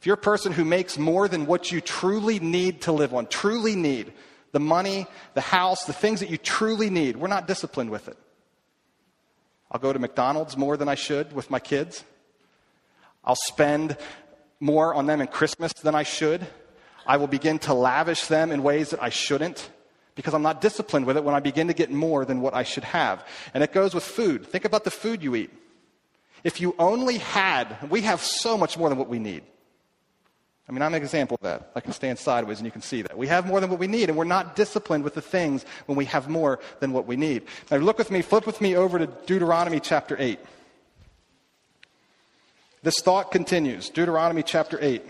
If 0.00 0.06
you're 0.06 0.14
a 0.14 0.16
person 0.16 0.52
who 0.52 0.64
makes 0.64 0.96
more 0.96 1.28
than 1.28 1.44
what 1.44 1.70
you 1.70 1.82
truly 1.82 2.40
need 2.40 2.80
to 2.82 2.92
live 2.92 3.12
on, 3.12 3.26
truly 3.26 3.76
need, 3.76 4.10
the 4.52 4.60
money, 4.60 5.06
the 5.34 5.42
house, 5.42 5.84
the 5.84 5.92
things 5.92 6.20
that 6.20 6.30
you 6.30 6.38
truly 6.38 6.88
need, 6.88 7.18
we're 7.18 7.28
not 7.28 7.46
disciplined 7.46 7.90
with 7.90 8.08
it. 8.08 8.16
I'll 9.70 9.80
go 9.80 9.92
to 9.92 9.98
McDonald's 9.98 10.56
more 10.56 10.78
than 10.78 10.88
I 10.88 10.94
should 10.94 11.34
with 11.34 11.50
my 11.50 11.60
kids. 11.60 12.04
I'll 13.22 13.36
spend 13.36 13.98
more 14.60 14.94
on 14.94 15.04
them 15.04 15.20
in 15.20 15.26
Christmas 15.26 15.74
than 15.74 15.94
I 15.94 16.04
should. 16.04 16.46
I 17.06 17.16
will 17.16 17.26
begin 17.26 17.58
to 17.60 17.74
lavish 17.74 18.26
them 18.26 18.50
in 18.50 18.62
ways 18.62 18.90
that 18.90 19.02
I 19.02 19.10
shouldn't 19.10 19.70
because 20.14 20.34
I'm 20.34 20.42
not 20.42 20.60
disciplined 20.60 21.06
with 21.06 21.16
it 21.16 21.24
when 21.24 21.34
I 21.34 21.40
begin 21.40 21.68
to 21.68 21.74
get 21.74 21.90
more 21.90 22.24
than 22.24 22.40
what 22.40 22.54
I 22.54 22.62
should 22.62 22.84
have. 22.84 23.26
And 23.52 23.64
it 23.64 23.72
goes 23.72 23.94
with 23.94 24.04
food. 24.04 24.46
Think 24.46 24.64
about 24.64 24.84
the 24.84 24.90
food 24.90 25.22
you 25.22 25.34
eat. 25.34 25.50
If 26.44 26.60
you 26.60 26.74
only 26.78 27.18
had, 27.18 27.90
we 27.90 28.02
have 28.02 28.20
so 28.20 28.56
much 28.56 28.78
more 28.78 28.88
than 28.88 28.98
what 28.98 29.08
we 29.08 29.18
need. 29.18 29.42
I 30.68 30.72
mean, 30.72 30.82
I'm 30.82 30.94
an 30.94 31.02
example 31.02 31.34
of 31.34 31.42
that. 31.42 31.72
I 31.74 31.80
can 31.80 31.92
stand 31.92 32.18
sideways 32.18 32.58
and 32.58 32.66
you 32.66 32.72
can 32.72 32.80
see 32.80 33.02
that. 33.02 33.18
We 33.18 33.26
have 33.26 33.46
more 33.46 33.60
than 33.60 33.68
what 33.68 33.78
we 33.78 33.86
need, 33.86 34.08
and 34.08 34.16
we're 34.16 34.24
not 34.24 34.56
disciplined 34.56 35.04
with 35.04 35.14
the 35.14 35.20
things 35.20 35.64
when 35.86 35.96
we 35.96 36.06
have 36.06 36.28
more 36.28 36.58
than 36.80 36.92
what 36.92 37.06
we 37.06 37.16
need. 37.16 37.42
Now, 37.70 37.78
look 37.78 37.98
with 37.98 38.10
me, 38.10 38.22
flip 38.22 38.46
with 38.46 38.60
me 38.60 38.76
over 38.76 38.98
to 38.98 39.06
Deuteronomy 39.06 39.80
chapter 39.80 40.16
8. 40.18 40.38
This 42.82 43.00
thought 43.00 43.30
continues. 43.30 43.90
Deuteronomy 43.90 44.42
chapter 44.42 44.78
8 44.80 45.02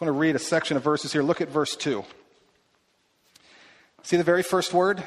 just 0.00 0.06
want 0.06 0.16
to 0.16 0.20
read 0.20 0.34
a 0.34 0.38
section 0.38 0.78
of 0.78 0.82
verses 0.82 1.12
here. 1.12 1.22
Look 1.22 1.42
at 1.42 1.50
verse 1.50 1.76
2. 1.76 2.02
See 4.02 4.16
the 4.16 4.24
very 4.24 4.42
first 4.42 4.72
word? 4.72 5.04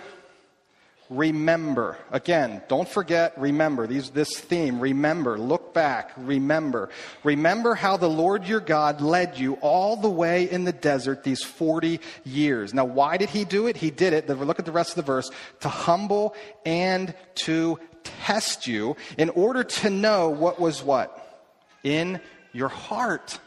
remember. 1.10 1.98
Again, 2.12 2.62
don't 2.68 2.88
forget, 2.88 3.38
remember. 3.38 3.86
These, 3.88 4.12
this 4.12 4.40
theme, 4.40 4.80
remember, 4.80 5.38
look 5.38 5.74
back, 5.74 6.12
remember. 6.16 6.90
Remember 7.24 7.76
how 7.76 7.98
the 7.98 8.10
Lord 8.10 8.48
your 8.48 8.60
God 8.60 9.02
led 9.02 9.38
you 9.38 9.56
all 9.56 9.96
the 9.96 10.10
way 10.10 10.50
in 10.50 10.64
the 10.64 10.72
desert 10.72 11.24
these 11.24 11.44
40 11.44 12.00
years. 12.24 12.74
Now, 12.74 12.86
why 12.86 13.18
did 13.18 13.30
he 13.30 13.46
do 13.46 13.68
it? 13.68 13.78
He 13.78 13.92
did 13.92 14.14
it, 14.14 14.30
look 14.30 14.60
at 14.60 14.66
the 14.66 14.72
rest 14.72 14.92
of 14.92 14.96
the 14.96 15.12
verse, 15.12 15.30
to 15.60 15.70
humble 15.70 16.36
and 16.66 17.14
to 17.36 17.80
test 18.04 18.66
you 18.66 18.96
in 19.18 19.30
order 19.30 19.64
to 19.64 19.90
know 19.90 20.30
what 20.30 20.60
was 20.60 20.82
what? 20.82 21.46
In 21.84 22.22
your 22.54 22.70
heart. 22.70 23.40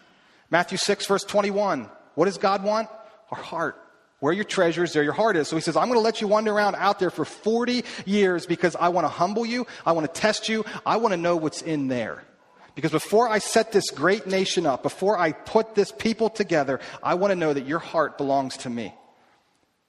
Matthew 0.51 0.79
6, 0.79 1.07
verse 1.07 1.25
21. 1.25 1.89
What 2.15 2.27
does 2.27 2.39
God 2.39 2.63
want? 2.63 2.89
Our 3.31 3.43
heart. 3.43 3.77
Where 4.21 4.33
your 4.33 4.45
treasure 4.45 4.83
is, 4.83 4.93
there 4.93 5.03
your 5.03 5.13
heart 5.13 5.37
is. 5.37 5.49
So 5.49 5.57
he 5.57 5.63
says, 5.63 5.77
I'm 5.77 5.89
going 5.89 5.99
to 5.99 6.05
let 6.05 6.21
you 6.21 6.29
wander 6.29 6.53
around 6.53 6.75
out 6.77 6.99
there 6.99 7.11
for 7.11 7.25
40 7.25 7.85
years 8.07 8.47
because 8.47 8.75
I 8.75 8.89
want 8.89 9.05
to 9.05 9.09
humble 9.09 9.45
you. 9.45 9.67
I 9.85 9.93
want 9.93 10.13
to 10.13 10.21
test 10.21 10.49
you. 10.49 10.65
I 10.87 10.97
want 10.97 11.13
to 11.13 11.19
know 11.19 11.37
what's 11.37 11.61
in 11.61 11.89
there. 11.89 12.25
Because 12.75 12.93
before 12.93 13.29
I 13.29 13.39
set 13.39 13.73
this 13.73 13.91
great 13.91 14.27
nation 14.27 14.67
up, 14.67 14.83
before 14.83 15.19
I 15.19 15.33
put 15.33 15.75
this 15.75 15.93
people 15.93 16.31
together, 16.31 16.81
I 17.03 17.15
want 17.15 17.33
to 17.33 17.37
know 17.37 17.53
that 17.53 17.67
your 17.67 17.79
heart 17.79 18.19
belongs 18.19 18.57
to 18.59 18.71
me. 18.71 18.95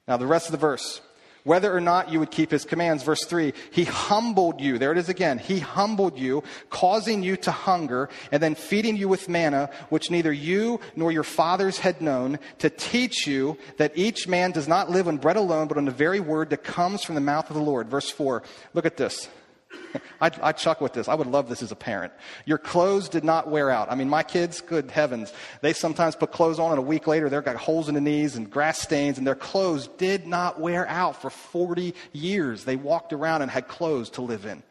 Now, 0.07 0.17
the 0.17 0.27
rest 0.27 0.47
of 0.47 0.53
the 0.53 0.57
verse 0.57 1.01
whether 1.47 1.73
or 1.73 1.79
not 1.79 2.11
you 2.11 2.19
would 2.19 2.29
keep 2.29 2.51
his 2.51 2.65
commands. 2.65 3.03
Verse 3.03 3.23
3 3.23 3.53
He 3.71 3.85
humbled 3.85 4.59
you. 4.59 4.77
There 4.77 4.91
it 4.91 4.97
is 4.97 5.07
again. 5.07 5.39
He 5.39 5.59
humbled 5.59 6.19
you, 6.19 6.43
causing 6.69 7.23
you 7.23 7.37
to 7.37 7.51
hunger, 7.51 8.09
and 8.31 8.43
then 8.43 8.53
feeding 8.53 8.97
you 8.97 9.07
with 9.07 9.29
manna, 9.29 9.69
which 9.89 10.11
neither 10.11 10.33
you 10.33 10.81
nor 10.95 11.11
your 11.11 11.23
fathers 11.23 11.79
had 11.79 12.01
known, 12.01 12.37
to 12.59 12.69
teach 12.69 13.25
you 13.25 13.57
that 13.77 13.93
each 13.95 14.27
man 14.27 14.51
does 14.51 14.67
not 14.67 14.91
live 14.91 15.07
on 15.07 15.17
bread 15.17 15.37
alone, 15.37 15.69
but 15.69 15.77
on 15.77 15.85
the 15.85 15.91
very 15.91 16.19
word 16.19 16.49
that 16.49 16.65
comes 16.65 17.01
from 17.01 17.15
the 17.15 17.21
mouth 17.21 17.49
of 17.49 17.55
the 17.55 17.61
Lord. 17.61 17.87
Verse 17.87 18.09
4. 18.09 18.43
Look 18.73 18.85
at 18.85 18.97
this. 18.97 19.29
I, 20.21 20.31
I 20.41 20.75
with 20.79 20.93
this. 20.93 21.07
I 21.07 21.15
would 21.15 21.27
love 21.27 21.49
this 21.49 21.61
as 21.61 21.71
a 21.71 21.75
parent. 21.75 22.13
Your 22.45 22.57
clothes 22.57 23.09
did 23.09 23.23
not 23.23 23.49
wear 23.49 23.69
out. 23.69 23.91
I 23.91 23.95
mean, 23.95 24.09
my 24.09 24.23
kids, 24.23 24.61
good 24.61 24.91
heavens, 24.91 25.33
they 25.61 25.73
sometimes 25.73 26.15
put 26.15 26.31
clothes 26.31 26.59
on 26.59 26.71
and 26.71 26.79
a 26.79 26.83
week 26.83 27.07
later 27.07 27.29
they've 27.29 27.43
got 27.43 27.55
holes 27.55 27.89
in 27.89 27.95
the 27.95 28.01
knees 28.01 28.35
and 28.35 28.49
grass 28.49 28.79
stains 28.79 29.17
and 29.17 29.25
their 29.25 29.35
clothes 29.35 29.87
did 29.97 30.27
not 30.27 30.59
wear 30.59 30.87
out 30.87 31.21
for 31.21 31.29
40 31.29 31.93
years. 32.13 32.63
They 32.63 32.75
walked 32.75 33.13
around 33.13 33.41
and 33.41 33.51
had 33.51 33.67
clothes 33.67 34.09
to 34.11 34.21
live 34.21 34.45
in. 34.45 34.63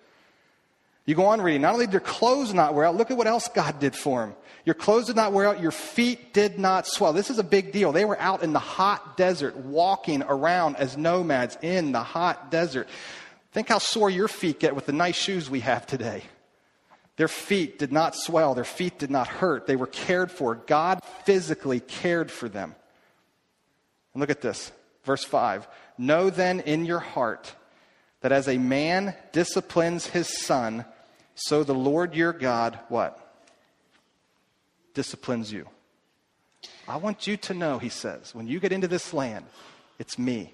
You 1.07 1.15
go 1.15 1.27
on 1.27 1.41
reading. 1.41 1.63
Not 1.63 1.75
only 1.75 1.87
did 1.87 1.93
their 1.93 2.01
clothes 2.01 2.53
not 2.53 2.75
wear 2.75 2.85
out, 2.85 2.97
look 2.97 3.13
at 3.13 3.17
what 3.17 3.29
else 3.29 3.49
God 3.49 3.79
did 3.79 3.95
for 3.95 4.23
them. 4.23 4.35
Your 4.65 4.75
clothes 4.75 5.07
did 5.07 5.15
not 5.15 5.33
wear 5.33 5.47
out. 5.47 5.61
Your 5.61 5.71
feet 5.71 6.35
did 6.35 6.59
not 6.59 6.89
swell. 6.89 7.13
This 7.13 7.31
is 7.31 7.39
a 7.39 7.45
big 7.45 7.71
deal. 7.71 7.93
They 7.93 8.05
were 8.05 8.19
out 8.21 8.43
in 8.43 8.53
the 8.53 8.59
hot 8.59 9.17
desert, 9.17 9.55
walking 9.57 10.25
around 10.25 10.75
as 10.77 10.97
nomads 10.97 11.57
in 11.63 11.93
the 11.93 12.03
hot 12.03 12.51
desert. 12.51 12.89
Think 13.57 13.71
how 13.71 13.79
sore 13.79 14.11
your 14.11 14.29
feet 14.29 14.61
get 14.61 14.75
with 14.75 14.85
the 14.85 14.93
nice 14.93 15.17
shoes 15.17 15.49
we 15.49 15.61
have 15.61 15.87
today. 15.87 16.23
Their 17.17 17.27
feet 17.27 17.79
did 17.79 17.91
not 17.91 18.15
swell, 18.15 18.55
their 18.55 18.65
feet 18.65 18.99
did 18.99 19.11
not 19.11 19.29
hurt. 19.29 19.67
They 19.67 19.77
were 19.77 19.87
cared 19.87 20.31
for. 20.31 20.57
God 20.57 21.01
physically 21.25 21.81
cared 21.81 22.31
for 22.31 22.51
them. 22.51 22.75
And 24.13 24.21
look 24.21 24.29
at 24.29 24.43
this, 24.43 24.71
verse 25.05 25.25
5. 25.25 25.67
Know 25.97 26.29
then 26.29 26.61
in 26.61 26.85
your 26.85 26.99
heart 26.99 27.55
that 28.21 28.31
as 28.31 28.47
a 28.47 28.59
man 28.59 29.15
disciplines 29.33 30.07
his 30.07 30.29
son, 30.29 30.85
so 31.35 31.65
the 31.65 31.75
Lord 31.75 32.15
your 32.15 32.35
God, 32.35 32.79
what? 32.91 33.19
Disciplines 34.93 35.51
you. 35.51 35.67
I 36.87 36.99
want 36.99 37.27
you 37.27 37.39
to 37.39 37.55
know, 37.55 37.79
he 37.79 37.89
says, 37.89 38.35
when 38.35 38.49
you 38.49 38.61
get 38.61 38.73
into 38.73 38.87
this 38.87 39.15
land, 39.15 39.47
it's 39.99 40.19
me. 40.19 40.53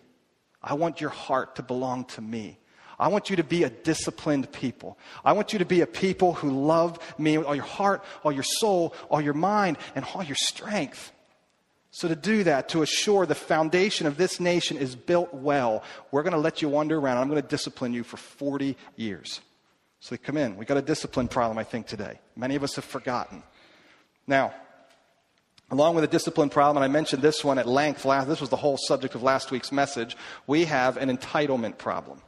I 0.62 0.74
want 0.74 1.00
your 1.00 1.10
heart 1.10 1.56
to 1.56 1.64
belong 1.64 2.04
to 2.04 2.20
me. 2.20 2.58
I 3.02 3.08
want 3.08 3.30
you 3.30 3.36
to 3.36 3.42
be 3.42 3.64
a 3.64 3.68
disciplined 3.68 4.52
people. 4.52 4.96
I 5.24 5.32
want 5.32 5.52
you 5.52 5.58
to 5.58 5.64
be 5.64 5.80
a 5.80 5.88
people 5.88 6.34
who 6.34 6.50
love 6.50 7.00
me 7.18 7.36
with 7.36 7.48
all 7.48 7.54
your 7.56 7.64
heart, 7.64 8.04
all 8.22 8.30
your 8.30 8.44
soul, 8.44 8.94
all 9.10 9.20
your 9.20 9.34
mind, 9.34 9.76
and 9.96 10.04
all 10.14 10.22
your 10.22 10.36
strength. 10.36 11.10
So, 11.90 12.06
to 12.06 12.14
do 12.14 12.44
that, 12.44 12.68
to 12.68 12.82
assure 12.82 13.26
the 13.26 13.34
foundation 13.34 14.06
of 14.06 14.18
this 14.18 14.38
nation 14.38 14.76
is 14.76 14.94
built 14.94 15.34
well, 15.34 15.82
we're 16.12 16.22
going 16.22 16.32
to 16.32 16.38
let 16.38 16.62
you 16.62 16.68
wander 16.68 16.96
around. 16.96 17.18
I'm 17.18 17.28
going 17.28 17.42
to 17.42 17.48
discipline 17.48 17.92
you 17.92 18.04
for 18.04 18.18
40 18.18 18.76
years. 18.94 19.40
So, 19.98 20.16
come 20.16 20.36
in. 20.36 20.56
We've 20.56 20.68
got 20.68 20.76
a 20.76 20.82
discipline 20.82 21.26
problem, 21.26 21.58
I 21.58 21.64
think, 21.64 21.88
today. 21.88 22.20
Many 22.36 22.54
of 22.54 22.62
us 22.62 22.76
have 22.76 22.84
forgotten. 22.84 23.42
Now, 24.28 24.54
Along 25.72 25.94
with 25.94 26.04
a 26.04 26.08
discipline 26.08 26.50
problem, 26.50 26.76
and 26.76 26.84
I 26.84 26.88
mentioned 26.88 27.22
this 27.22 27.42
one 27.42 27.58
at 27.58 27.66
length, 27.66 28.04
last, 28.04 28.28
this 28.28 28.42
was 28.42 28.50
the 28.50 28.56
whole 28.56 28.76
subject 28.76 29.14
of 29.14 29.22
last 29.22 29.50
week's 29.50 29.72
message, 29.72 30.18
we 30.46 30.66
have 30.66 30.98
an 30.98 31.08
entitlement 31.08 31.78
problem. 31.78 32.20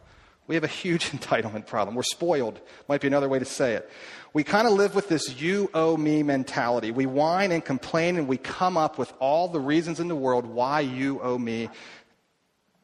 We 0.46 0.54
have 0.54 0.64
a 0.64 0.68
huge 0.68 1.10
entitlement 1.10 1.66
problem. 1.66 1.94
We're 1.94 2.02
spoiled, 2.02 2.60
might 2.88 3.00
be 3.00 3.06
another 3.06 3.28
way 3.28 3.38
to 3.38 3.44
say 3.44 3.74
it. 3.74 3.90
We 4.32 4.42
kind 4.42 4.66
of 4.66 4.74
live 4.74 4.94
with 4.94 5.08
this 5.08 5.40
you 5.40 5.70
owe 5.74 5.96
me 5.96 6.22
mentality. 6.22 6.90
We 6.90 7.06
whine 7.06 7.52
and 7.52 7.64
complain 7.64 8.16
and 8.16 8.26
we 8.26 8.36
come 8.36 8.76
up 8.76 8.98
with 8.98 9.12
all 9.21 9.49
the 9.49 9.60
reasons 9.60 10.00
in 10.00 10.08
the 10.08 10.16
world 10.16 10.45
why 10.45 10.80
you 10.80 11.21
owe 11.23 11.38
me. 11.38 11.71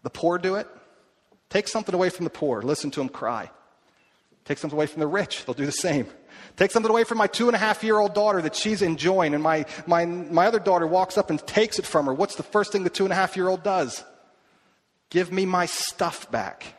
The 0.03 0.11
poor 0.11 0.39
do 0.39 0.55
it. 0.55 0.69
Take 1.49 1.67
something 1.67 1.95
away 1.95 2.11
from 2.11 2.25
the 2.25 2.31
poor, 2.31 2.63
listen 2.63 2.91
to 2.93 3.01
them 3.01 3.09
cry. 3.09 3.51
Take 4.45 4.59
something 4.59 4.77
away 4.77 4.87
from 4.87 5.01
the 5.01 5.07
rich, 5.07 5.45
they'll 5.45 5.55
do 5.55 5.67
the 5.67 5.73
same. 5.73 6.07
Take 6.57 6.71
something 6.71 6.91
away 6.91 7.05
from 7.05 7.19
my 7.19 7.27
two 7.27 7.49
and 7.49 7.57
a 7.57 7.59
half 7.59 7.83
year 7.83 7.99
old 7.99 8.15
daughter 8.15 8.41
that 8.43 8.55
she's 8.55 8.83
enjoying, 8.83 9.35
and 9.35 9.43
my, 9.43 9.67
my, 9.87 10.05
my 10.05 10.47
other 10.47 10.61
daughter 10.61 10.87
walks 10.87 11.19
up 11.19 11.31
and 11.31 11.45
takes 11.47 11.79
it 11.79 11.87
from 11.87 12.07
her. 12.07 12.15
What's 12.15 12.37
the 12.37 12.43
first 12.43 12.73
thing 12.73 12.85
the 12.85 12.91
two 12.91 13.05
and 13.05 13.13
a 13.13 13.17
half 13.17 13.37
year 13.37 13.49
old 13.49 13.63
does? 13.63 14.05
Give 15.11 15.33
me 15.33 15.45
my 15.45 15.67
stuff 15.67 16.31
back. 16.31 16.75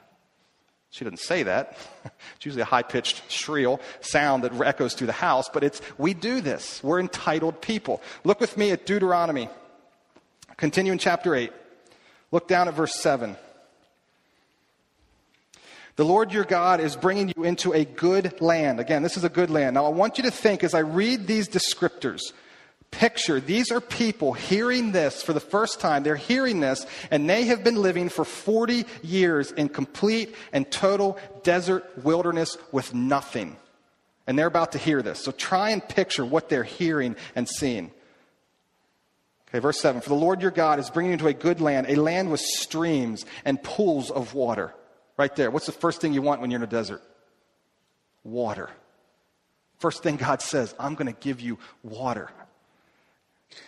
She 0.92 1.06
doesn't 1.06 1.20
say 1.20 1.44
that. 1.44 1.78
It's 2.36 2.46
usually 2.46 2.64
a 2.64 2.66
high 2.66 2.82
pitched, 2.82 3.30
shrill 3.32 3.80
sound 4.00 4.44
that 4.44 4.54
echoes 4.62 4.96
through 4.96 5.08
the 5.08 5.14
house, 5.14 5.48
but 5.48 5.64
it's, 5.64 5.80
we 6.00 6.16
do 6.16 6.42
this. 6.42 6.84
We're 6.84 7.00
entitled 7.00 7.62
people. 7.62 8.02
Look 8.24 8.40
with 8.40 8.58
me 8.58 8.72
at 8.72 8.88
Deuteronomy. 8.88 9.48
Continue 10.58 10.92
in 10.92 10.98
chapter 10.98 11.36
8. 11.36 11.52
Look 12.32 12.48
down 12.48 12.68
at 12.68 12.74
verse 12.74 12.96
7. 12.96 13.36
The 15.98 16.06
Lord 16.06 16.34
your 16.34 16.46
God 16.46 16.80
is 16.80 16.96
bringing 16.96 17.32
you 17.36 17.44
into 17.44 17.74
a 17.74 17.86
good 17.86 18.42
land. 18.42 18.80
Again, 18.80 19.04
this 19.04 19.18
is 19.18 19.24
a 19.24 19.30
good 19.30 19.52
land. 19.52 19.76
Now, 19.76 19.86
I 19.86 19.90
want 19.90 20.18
you 20.18 20.24
to 20.24 20.32
think 20.32 20.64
as 20.64 20.74
I 20.74 20.80
read 20.80 21.28
these 21.28 21.48
descriptors, 21.48 22.22
picture 22.92 23.40
these 23.40 23.72
are 23.72 23.82
people 23.82 24.34
hearing 24.34 24.92
this 24.92 25.24
for 25.24 25.34
the 25.34 25.40
first 25.40 25.80
time. 25.80 26.04
They're 26.04 26.16
hearing 26.16 26.60
this, 26.60 26.86
and 27.10 27.30
they 27.30 27.46
have 27.46 27.64
been 27.64 27.76
living 27.76 28.10
for 28.10 28.26
40 28.26 28.86
years 29.02 29.52
in 29.52 29.70
complete 29.70 30.36
and 30.54 30.70
total 30.70 31.18
desert 31.44 31.90
wilderness 32.04 32.58
with 32.72 32.94
nothing. 32.94 33.58
And 34.28 34.38
they're 34.38 34.48
about 34.48 34.74
to 34.74 34.78
hear 34.78 35.02
this. 35.02 35.20
So 35.20 35.32
try 35.32 35.72
and 35.72 35.86
picture 35.86 36.26
what 36.26 36.50
they're 36.50 36.64
hearing 36.64 37.16
and 37.36 37.50
seeing. 37.50 37.92
Okay, 39.50 39.60
verse 39.60 39.80
7 39.80 40.02
For 40.02 40.10
the 40.10 40.16
Lord 40.16 40.42
your 40.42 40.52
God 40.52 40.80
is 40.80 40.90
bringing 40.90 41.14
you 41.14 41.18
to 41.18 41.28
a 41.28 41.34
good 41.34 41.60
land, 41.60 41.88
a 41.90 41.96
land 41.96 42.30
with 42.30 42.42
streams 42.42 43.26
and 43.44 43.62
pools 43.62 44.12
of 44.12 44.34
water. 44.34 44.74
Right 45.18 45.36
there. 45.36 45.52
What's 45.52 45.66
the 45.66 45.72
first 45.72 46.02
thing 46.02 46.14
you 46.14 46.22
want 46.22 46.42
when 46.42 46.52
you're 46.52 46.60
in 46.60 46.64
a 46.64 46.68
desert? 46.68 47.02
Water. 48.24 48.70
First 49.80 50.04
thing 50.04 50.16
God 50.16 50.42
says, 50.42 50.74
I'm 50.80 50.96
going 50.96 51.12
to 51.12 51.20
give 51.20 51.42
you 51.42 51.58
water 51.84 52.30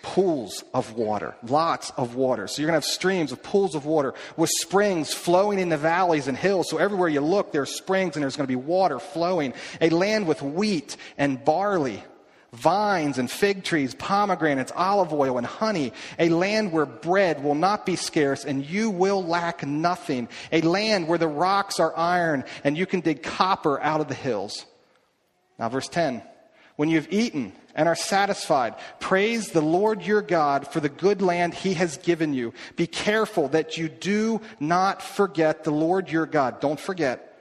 pools 0.01 0.63
of 0.73 0.93
water, 0.93 1.35
lots 1.47 1.91
of 1.91 2.15
water. 2.15 2.47
So 2.47 2.61
you're 2.61 2.67
going 2.67 2.79
to 2.79 2.85
have 2.85 2.91
streams 2.91 3.31
of 3.31 3.41
pools 3.41 3.73
of 3.73 3.85
water 3.85 4.13
with 4.37 4.49
springs 4.49 5.13
flowing 5.13 5.59
in 5.59 5.69
the 5.69 5.77
valleys 5.77 6.27
and 6.27 6.37
hills. 6.37 6.69
So 6.69 6.77
everywhere 6.77 7.09
you 7.09 7.21
look, 7.21 7.51
there's 7.51 7.75
springs 7.75 8.15
and 8.15 8.23
there's 8.23 8.35
going 8.35 8.47
to 8.47 8.51
be 8.51 8.55
water 8.55 8.99
flowing. 8.99 9.53
A 9.81 9.89
land 9.89 10.27
with 10.27 10.41
wheat 10.41 10.97
and 11.17 11.43
barley, 11.43 12.03
vines 12.51 13.17
and 13.17 13.31
fig 13.31 13.63
trees, 13.63 13.95
pomegranates, 13.95 14.71
olive 14.75 15.13
oil 15.13 15.37
and 15.37 15.47
honey. 15.47 15.93
A 16.19 16.29
land 16.29 16.71
where 16.71 16.85
bread 16.85 17.43
will 17.43 17.55
not 17.55 17.85
be 17.85 17.95
scarce 17.95 18.45
and 18.45 18.65
you 18.65 18.89
will 18.89 19.23
lack 19.23 19.65
nothing. 19.65 20.27
A 20.51 20.61
land 20.61 21.07
where 21.07 21.17
the 21.17 21.27
rocks 21.27 21.79
are 21.79 21.95
iron 21.97 22.43
and 22.63 22.77
you 22.77 22.85
can 22.85 22.99
dig 22.99 23.23
copper 23.23 23.81
out 23.81 24.01
of 24.01 24.07
the 24.07 24.13
hills. 24.13 24.65
Now, 25.57 25.69
verse 25.69 25.87
10. 25.87 26.21
When 26.75 26.89
you've 26.89 27.11
eaten 27.11 27.53
and 27.75 27.87
are 27.87 27.95
satisfied, 27.95 28.75
praise 28.99 29.49
the 29.49 29.61
Lord 29.61 30.05
your 30.05 30.21
God 30.21 30.67
for 30.67 30.79
the 30.79 30.89
good 30.89 31.21
land 31.21 31.53
he 31.53 31.73
has 31.75 31.97
given 31.97 32.33
you. 32.33 32.53
Be 32.75 32.87
careful 32.87 33.47
that 33.49 33.77
you 33.77 33.89
do 33.89 34.41
not 34.59 35.01
forget 35.01 35.63
the 35.63 35.71
Lord 35.71 36.09
your 36.09 36.25
God. 36.25 36.59
Don't 36.59 36.79
forget 36.79 37.32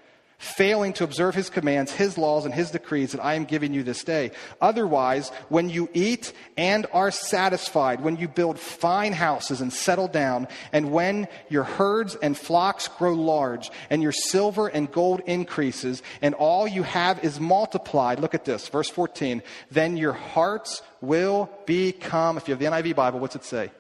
failing 0.43 0.93
to 0.93 1.05
observe 1.05 1.37
his 1.37 1.49
commands, 1.49 1.93
his 1.93 2.19
laws, 2.19 2.45
and 2.45 2.53
his 2.53 2.73
decrees 2.73 3.13
that 3.13 3.25
I 3.25 3.35
am 3.35 3.45
giving 3.45 3.73
you 3.73 3.85
this 3.85 4.03
day. 4.03 4.33
Otherwise, 4.61 5.31
when 5.49 5.71
you 5.71 5.89
eat 5.95 6.33
and 6.57 6.85
are 6.93 7.13
satisfied, 7.13 8.01
when 8.01 8.17
you 8.17 8.27
build 8.27 8.59
fine 8.59 9.13
houses 9.13 9.61
and 9.61 9.73
settle 9.73 10.09
down, 10.09 10.49
and 10.73 10.91
when 10.91 11.29
your 11.49 11.63
herds 11.63 12.17
and 12.17 12.37
flocks 12.37 12.89
grow 12.89 13.15
large, 13.15 13.71
and 13.89 14.03
your 14.03 14.11
silver 14.11 14.67
and 14.67 14.91
gold 14.91 15.21
increases, 15.27 16.03
and 16.21 16.35
all 16.35 16.67
you 16.67 16.83
have 16.83 17.25
is 17.25 17.39
multiplied, 17.39 18.19
look 18.19 18.35
at 18.35 18.45
this, 18.45 18.67
verse 18.67 18.91
14, 18.91 19.45
then 19.71 19.97
your 19.97 20.13
hearts 20.13 20.83
will 21.01 21.49
become, 21.67 22.37
if 22.37 22.49
you 22.49 22.53
have 22.53 22.59
the 22.59 22.67
NIV 22.67 22.97
Bible, 22.97 23.21
what's 23.21 23.37
it 23.37 23.45
say? 23.45 23.71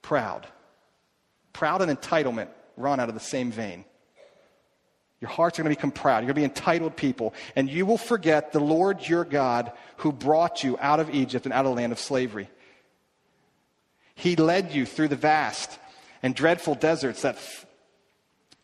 Proud. 0.00 0.46
Proud 1.52 1.82
and 1.82 2.00
entitlement 2.00 2.48
run 2.78 2.98
out 2.98 3.10
of 3.10 3.14
the 3.14 3.20
same 3.20 3.50
vein. 3.50 3.84
Your 5.20 5.30
hearts 5.30 5.58
are 5.58 5.62
going 5.62 5.74
to 5.74 5.78
become 5.78 5.92
proud. 5.92 6.18
You're 6.18 6.32
going 6.32 6.46
to 6.46 6.54
be 6.54 6.60
entitled 6.60 6.96
people. 6.96 7.32
And 7.54 7.70
you 7.70 7.86
will 7.86 7.98
forget 7.98 8.52
the 8.52 8.60
Lord 8.60 9.08
your 9.08 9.24
God 9.24 9.72
who 9.98 10.12
brought 10.12 10.62
you 10.62 10.76
out 10.80 11.00
of 11.00 11.14
Egypt 11.14 11.46
and 11.46 11.52
out 11.52 11.64
of 11.64 11.70
the 11.72 11.76
land 11.76 11.92
of 11.92 11.98
slavery. 11.98 12.50
He 14.14 14.36
led 14.36 14.72
you 14.72 14.84
through 14.86 15.08
the 15.08 15.16
vast 15.16 15.78
and 16.22 16.34
dreadful 16.34 16.74
deserts 16.74 17.22
that 17.22 17.38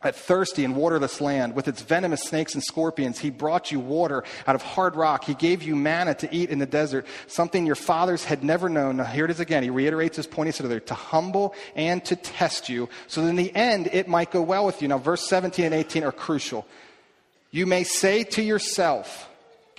that 0.02 0.16
thirsty 0.16 0.64
and 0.64 0.76
waterless 0.76 1.20
land 1.20 1.54
with 1.54 1.68
its 1.68 1.82
venomous 1.82 2.22
snakes 2.22 2.54
and 2.54 2.62
scorpions. 2.62 3.18
He 3.18 3.30
brought 3.30 3.70
you 3.70 3.80
water 3.80 4.24
out 4.46 4.54
of 4.54 4.62
hard 4.62 4.96
rock. 4.96 5.24
He 5.24 5.34
gave 5.34 5.62
you 5.62 5.76
manna 5.76 6.14
to 6.16 6.34
eat 6.34 6.50
in 6.50 6.58
the 6.58 6.66
desert, 6.66 7.06
something 7.26 7.66
your 7.66 7.74
fathers 7.74 8.24
had 8.24 8.44
never 8.44 8.68
known. 8.68 8.96
Now, 8.96 9.04
here 9.04 9.24
it 9.24 9.30
is 9.30 9.40
again. 9.40 9.62
He 9.62 9.70
reiterates 9.70 10.16
his 10.16 10.26
point. 10.26 10.48
He 10.48 10.52
said 10.52 10.68
there, 10.68 10.80
to 10.80 10.94
humble 10.94 11.54
and 11.74 12.04
to 12.06 12.16
test 12.16 12.68
you, 12.68 12.88
so 13.06 13.22
that 13.22 13.28
in 13.28 13.36
the 13.36 13.54
end 13.54 13.88
it 13.92 14.08
might 14.08 14.30
go 14.30 14.42
well 14.42 14.66
with 14.66 14.82
you. 14.82 14.88
Now, 14.88 14.98
verse 14.98 15.26
17 15.28 15.66
and 15.66 15.74
18 15.74 16.04
are 16.04 16.12
crucial. 16.12 16.66
You 17.50 17.66
may 17.66 17.84
say 17.84 18.24
to 18.24 18.42
yourself, 18.42 19.28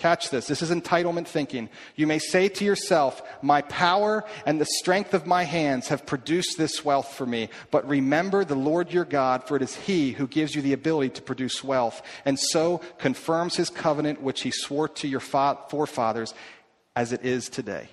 Catch 0.04 0.32
this. 0.32 0.48
This 0.48 0.62
is 0.62 0.70
entitlement 0.70 1.28
thinking. 1.28 1.70
You 1.96 2.08
may 2.08 2.20
say 2.20 2.50
to 2.50 2.66
yourself, 2.66 3.22
My 3.42 3.62
power 3.62 4.26
and 4.46 4.60
the 4.60 4.66
strength 4.66 5.14
of 5.14 5.26
my 5.26 5.44
hands 5.44 5.88
have 5.88 6.06
produced 6.06 6.58
this 6.58 6.84
wealth 6.84 7.14
for 7.14 7.26
me. 7.26 7.48
But 7.72 7.88
remember 7.88 8.44
the 8.44 8.54
Lord 8.54 8.92
your 8.92 9.06
God, 9.06 9.48
for 9.48 9.56
it 9.56 9.62
is 9.62 9.78
He 9.78 10.12
who 10.12 10.28
gives 10.28 10.56
you 10.56 10.62
the 10.62 10.74
ability 10.74 11.12
to 11.12 11.22
produce 11.22 11.64
wealth, 11.64 12.02
and 12.26 12.38
so 12.38 12.82
confirms 12.98 13.56
His 13.56 13.70
covenant 13.70 14.22
which 14.22 14.42
He 14.42 14.52
swore 14.52 14.90
to 14.90 15.08
your 15.08 15.22
forefathers 15.22 16.34
as 16.98 17.14
it 17.14 17.24
is 17.24 17.48
today. 17.48 17.88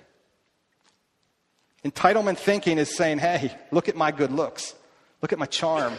Entitlement 1.85 2.39
thinking 2.39 2.77
is 2.77 2.93
saying, 2.93 3.19
Hey, 3.19 3.57
look 3.71 3.87
at 3.87 3.95
my 3.95 4.11
good 4.11 4.33
looks, 4.33 4.75
look 5.21 5.31
at 5.31 5.39
my 5.39 5.45
charm. 5.45 5.93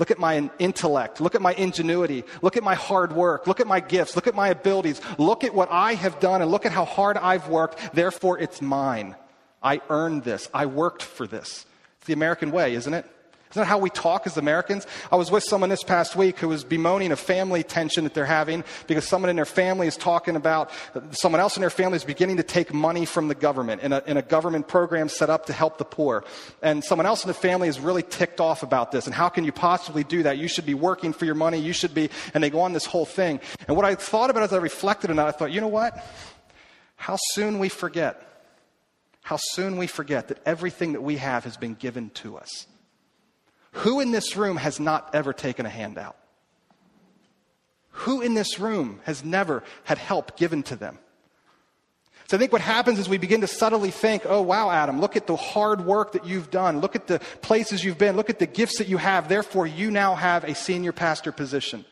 Look 0.00 0.10
at 0.10 0.18
my 0.18 0.50
intellect. 0.58 1.20
Look 1.20 1.34
at 1.34 1.42
my 1.42 1.52
ingenuity. 1.52 2.24
Look 2.40 2.56
at 2.56 2.62
my 2.62 2.74
hard 2.74 3.12
work. 3.12 3.46
Look 3.46 3.60
at 3.60 3.66
my 3.66 3.80
gifts. 3.80 4.16
Look 4.16 4.26
at 4.26 4.34
my 4.34 4.48
abilities. 4.48 4.98
Look 5.18 5.44
at 5.44 5.52
what 5.52 5.68
I 5.70 5.92
have 5.92 6.18
done 6.20 6.40
and 6.40 6.50
look 6.50 6.64
at 6.64 6.72
how 6.72 6.86
hard 6.86 7.18
I've 7.18 7.48
worked. 7.48 7.92
Therefore, 7.92 8.38
it's 8.38 8.62
mine. 8.62 9.14
I 9.62 9.82
earned 9.90 10.24
this. 10.24 10.48
I 10.54 10.64
worked 10.64 11.02
for 11.02 11.26
this. 11.26 11.66
It's 11.98 12.06
the 12.06 12.14
American 12.14 12.50
way, 12.50 12.72
isn't 12.72 12.94
it? 12.94 13.04
Isn't 13.50 13.62
that 13.62 13.66
how 13.66 13.78
we 13.78 13.90
talk 13.90 14.28
as 14.28 14.36
Americans? 14.36 14.86
I 15.10 15.16
was 15.16 15.28
with 15.32 15.42
someone 15.42 15.70
this 15.70 15.82
past 15.82 16.14
week 16.14 16.38
who 16.38 16.46
was 16.46 16.62
bemoaning 16.62 17.10
a 17.10 17.16
family 17.16 17.64
tension 17.64 18.04
that 18.04 18.14
they're 18.14 18.24
having 18.24 18.62
because 18.86 19.08
someone 19.08 19.28
in 19.28 19.34
their 19.34 19.44
family 19.44 19.88
is 19.88 19.96
talking 19.96 20.36
about 20.36 20.70
someone 21.10 21.40
else 21.40 21.56
in 21.56 21.60
their 21.60 21.68
family 21.68 21.96
is 21.96 22.04
beginning 22.04 22.36
to 22.36 22.44
take 22.44 22.72
money 22.72 23.04
from 23.04 23.26
the 23.26 23.34
government 23.34 23.82
in 23.82 23.92
a, 23.92 24.04
in 24.06 24.16
a 24.16 24.22
government 24.22 24.68
program 24.68 25.08
set 25.08 25.30
up 25.30 25.46
to 25.46 25.52
help 25.52 25.78
the 25.78 25.84
poor. 25.84 26.22
And 26.62 26.84
someone 26.84 27.06
else 27.06 27.24
in 27.24 27.28
the 27.28 27.34
family 27.34 27.66
is 27.66 27.80
really 27.80 28.04
ticked 28.04 28.38
off 28.38 28.62
about 28.62 28.92
this. 28.92 29.06
And 29.06 29.14
how 29.14 29.28
can 29.28 29.42
you 29.42 29.50
possibly 29.50 30.04
do 30.04 30.22
that? 30.22 30.38
You 30.38 30.46
should 30.46 30.66
be 30.66 30.74
working 30.74 31.12
for 31.12 31.24
your 31.24 31.34
money. 31.34 31.58
You 31.58 31.72
should 31.72 31.92
be, 31.92 32.08
and 32.32 32.44
they 32.44 32.50
go 32.50 32.60
on 32.60 32.72
this 32.72 32.86
whole 32.86 33.04
thing. 33.04 33.40
And 33.66 33.76
what 33.76 33.84
I 33.84 33.96
thought 33.96 34.30
about 34.30 34.44
as 34.44 34.52
I 34.52 34.58
reflected 34.58 35.10
on 35.10 35.16
that, 35.16 35.26
I 35.26 35.32
thought, 35.32 35.50
you 35.50 35.60
know 35.60 35.66
what? 35.66 36.06
How 36.94 37.16
soon 37.32 37.58
we 37.58 37.68
forget. 37.68 38.46
How 39.22 39.38
soon 39.38 39.76
we 39.76 39.88
forget 39.88 40.28
that 40.28 40.38
everything 40.46 40.92
that 40.92 41.02
we 41.02 41.16
have 41.16 41.42
has 41.42 41.56
been 41.56 41.74
given 41.74 42.10
to 42.10 42.36
us. 42.36 42.68
Who 43.72 44.00
in 44.00 44.10
this 44.10 44.36
room 44.36 44.56
has 44.56 44.80
not 44.80 45.14
ever 45.14 45.32
taken 45.32 45.66
a 45.66 45.70
handout? 45.70 46.16
Who 47.90 48.20
in 48.20 48.34
this 48.34 48.58
room 48.58 49.00
has 49.04 49.24
never 49.24 49.62
had 49.84 49.98
help 49.98 50.36
given 50.36 50.62
to 50.64 50.76
them? 50.76 50.98
So 52.28 52.36
I 52.36 52.40
think 52.40 52.52
what 52.52 52.60
happens 52.60 53.00
is 53.00 53.08
we 53.08 53.18
begin 53.18 53.40
to 53.40 53.48
subtly 53.48 53.90
think, 53.90 54.22
oh, 54.24 54.40
wow, 54.40 54.70
Adam, 54.70 55.00
look 55.00 55.16
at 55.16 55.26
the 55.26 55.34
hard 55.34 55.84
work 55.84 56.12
that 56.12 56.24
you've 56.24 56.48
done. 56.48 56.80
Look 56.80 56.94
at 56.94 57.08
the 57.08 57.18
places 57.42 57.84
you've 57.84 57.98
been. 57.98 58.14
Look 58.14 58.30
at 58.30 58.38
the 58.38 58.46
gifts 58.46 58.78
that 58.78 58.86
you 58.86 58.98
have. 58.98 59.28
Therefore, 59.28 59.66
you 59.66 59.90
now 59.90 60.14
have 60.14 60.44
a 60.44 60.54
senior 60.54 60.92
pastor 60.92 61.32
position. 61.32 61.84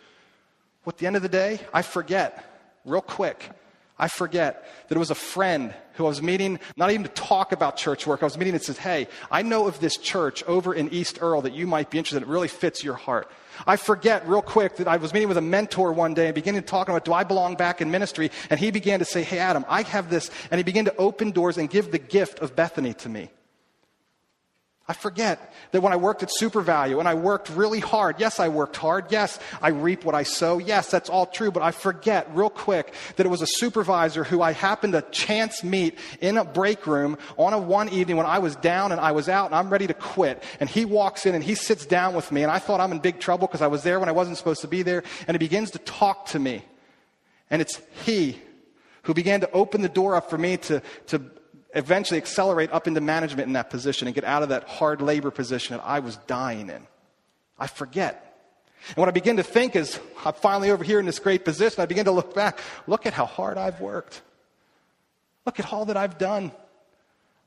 Well, 0.84 0.92
at 0.92 0.98
the 0.98 1.08
end 1.08 1.16
of 1.16 1.22
the 1.22 1.28
day, 1.28 1.58
I 1.74 1.82
forget 1.82 2.44
real 2.84 3.02
quick 3.02 3.50
I 3.98 4.08
forget 4.08 4.64
that 4.88 4.94
it 4.94 4.98
was 4.98 5.10
a 5.10 5.16
friend 5.16 5.74
who 5.94 6.04
I 6.04 6.08
was 6.08 6.22
meeting, 6.22 6.60
not 6.76 6.92
even 6.92 7.02
to 7.02 7.08
talk 7.10 7.50
about 7.50 7.76
church 7.76 8.06
work. 8.06 8.22
I 8.22 8.26
was 8.26 8.38
meeting 8.38 8.54
and 8.54 8.62
says, 8.62 8.78
Hey, 8.78 9.08
I 9.30 9.42
know 9.42 9.66
of 9.66 9.80
this 9.80 9.96
church 9.96 10.44
over 10.44 10.72
in 10.72 10.88
East 10.90 11.18
Earl 11.20 11.42
that 11.42 11.52
you 11.52 11.66
might 11.66 11.90
be 11.90 11.98
interested 11.98 12.18
in. 12.18 12.28
It 12.28 12.32
really 12.32 12.48
fits 12.48 12.84
your 12.84 12.94
heart. 12.94 13.28
I 13.66 13.74
forget 13.74 14.26
real 14.28 14.40
quick 14.40 14.76
that 14.76 14.86
I 14.86 14.98
was 14.98 15.12
meeting 15.12 15.28
with 15.28 15.36
a 15.36 15.42
mentor 15.42 15.92
one 15.92 16.14
day 16.14 16.26
and 16.26 16.34
beginning 16.34 16.60
to 16.62 16.66
talk 16.66 16.88
about, 16.88 17.04
do 17.04 17.12
I 17.12 17.24
belong 17.24 17.56
back 17.56 17.80
in 17.80 17.90
ministry? 17.90 18.30
And 18.50 18.60
he 18.60 18.70
began 18.70 19.00
to 19.00 19.04
say, 19.04 19.24
Hey, 19.24 19.38
Adam, 19.38 19.64
I 19.68 19.82
have 19.82 20.10
this. 20.10 20.30
And 20.52 20.58
he 20.60 20.62
began 20.62 20.84
to 20.84 20.96
open 20.96 21.32
doors 21.32 21.58
and 21.58 21.68
give 21.68 21.90
the 21.90 21.98
gift 21.98 22.38
of 22.38 22.54
Bethany 22.54 22.94
to 22.94 23.08
me. 23.08 23.30
I 24.90 24.94
forget 24.94 25.52
that 25.72 25.82
when 25.82 25.92
I 25.92 25.96
worked 25.96 26.22
at 26.22 26.30
SuperValu 26.30 26.98
and 26.98 27.06
I 27.06 27.12
worked 27.12 27.50
really 27.50 27.78
hard, 27.78 28.16
yes, 28.18 28.40
I 28.40 28.48
worked 28.48 28.78
hard. 28.78 29.12
Yes, 29.12 29.38
I 29.60 29.68
reap 29.68 30.02
what 30.02 30.14
I 30.14 30.22
sow. 30.22 30.56
Yes, 30.56 30.90
that's 30.90 31.10
all 31.10 31.26
true. 31.26 31.50
But 31.50 31.62
I 31.62 31.72
forget 31.72 32.26
real 32.34 32.48
quick 32.48 32.94
that 33.16 33.26
it 33.26 33.28
was 33.28 33.42
a 33.42 33.46
supervisor 33.46 34.24
who 34.24 34.40
I 34.40 34.52
happened 34.52 34.94
to 34.94 35.02
chance 35.10 35.62
meet 35.62 35.98
in 36.22 36.38
a 36.38 36.44
break 36.44 36.86
room 36.86 37.18
on 37.36 37.52
a 37.52 37.58
one 37.58 37.90
evening 37.90 38.16
when 38.16 38.24
I 38.24 38.38
was 38.38 38.56
down 38.56 38.90
and 38.90 38.98
I 38.98 39.12
was 39.12 39.28
out 39.28 39.46
and 39.46 39.54
I'm 39.54 39.68
ready 39.68 39.86
to 39.86 39.94
quit. 39.94 40.42
And 40.58 40.70
he 40.70 40.86
walks 40.86 41.26
in 41.26 41.34
and 41.34 41.44
he 41.44 41.54
sits 41.54 41.84
down 41.84 42.14
with 42.14 42.32
me 42.32 42.42
and 42.42 42.50
I 42.50 42.58
thought 42.58 42.80
I'm 42.80 42.92
in 42.92 43.00
big 43.00 43.20
trouble 43.20 43.46
because 43.46 43.60
I 43.60 43.66
was 43.66 43.82
there 43.82 44.00
when 44.00 44.08
I 44.08 44.12
wasn't 44.12 44.38
supposed 44.38 44.62
to 44.62 44.68
be 44.68 44.80
there. 44.80 45.02
And 45.26 45.34
he 45.34 45.38
begins 45.38 45.70
to 45.72 45.78
talk 45.80 46.26
to 46.28 46.38
me. 46.38 46.64
And 47.50 47.60
it's 47.60 47.78
he 48.06 48.40
who 49.02 49.12
began 49.12 49.40
to 49.40 49.50
open 49.52 49.82
the 49.82 49.88
door 49.90 50.14
up 50.14 50.30
for 50.30 50.38
me 50.38 50.56
to, 50.56 50.80
to 51.08 51.20
eventually 51.78 52.18
accelerate 52.18 52.72
up 52.72 52.86
into 52.86 53.00
management 53.00 53.46
in 53.46 53.54
that 53.54 53.70
position 53.70 54.08
and 54.08 54.14
get 54.14 54.24
out 54.24 54.42
of 54.42 54.50
that 54.50 54.64
hard 54.64 55.00
labor 55.00 55.30
position 55.30 55.76
that 55.76 55.84
I 55.84 56.00
was 56.00 56.16
dying 56.26 56.68
in. 56.68 56.86
I 57.58 57.66
forget. 57.66 58.24
And 58.88 58.96
what 58.96 59.08
I 59.08 59.12
begin 59.12 59.36
to 59.38 59.42
think 59.42 59.76
is, 59.76 59.98
I'm 60.24 60.34
finally 60.34 60.70
over 60.70 60.84
here 60.84 61.00
in 61.00 61.06
this 61.06 61.18
great 61.18 61.44
position. 61.44 61.82
I 61.82 61.86
begin 61.86 62.04
to 62.04 62.12
look 62.12 62.34
back. 62.34 62.60
Look 62.86 63.06
at 63.06 63.12
how 63.12 63.26
hard 63.26 63.58
I've 63.58 63.80
worked. 63.80 64.22
Look 65.46 65.58
at 65.58 65.72
all 65.72 65.86
that 65.86 65.96
I've 65.96 66.18
done. 66.18 66.52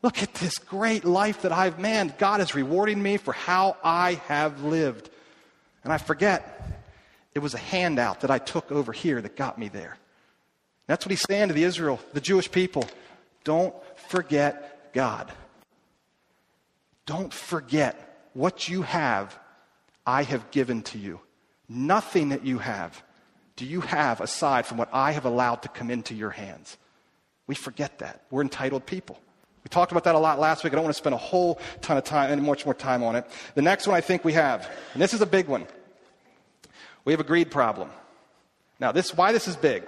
Look 0.02 0.24
at 0.24 0.34
this 0.36 0.58
great 0.58 1.06
life 1.06 1.44
that 1.44 1.52
I've, 1.52 1.80
man, 1.80 2.14
God 2.18 2.42
is 2.42 2.56
rewarding 2.56 3.02
me 3.02 3.18
for 3.18 3.34
how 3.34 3.78
I 3.84 4.14
have 4.28 4.64
lived. 4.64 5.10
And 5.84 5.94
I 5.94 5.98
forget 5.98 6.82
it 7.34 7.40
was 7.40 7.54
a 7.54 7.60
handout 7.60 8.22
that 8.22 8.32
I 8.32 8.40
took 8.40 8.72
over 8.72 8.92
here 8.92 9.22
that 9.22 9.36
got 9.36 9.58
me 9.58 9.68
there. 9.68 9.98
That's 10.88 11.06
what 11.06 11.12
he's 11.12 11.22
saying 11.22 11.50
to 11.50 11.54
the 11.54 11.64
Israel, 11.64 12.00
the 12.14 12.22
Jewish 12.22 12.52
people. 12.52 12.86
Don't 13.44 13.74
forget 14.12 14.94
God. 14.94 15.32
Don't 17.06 17.34
forget 17.34 18.30
what 18.34 18.68
you 18.68 18.82
have, 18.84 19.38
I 20.06 20.24
have 20.24 20.52
given 20.52 20.84
to 20.84 20.98
you. 20.98 21.20
Nothing 21.68 22.30
that 22.30 22.46
you 22.46 22.60
have 22.60 23.02
do 23.56 23.66
you 23.66 23.82
have 23.82 24.22
aside 24.22 24.66
from 24.66 24.78
what 24.78 24.90
I 24.92 25.12
have 25.12 25.26
allowed 25.26 25.62
to 25.64 25.70
come 25.70 25.90
into 25.90 26.14
your 26.14 26.30
hands. 26.32 26.78
We 27.48 27.56
forget 27.56 28.00
that. 28.00 28.24
We're 28.32 28.42
entitled 28.42 28.86
people. 28.86 29.20
We 29.64 29.70
talked 29.70 29.92
about 29.92 30.04
that 30.06 30.16
a 30.16 30.20
lot 30.20 30.40
last 30.40 30.64
week. 30.64 30.74
I 30.74 30.76
don't 30.76 30.84
want 30.84 30.96
to 30.96 30.98
spend 30.98 31.14
a 31.14 31.20
whole 31.20 31.60
ton 31.82 31.98
of 31.98 32.04
time, 32.04 32.32
any 32.32 32.42
much 32.42 32.66
more 32.66 32.74
time 32.74 33.04
on 33.04 33.16
it. 33.16 33.26
The 33.56 33.62
next 33.62 33.88
one 33.88 33.96
I 33.96 34.02
think 34.02 34.26
we 34.26 34.34
have, 34.34 34.70
and 34.94 35.02
this 35.02 35.14
is 35.14 35.22
a 35.22 35.26
big 35.26 35.48
one. 35.48 35.68
We 37.06 37.14
have 37.14 37.20
a 37.20 37.26
greed 37.26 37.52
problem. 37.52 37.90
Now, 38.80 38.92
this 38.92 39.16
why 39.16 39.32
this 39.32 39.48
is 39.48 39.56
big. 39.56 39.84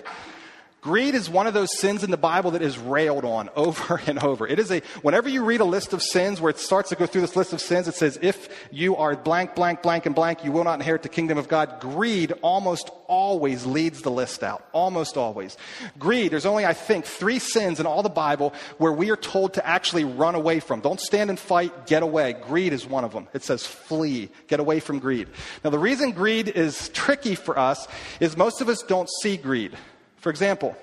Greed 0.84 1.16
is 1.16 1.30
one 1.30 1.48
of 1.48 1.54
those 1.54 1.80
sins 1.80 2.04
in 2.04 2.12
the 2.12 2.18
Bible 2.18 2.52
that 2.52 2.62
is 2.62 2.78
railed 2.78 3.24
on 3.24 3.50
over 3.56 4.02
and 4.06 4.22
over. 4.22 4.46
It 4.46 4.60
is 4.60 4.70
a, 4.70 4.82
whenever 5.02 5.30
you 5.30 5.46
read 5.46 5.62
a 5.62 5.66
list 5.66 5.94
of 5.94 6.04
sins 6.04 6.42
where 6.42 6.50
it 6.50 6.60
starts 6.60 6.90
to 6.90 6.96
go 6.96 7.06
through 7.06 7.22
this 7.22 7.38
list 7.38 7.54
of 7.54 7.62
sins, 7.62 7.88
it 7.88 7.96
says, 7.96 8.20
if 8.22 8.50
you 8.70 8.98
are 8.98 9.16
blank, 9.16 9.56
blank, 9.56 9.82
blank, 9.82 10.06
and 10.06 10.14
blank, 10.14 10.44
you 10.44 10.52
will 10.52 10.66
not 10.66 10.74
inherit 10.74 11.02
the 11.02 11.08
kingdom 11.08 11.38
of 11.38 11.48
God. 11.48 11.80
Greed 11.80 12.34
almost 12.42 12.90
always 13.08 13.66
leads 13.66 14.02
the 14.02 14.12
list 14.12 14.44
out. 14.44 14.68
Almost 14.74 15.16
always. 15.16 15.56
Greed, 15.98 16.34
there's 16.34 16.46
only, 16.46 16.66
I 16.66 16.74
think, 16.74 17.06
three 17.06 17.40
sins 17.40 17.80
in 17.80 17.86
all 17.86 18.04
the 18.04 18.10
Bible 18.10 18.54
where 18.78 18.92
we 18.92 19.10
are 19.10 19.16
told 19.16 19.54
to 19.54 19.66
actually 19.66 20.04
run 20.04 20.36
away 20.36 20.60
from. 20.60 20.82
Don't 20.82 21.00
stand 21.00 21.30
and 21.30 21.40
fight, 21.40 21.88
get 21.88 22.04
away. 22.04 22.34
Greed 22.34 22.74
is 22.74 22.86
one 22.86 23.06
of 23.06 23.14
them. 23.14 23.30
It 23.34 23.44
says 23.44 23.66
flee, 23.66 24.30
get 24.48 24.60
away 24.60 24.82
from 24.82 25.00
greed. 25.00 25.30
Now, 25.64 25.70
the 25.70 25.80
reason 25.80 26.12
greed 26.12 26.50
is 26.50 26.90
tricky 26.90 27.36
for 27.36 27.58
us 27.58 27.88
is 28.20 28.36
most 28.36 28.60
of 28.60 28.68
us 28.68 28.84
don't 28.84 29.10
see 29.22 29.38
greed. 29.38 29.78
For 30.24 30.30
example, 30.30 30.74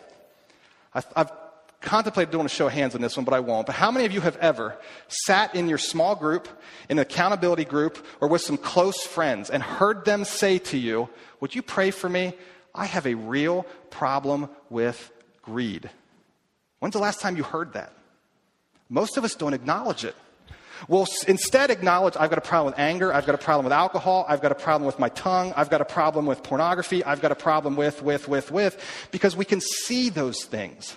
I've, 0.92 1.06
I've 1.16 1.32
contemplated 1.80 2.30
doing 2.30 2.44
a 2.44 2.50
show 2.50 2.66
of 2.66 2.74
hands 2.74 2.94
on 2.94 3.00
this 3.00 3.16
one, 3.16 3.24
but 3.24 3.32
I 3.32 3.40
won't. 3.40 3.66
But 3.66 3.74
how 3.74 3.90
many 3.90 4.04
of 4.04 4.12
you 4.12 4.20
have 4.20 4.36
ever 4.36 4.76
sat 5.08 5.54
in 5.54 5.66
your 5.66 5.78
small 5.78 6.14
group, 6.14 6.46
in 6.90 6.98
an 6.98 7.02
accountability 7.02 7.64
group, 7.64 8.04
or 8.20 8.28
with 8.28 8.42
some 8.42 8.58
close 8.58 9.02
friends 9.02 9.48
and 9.48 9.62
heard 9.62 10.04
them 10.04 10.26
say 10.26 10.58
to 10.58 10.76
you, 10.76 11.08
Would 11.40 11.54
you 11.54 11.62
pray 11.62 11.90
for 11.90 12.06
me? 12.06 12.34
I 12.74 12.84
have 12.84 13.06
a 13.06 13.14
real 13.14 13.64
problem 13.88 14.50
with 14.68 15.10
greed. 15.40 15.88
When's 16.80 16.92
the 16.92 17.00
last 17.00 17.22
time 17.22 17.38
you 17.38 17.42
heard 17.42 17.72
that? 17.72 17.94
Most 18.90 19.16
of 19.16 19.24
us 19.24 19.34
don't 19.34 19.54
acknowledge 19.54 20.04
it. 20.04 20.16
Well, 20.88 21.06
instead 21.28 21.70
acknowledge 21.70 22.16
I've 22.18 22.30
got 22.30 22.38
a 22.38 22.42
problem 22.42 22.72
with 22.72 22.78
anger, 22.78 23.12
I've 23.12 23.26
got 23.26 23.34
a 23.34 23.38
problem 23.38 23.64
with 23.64 23.72
alcohol, 23.72 24.24
I've 24.28 24.40
got 24.40 24.52
a 24.52 24.56
problem 24.56 24.86
with 24.86 24.98
my 24.98 25.08
tongue, 25.10 25.52
I've 25.56 25.70
got 25.70 25.80
a 25.80 25.84
problem 25.84 26.26
with 26.26 26.42
pornography, 26.42 27.04
I've 27.04 27.20
got 27.20 27.32
a 27.32 27.36
problem 27.36 27.76
with, 27.76 28.02
with, 28.02 28.28
with, 28.28 28.50
with, 28.50 29.08
because 29.10 29.36
we 29.36 29.44
can 29.44 29.60
see 29.60 30.08
those 30.08 30.44
things. 30.44 30.96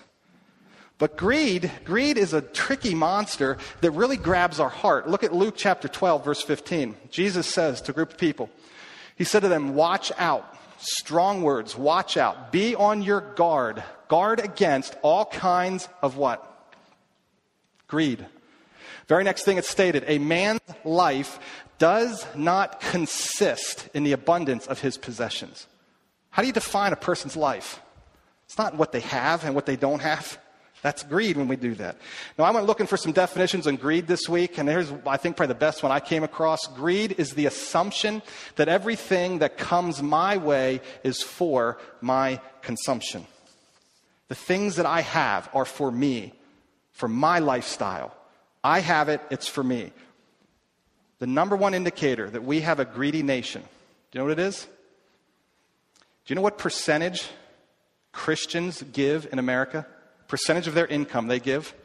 But 1.00 1.18
greed, 1.18 1.72
greed 1.84 2.18
is 2.18 2.34
a 2.34 2.42
tricky 2.42 2.96
monster 2.96 3.58
that 3.82 3.92
really 3.92 4.18
grabs 4.18 4.60
our 4.60 4.70
heart. 4.70 5.10
Look 5.10 5.24
at 5.24 5.34
Luke 5.34 5.56
chapter 5.58 5.88
12, 5.88 6.24
verse 6.24 6.42
15. 6.42 6.96
Jesus 7.10 7.48
says 7.48 7.82
to 7.82 7.92
a 7.92 7.96
group 7.96 8.12
of 8.12 8.18
people, 8.18 8.50
He 9.16 9.24
said 9.24 9.42
to 9.42 9.50
them, 9.50 9.76
Watch 9.76 10.12
out. 10.18 10.58
Strong 10.78 11.44
words. 11.44 11.78
Watch 11.78 12.18
out. 12.18 12.52
Be 12.52 12.76
on 12.76 13.02
your 13.02 13.22
guard. 13.22 13.84
Guard 14.08 14.40
against 14.40 14.96
all 15.02 15.26
kinds 15.26 15.88
of 16.02 16.18
what? 16.18 16.50
Greed. 17.88 18.26
Very 19.08 19.24
next 19.24 19.44
thing 19.44 19.58
it's 19.58 19.70
stated 19.70 20.04
a 20.08 20.18
man's 20.18 20.62
life 20.84 21.40
does 21.78 22.26
not 22.36 22.80
consist 22.80 23.90
in 23.94 24.04
the 24.04 24.14
abundance 24.14 24.68
of 24.68 24.80
his 24.80 24.98
possessions. 24.98 25.68
How 26.30 26.42
do 26.42 26.48
you 26.48 26.54
define 26.54 26.94
a 26.94 26.98
person's 26.98 27.36
life? 27.36 27.82
It's 28.46 28.58
not 28.58 28.76
what 28.76 28.92
they 28.92 29.02
have 29.02 29.44
and 29.44 29.56
what 29.56 29.66
they 29.66 29.76
don't 29.76 30.02
have. 30.02 30.38
That's 30.82 31.02
greed 31.02 31.38
when 31.38 31.48
we 31.48 31.56
do 31.56 31.76
that. 31.76 31.98
Now, 32.38 32.44
I 32.44 32.52
went 32.52 32.66
looking 32.66 32.88
for 32.88 32.98
some 32.98 33.14
definitions 33.14 33.68
on 33.68 33.78
greed 33.78 34.06
this 34.06 34.28
week, 34.28 34.58
and 34.58 34.68
here's, 34.68 34.92
I 35.08 35.16
think, 35.16 35.38
probably 35.38 35.54
the 35.54 35.60
best 35.60 35.82
one 35.82 35.94
I 35.94 36.02
came 36.02 36.24
across. 36.24 36.68
Greed 36.68 37.16
is 37.18 37.32
the 37.32 37.46
assumption 37.46 38.22
that 38.58 38.68
everything 38.68 39.40
that 39.40 39.58
comes 39.58 40.04
my 40.04 40.36
way 40.36 40.82
is 41.04 41.24
for 41.24 41.78
my 42.02 42.42
consumption. 42.62 43.26
The 44.28 44.36
things 44.36 44.76
that 44.76 44.86
I 44.86 45.02
have 45.02 45.50
are 45.54 45.66
for 45.66 45.90
me, 45.90 46.34
for 46.92 47.08
my 47.08 47.40
lifestyle. 47.40 48.14
I 48.64 48.80
have 48.80 49.10
it, 49.10 49.22
it's 49.30 49.48
for 49.48 49.64
me. 49.64 49.92
The 51.20 51.28
number 51.28 51.56
one 51.56 51.74
indicator 51.74 52.30
that 52.30 52.44
we 52.44 52.62
have 52.62 52.80
a 52.80 52.86
greedy 52.86 53.24
nation, 53.24 53.62
do 53.62 53.68
you 54.14 54.20
know 54.20 54.26
what 54.26 54.40
it 54.40 54.44
is? 54.44 54.68
Do 56.26 56.34
you 56.34 56.36
know 56.36 56.42
what 56.42 56.58
percentage 56.58 57.30
Christians 58.12 58.82
give 58.82 59.28
in 59.32 59.40
America? 59.40 59.86
percentage 60.34 60.66
of 60.66 60.74
their 60.74 60.88
income 60.88 61.28
they 61.28 61.40
give, 61.40 61.76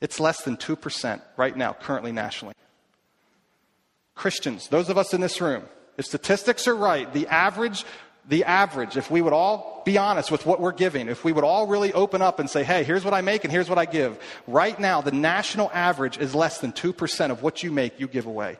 it's 0.00 0.18
less 0.18 0.42
than 0.42 0.56
2% 0.56 1.22
right 1.36 1.56
now, 1.56 1.72
currently 1.72 2.10
nationally. 2.10 2.54
Christians, 4.16 4.66
those 4.66 4.88
of 4.88 4.98
us 4.98 5.14
in 5.14 5.20
this 5.20 5.40
room, 5.40 5.62
if 5.96 6.04
statistics 6.04 6.66
are 6.66 6.74
right, 6.74 7.12
the 7.12 7.28
average, 7.28 7.84
the 8.28 8.44
average, 8.44 8.96
if 8.96 9.10
we 9.10 9.20
would 9.20 9.32
all 9.32 9.82
be 9.84 9.98
honest 9.98 10.30
with 10.30 10.46
what 10.46 10.60
we're 10.60 10.72
giving, 10.72 11.08
if 11.08 11.24
we 11.24 11.32
would 11.32 11.44
all 11.44 11.66
really 11.66 11.92
open 11.92 12.22
up 12.22 12.38
and 12.40 12.48
say, 12.48 12.64
hey, 12.64 12.84
here's 12.84 13.04
what 13.04 13.14
I 13.14 13.20
make 13.20 13.44
and 13.44 13.52
here's 13.52 13.68
what 13.68 13.78
I 13.78 13.84
give, 13.84 14.18
right 14.46 14.78
now, 14.78 15.00
the 15.00 15.12
national 15.12 15.70
average 15.74 16.18
is 16.18 16.34
less 16.34 16.58
than 16.58 16.72
2% 16.72 17.30
of 17.30 17.42
what 17.42 17.62
you 17.62 17.70
make, 17.70 18.00
you 18.00 18.08
give 18.08 18.26
away. 18.26 18.58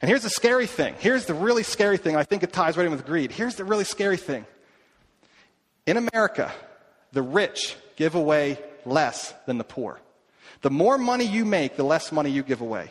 And 0.00 0.08
here's 0.08 0.22
the 0.22 0.30
scary 0.30 0.66
thing. 0.66 0.94
Here's 1.00 1.26
the 1.26 1.34
really 1.34 1.64
scary 1.64 1.96
thing. 1.96 2.14
I 2.14 2.22
think 2.22 2.44
it 2.44 2.52
ties 2.52 2.76
right 2.76 2.86
in 2.86 2.92
with 2.92 3.04
greed. 3.04 3.32
Here's 3.32 3.56
the 3.56 3.64
really 3.64 3.84
scary 3.84 4.16
thing. 4.16 4.46
In 5.86 5.96
America, 5.96 6.52
the 7.12 7.22
rich 7.22 7.76
give 7.96 8.14
away 8.14 8.58
less 8.84 9.34
than 9.46 9.58
the 9.58 9.64
poor. 9.64 9.98
The 10.62 10.70
more 10.70 10.98
money 10.98 11.24
you 11.24 11.44
make, 11.44 11.76
the 11.76 11.84
less 11.84 12.12
money 12.12 12.30
you 12.30 12.42
give 12.42 12.60
away. 12.60 12.90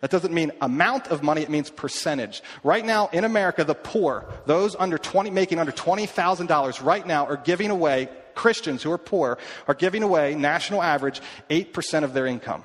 That 0.00 0.10
doesn't 0.10 0.32
mean 0.32 0.52
amount 0.60 1.08
of 1.08 1.22
money, 1.22 1.42
it 1.42 1.50
means 1.50 1.70
percentage. 1.70 2.42
Right 2.62 2.84
now 2.84 3.08
in 3.12 3.24
America, 3.24 3.64
the 3.64 3.74
poor, 3.74 4.26
those 4.46 4.76
under 4.76 4.96
20, 4.96 5.30
making 5.30 5.58
under 5.58 5.72
$20,000 5.72 6.84
right 6.84 7.06
now 7.06 7.26
are 7.26 7.36
giving 7.36 7.70
away, 7.70 8.08
Christians 8.34 8.82
who 8.82 8.92
are 8.92 8.98
poor, 8.98 9.38
are 9.66 9.74
giving 9.74 10.04
away, 10.04 10.36
national 10.36 10.82
average, 10.82 11.20
8% 11.50 12.04
of 12.04 12.12
their 12.12 12.26
income. 12.26 12.64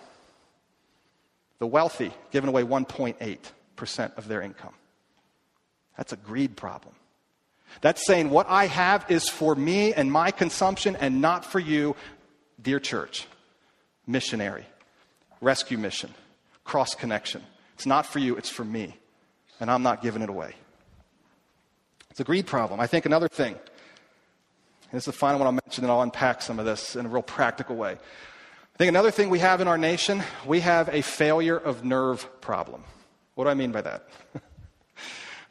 The 1.58 1.68
wealthy 1.68 2.14
giving 2.32 2.50
away 2.50 2.64
1.8% 2.64 4.18
of 4.18 4.28
their 4.28 4.42
income. 4.42 4.74
That's 5.98 6.14
a 6.14 6.18
greed 6.18 6.56
problem. 6.56 6.94
That's 7.82 8.06
saying 8.06 8.30
what 8.30 8.48
I 8.50 8.68
have 8.68 9.10
is 9.10 9.30
for 9.30 9.56
me 9.56 9.94
and 9.94 10.12
my 10.12 10.30
consumption 10.32 10.96
and 10.96 11.22
not 11.22 11.46
for 11.46 11.60
you, 11.60 11.96
dear 12.62 12.80
church. 12.80 13.28
Missionary, 14.06 14.66
rescue 15.42 15.78
mission, 15.78 16.14
cross 16.64 16.96
connection. 16.96 17.44
It's 17.76 17.86
not 17.86 18.06
for 18.06 18.20
you, 18.20 18.36
it's 18.36 18.50
for 18.50 18.64
me. 18.64 18.98
And 19.60 19.70
I'm 19.70 19.84
not 19.84 20.02
giving 20.02 20.22
it 20.22 20.30
away. 20.30 20.56
It's 22.12 22.20
a 22.20 22.24
greed 22.24 22.46
problem. 22.46 22.80
I 22.80 22.88
think 22.88 23.06
another 23.06 23.28
thing, 23.28 23.54
and 23.54 24.92
this 24.92 25.04
is 25.04 25.06
the 25.06 25.14
final 25.14 25.40
one 25.40 25.48
I'll 25.48 25.60
mention, 25.66 25.84
and 25.84 25.92
I'll 25.92 26.02
unpack 26.02 26.42
some 26.42 26.60
of 26.60 26.66
this 26.66 26.96
in 26.96 27.06
a 27.06 27.10
real 27.10 27.24
practical 27.24 27.76
way. 27.76 27.92
I 27.94 28.78
think 28.78 28.90
another 28.90 29.12
thing 29.12 29.30
we 29.30 29.40
have 29.40 29.62
in 29.62 29.68
our 29.68 29.78
nation, 29.78 30.24
we 30.46 30.60
have 30.60 30.90
a 30.90 31.02
failure 31.02 31.58
of 31.58 31.84
nerve 31.84 32.28
problem. 32.42 32.84
What 33.36 33.46
do 33.46 33.50
I 33.50 33.54
mean 33.54 33.72
by 33.72 33.82
that? 33.82 34.08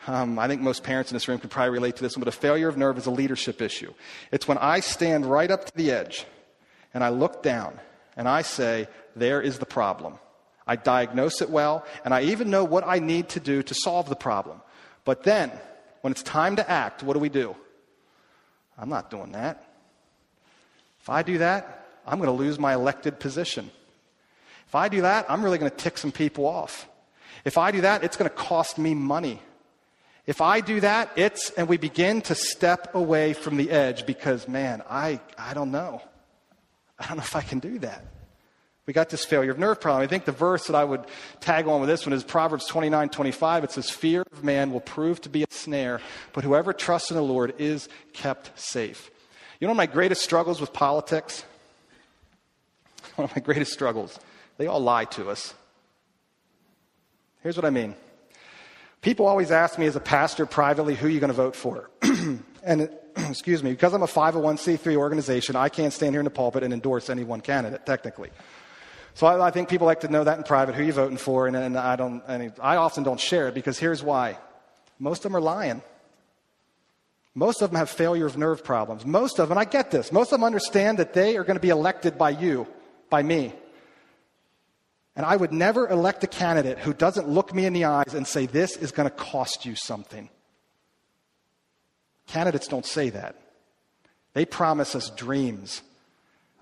Um, 0.06 0.36
I 0.38 0.48
think 0.48 0.60
most 0.60 0.82
parents 0.82 1.12
in 1.12 1.14
this 1.14 1.28
room 1.28 1.38
can 1.38 1.48
probably 1.48 1.70
relate 1.70 1.96
to 1.96 2.02
this 2.02 2.16
one, 2.16 2.24
but 2.24 2.28
a 2.28 2.36
failure 2.36 2.68
of 2.68 2.76
nerve 2.76 2.98
is 2.98 3.06
a 3.06 3.10
leadership 3.10 3.62
issue. 3.62 3.94
It's 4.32 4.48
when 4.48 4.58
I 4.58 4.80
stand 4.80 5.24
right 5.24 5.50
up 5.50 5.66
to 5.66 5.76
the 5.76 5.92
edge 5.92 6.26
and 6.92 7.04
I 7.04 7.10
look 7.10 7.42
down 7.42 7.78
and 8.16 8.28
I 8.28 8.42
say, 8.42 8.88
There 9.14 9.40
is 9.40 9.58
the 9.58 9.66
problem. 9.66 10.18
I 10.66 10.76
diagnose 10.76 11.42
it 11.42 11.50
well, 11.50 11.84
and 12.04 12.14
I 12.14 12.22
even 12.22 12.50
know 12.50 12.64
what 12.64 12.84
I 12.86 12.98
need 12.98 13.30
to 13.30 13.40
do 13.40 13.62
to 13.62 13.74
solve 13.74 14.08
the 14.08 14.16
problem. 14.16 14.60
But 15.04 15.24
then, 15.24 15.50
when 16.02 16.12
it's 16.12 16.22
time 16.22 16.56
to 16.56 16.70
act, 16.70 17.02
what 17.02 17.14
do 17.14 17.20
we 17.20 17.28
do? 17.28 17.56
I'm 18.78 18.88
not 18.88 19.10
doing 19.10 19.32
that. 19.32 19.68
If 21.00 21.10
I 21.10 21.22
do 21.22 21.38
that, 21.38 21.86
I'm 22.06 22.18
going 22.18 22.28
to 22.28 22.44
lose 22.44 22.58
my 22.58 22.74
elected 22.74 23.18
position. 23.18 23.70
If 24.68 24.74
I 24.74 24.88
do 24.88 25.02
that, 25.02 25.26
I'm 25.28 25.42
really 25.42 25.58
going 25.58 25.70
to 25.70 25.76
tick 25.76 25.98
some 25.98 26.12
people 26.12 26.46
off. 26.46 26.88
If 27.44 27.58
I 27.58 27.72
do 27.72 27.80
that, 27.82 28.04
it's 28.04 28.16
going 28.16 28.30
to 28.30 28.36
cost 28.36 28.78
me 28.78 28.94
money. 28.94 29.40
If 30.26 30.40
I 30.40 30.60
do 30.60 30.80
that, 30.80 31.10
it's, 31.16 31.50
and 31.50 31.68
we 31.68 31.76
begin 31.76 32.22
to 32.22 32.34
step 32.34 32.94
away 32.94 33.32
from 33.32 33.56
the 33.56 33.70
edge 33.70 34.06
because, 34.06 34.46
man, 34.46 34.82
I, 34.88 35.20
I 35.36 35.54
don't 35.54 35.72
know. 35.72 36.00
I 36.98 37.08
don't 37.08 37.16
know 37.16 37.24
if 37.24 37.34
I 37.34 37.40
can 37.40 37.58
do 37.58 37.80
that. 37.80 38.04
We 38.86 38.92
got 38.92 39.10
this 39.10 39.24
failure 39.24 39.52
of 39.52 39.58
nerve 39.58 39.80
problem. 39.80 40.02
I 40.02 40.08
think 40.08 40.24
the 40.24 40.32
verse 40.32 40.66
that 40.66 40.74
I 40.74 40.82
would 40.82 41.04
tag 41.40 41.68
on 41.68 41.80
with 41.80 41.88
this 41.88 42.04
one 42.04 42.12
is 42.12 42.24
Proverbs 42.24 42.66
29 42.66 43.10
25. 43.10 43.64
It 43.64 43.70
says, 43.70 43.90
Fear 43.90 44.24
of 44.32 44.42
man 44.42 44.72
will 44.72 44.80
prove 44.80 45.20
to 45.20 45.28
be 45.28 45.44
a 45.44 45.46
snare, 45.50 46.00
but 46.32 46.42
whoever 46.42 46.72
trusts 46.72 47.10
in 47.10 47.16
the 47.16 47.22
Lord 47.22 47.54
is 47.58 47.88
kept 48.12 48.58
safe. 48.58 49.10
You 49.60 49.68
know 49.68 49.74
my 49.74 49.86
greatest 49.86 50.22
struggles 50.22 50.60
with 50.60 50.72
politics? 50.72 51.44
One 53.14 53.28
of 53.28 53.36
my 53.36 53.42
greatest 53.42 53.72
struggles. 53.72 54.18
They 54.58 54.66
all 54.66 54.80
lie 54.80 55.04
to 55.06 55.30
us. 55.30 55.54
Here's 57.42 57.56
what 57.56 57.64
I 57.64 57.70
mean. 57.70 57.94
People 59.00 59.26
always 59.26 59.50
ask 59.52 59.78
me 59.78 59.86
as 59.86 59.96
a 59.96 60.00
pastor 60.00 60.46
privately, 60.46 60.94
who 60.96 61.06
are 61.06 61.10
you 61.10 61.20
going 61.20 61.28
to 61.28 61.34
vote 61.34 61.54
for? 61.54 61.90
and 62.64 62.90
excuse 63.16 63.62
me, 63.62 63.70
because 63.70 63.92
I'm 63.94 64.02
a 64.02 64.06
501c3 64.06 64.96
organization, 64.96 65.54
I 65.54 65.68
can't 65.68 65.92
stand 65.92 66.14
here 66.14 66.20
in 66.20 66.24
the 66.24 66.30
pulpit 66.30 66.64
and 66.64 66.72
endorse 66.72 67.10
any 67.10 67.22
one 67.22 67.40
candidate, 67.40 67.86
technically. 67.86 68.30
So 69.14 69.26
I, 69.26 69.48
I 69.48 69.50
think 69.50 69.68
people 69.68 69.86
like 69.86 70.00
to 70.00 70.08
know 70.08 70.24
that 70.24 70.38
in 70.38 70.44
private, 70.44 70.74
who 70.74 70.82
you're 70.82 70.92
voting 70.92 71.18
for, 71.18 71.46
and, 71.46 71.56
and 71.56 71.76
I, 71.76 71.96
don't, 71.96 72.22
and 72.26 72.52
I 72.60 72.76
often 72.76 73.04
don't 73.04 73.20
share 73.20 73.48
it 73.48 73.54
because 73.54 73.78
here's 73.78 74.02
why. 74.02 74.38
Most 74.98 75.18
of 75.18 75.32
them 75.32 75.36
are 75.36 75.40
lying. 75.40 75.82
Most 77.34 77.62
of 77.62 77.70
them 77.70 77.78
have 77.78 77.88
failure 77.88 78.26
of 78.26 78.36
nerve 78.36 78.62
problems. 78.62 79.06
Most 79.06 79.38
of 79.38 79.48
them, 79.48 79.58
I 79.58 79.64
get 79.64 79.90
this, 79.90 80.12
most 80.12 80.32
of 80.32 80.38
them 80.38 80.44
understand 80.44 80.98
that 80.98 81.14
they 81.14 81.36
are 81.36 81.44
going 81.44 81.56
to 81.56 81.60
be 81.62 81.70
elected 81.70 82.18
by 82.18 82.30
you, 82.30 82.66
by 83.10 83.22
me. 83.22 83.52
And 85.14 85.26
I 85.26 85.36
would 85.36 85.52
never 85.52 85.88
elect 85.88 86.24
a 86.24 86.26
candidate 86.26 86.78
who 86.78 86.94
doesn't 86.94 87.28
look 87.28 87.54
me 87.54 87.66
in 87.66 87.74
the 87.74 87.84
eyes 87.84 88.14
and 88.14 88.26
say, 88.26 88.46
This 88.46 88.76
is 88.76 88.92
going 88.92 89.08
to 89.08 89.14
cost 89.14 89.66
you 89.66 89.74
something. 89.74 90.30
Candidates 92.26 92.66
don't 92.66 92.86
say 92.86 93.10
that. 93.10 93.36
They 94.32 94.46
promise 94.46 94.94
us 94.94 95.10
dreams. 95.10 95.82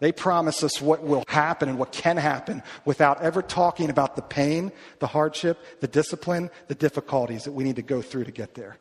They 0.00 0.12
promise 0.12 0.64
us 0.64 0.80
what 0.80 1.02
will 1.02 1.24
happen 1.28 1.68
and 1.68 1.78
what 1.78 1.92
can 1.92 2.16
happen 2.16 2.62
without 2.86 3.22
ever 3.22 3.42
talking 3.42 3.90
about 3.90 4.16
the 4.16 4.22
pain, 4.22 4.72
the 4.98 5.06
hardship, 5.06 5.58
the 5.80 5.88
discipline, 5.88 6.50
the 6.68 6.74
difficulties 6.74 7.44
that 7.44 7.52
we 7.52 7.64
need 7.64 7.76
to 7.76 7.82
go 7.82 8.00
through 8.00 8.24
to 8.24 8.30
get 8.30 8.54
there. 8.54 8.78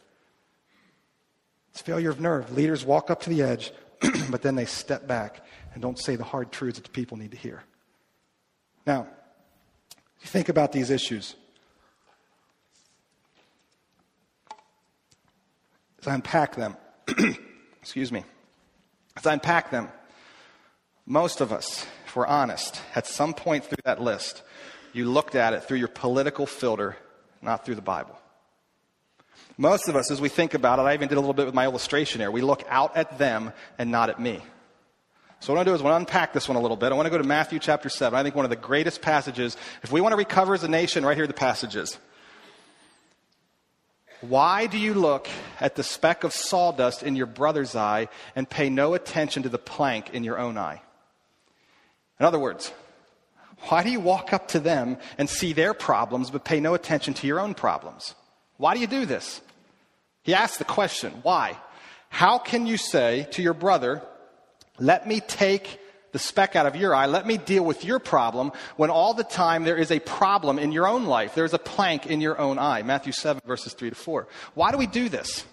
It's 1.71 1.81
failure 1.81 2.09
of 2.09 2.21
nerve. 2.21 2.51
Leaders 2.53 2.85
walk 2.85 3.11
up 3.11 3.21
to 3.21 3.29
the 3.29 3.43
edge, 3.43 3.71
but 4.31 4.41
then 4.41 4.55
they 4.55 4.65
step 4.65 5.07
back 5.07 5.45
and 5.73 5.81
don't 5.81 5.99
say 5.99 6.15
the 6.15 6.23
hard 6.23 6.53
truths 6.53 6.79
that 6.79 6.85
the 6.85 6.91
people 6.91 7.17
need 7.17 7.31
to 7.31 7.37
hear. 7.37 7.63
Now, 8.87 9.05
you 10.21 10.27
think 10.27 10.47
about 10.47 10.71
these 10.71 10.89
issues. 10.89 11.35
As 16.01 16.07
I 16.07 16.15
unpack 16.15 16.55
them, 16.55 16.77
excuse 17.81 18.09
me, 18.09 18.23
as 19.17 19.27
I 19.27 19.33
unpack 19.33 19.69
them, 19.69 19.89
most 21.09 21.41
of 21.41 21.51
us, 21.51 21.87
if 22.05 22.15
we're 22.15 22.27
honest, 22.27 22.81
at 22.95 23.07
some 23.07 23.33
point 23.33 23.65
through 23.65 23.81
that 23.83 23.99
list, 23.99 24.43
you 24.93 25.05
looked 25.05 25.33
at 25.33 25.53
it 25.53 25.63
through 25.63 25.79
your 25.79 25.87
political 25.87 26.45
filter, 26.45 26.95
not 27.41 27.65
through 27.65 27.75
the 27.75 27.81
Bible. 27.81 28.17
Most 29.57 29.89
of 29.89 29.95
us, 29.95 30.11
as 30.11 30.21
we 30.21 30.29
think 30.29 30.53
about 30.53 30.77
it, 30.77 30.83
I 30.83 30.93
even 30.93 31.09
did 31.09 31.17
a 31.17 31.19
little 31.19 31.33
bit 31.33 31.47
with 31.47 31.55
my 31.55 31.65
illustration 31.65 32.21
here, 32.21 32.29
we 32.31 32.41
look 32.41 32.63
out 32.69 32.95
at 32.95 33.17
them 33.17 33.51
and 33.79 33.91
not 33.91 34.09
at 34.09 34.19
me. 34.19 34.39
So, 35.41 35.51
what 35.51 35.55
I 35.55 35.59
want 35.59 35.65
to 35.65 35.71
do 35.71 35.75
is 35.75 35.81
I 35.81 35.83
want 35.85 35.93
to 35.93 36.11
unpack 36.11 36.33
this 36.33 36.47
one 36.47 36.57
a 36.57 36.61
little 36.61 36.77
bit. 36.77 36.91
I 36.91 36.95
want 36.95 37.05
to 37.05 37.09
go 37.09 37.17
to 37.17 37.23
Matthew 37.23 37.59
chapter 37.59 37.89
7. 37.89 38.17
I 38.17 38.23
think 38.23 38.35
one 38.35 38.45
of 38.45 38.51
the 38.51 38.57
greatest 38.57 39.01
passages. 39.01 39.57
If 39.83 39.91
we 39.91 40.01
want 40.01 40.11
to 40.11 40.17
recover 40.17 40.53
as 40.53 40.63
a 40.63 40.67
nation, 40.67 41.05
right 41.05 41.15
here 41.15 41.23
are 41.23 41.27
the 41.27 41.33
passages. 41.33 41.97
Why 44.21 44.67
do 44.67 44.77
you 44.77 44.93
look 44.93 45.29
at 45.61 45.75
the 45.75 45.83
speck 45.83 46.25
of 46.25 46.33
sawdust 46.33 47.03
in 47.03 47.15
your 47.15 47.25
brother's 47.25 47.73
eye 47.73 48.09
and 48.35 48.49
pay 48.49 48.69
no 48.69 48.93
attention 48.93 49.43
to 49.43 49.49
the 49.49 49.57
plank 49.57 50.13
in 50.13 50.25
your 50.25 50.37
own 50.37 50.57
eye? 50.57 50.81
In 52.19 52.25
other 52.25 52.39
words, 52.39 52.71
why 53.67 53.83
do 53.83 53.89
you 53.89 53.99
walk 53.99 54.33
up 54.33 54.49
to 54.49 54.59
them 54.59 54.97
and 55.17 55.29
see 55.29 55.53
their 55.53 55.73
problems 55.73 56.31
but 56.31 56.43
pay 56.43 56.59
no 56.59 56.73
attention 56.73 57.13
to 57.15 57.27
your 57.27 57.39
own 57.39 57.53
problems? 57.53 58.15
Why 58.57 58.73
do 58.73 58.79
you 58.79 58.87
do 58.87 59.05
this? 59.05 59.41
He 60.23 60.33
asks 60.33 60.57
the 60.57 60.65
question, 60.65 61.13
why? 61.23 61.57
How 62.09 62.37
can 62.37 62.65
you 62.65 62.77
say 62.77 63.27
to 63.31 63.41
your 63.41 63.53
brother, 63.53 64.01
let 64.79 65.07
me 65.07 65.19
take 65.19 65.79
the 66.11 66.19
speck 66.19 66.55
out 66.55 66.65
of 66.65 66.75
your 66.75 66.95
eye, 66.95 67.05
let 67.05 67.27
me 67.27 67.37
deal 67.37 67.63
with 67.63 67.85
your 67.85 67.99
problem, 67.99 68.51
when 68.77 68.89
all 68.89 69.13
the 69.13 69.23
time 69.23 69.63
there 69.63 69.77
is 69.77 69.91
a 69.91 69.99
problem 69.99 70.57
in 70.57 70.71
your 70.71 70.87
own 70.87 71.05
life. 71.05 71.35
There's 71.35 71.53
a 71.53 71.59
plank 71.59 72.07
in 72.07 72.19
your 72.19 72.39
own 72.39 72.57
eye. 72.57 72.81
Matthew 72.81 73.11
7, 73.11 73.41
verses 73.45 73.73
3 73.73 73.91
to 73.91 73.95
4. 73.95 74.27
Why 74.55 74.71
do 74.71 74.77
we 74.77 74.87
do 74.87 75.07
this? 75.07 75.45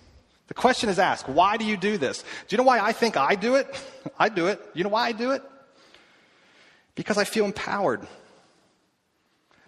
The 0.48 0.54
question 0.54 0.88
is 0.88 0.98
asked, 0.98 1.28
why 1.28 1.56
do 1.58 1.64
you 1.64 1.76
do 1.76 1.98
this? 1.98 2.22
Do 2.22 2.54
you 2.54 2.58
know 2.58 2.64
why 2.64 2.78
I 2.78 2.92
think 2.92 3.16
I 3.16 3.34
do 3.34 3.56
it? 3.56 3.66
I 4.18 4.28
do 4.28 4.46
it. 4.46 4.60
You 4.74 4.84
know 4.84 4.90
why 4.90 5.08
I 5.08 5.12
do 5.12 5.32
it? 5.32 5.42
Because 6.96 7.18
I 7.18 7.24
feel 7.24 7.44
empowered. 7.44 8.06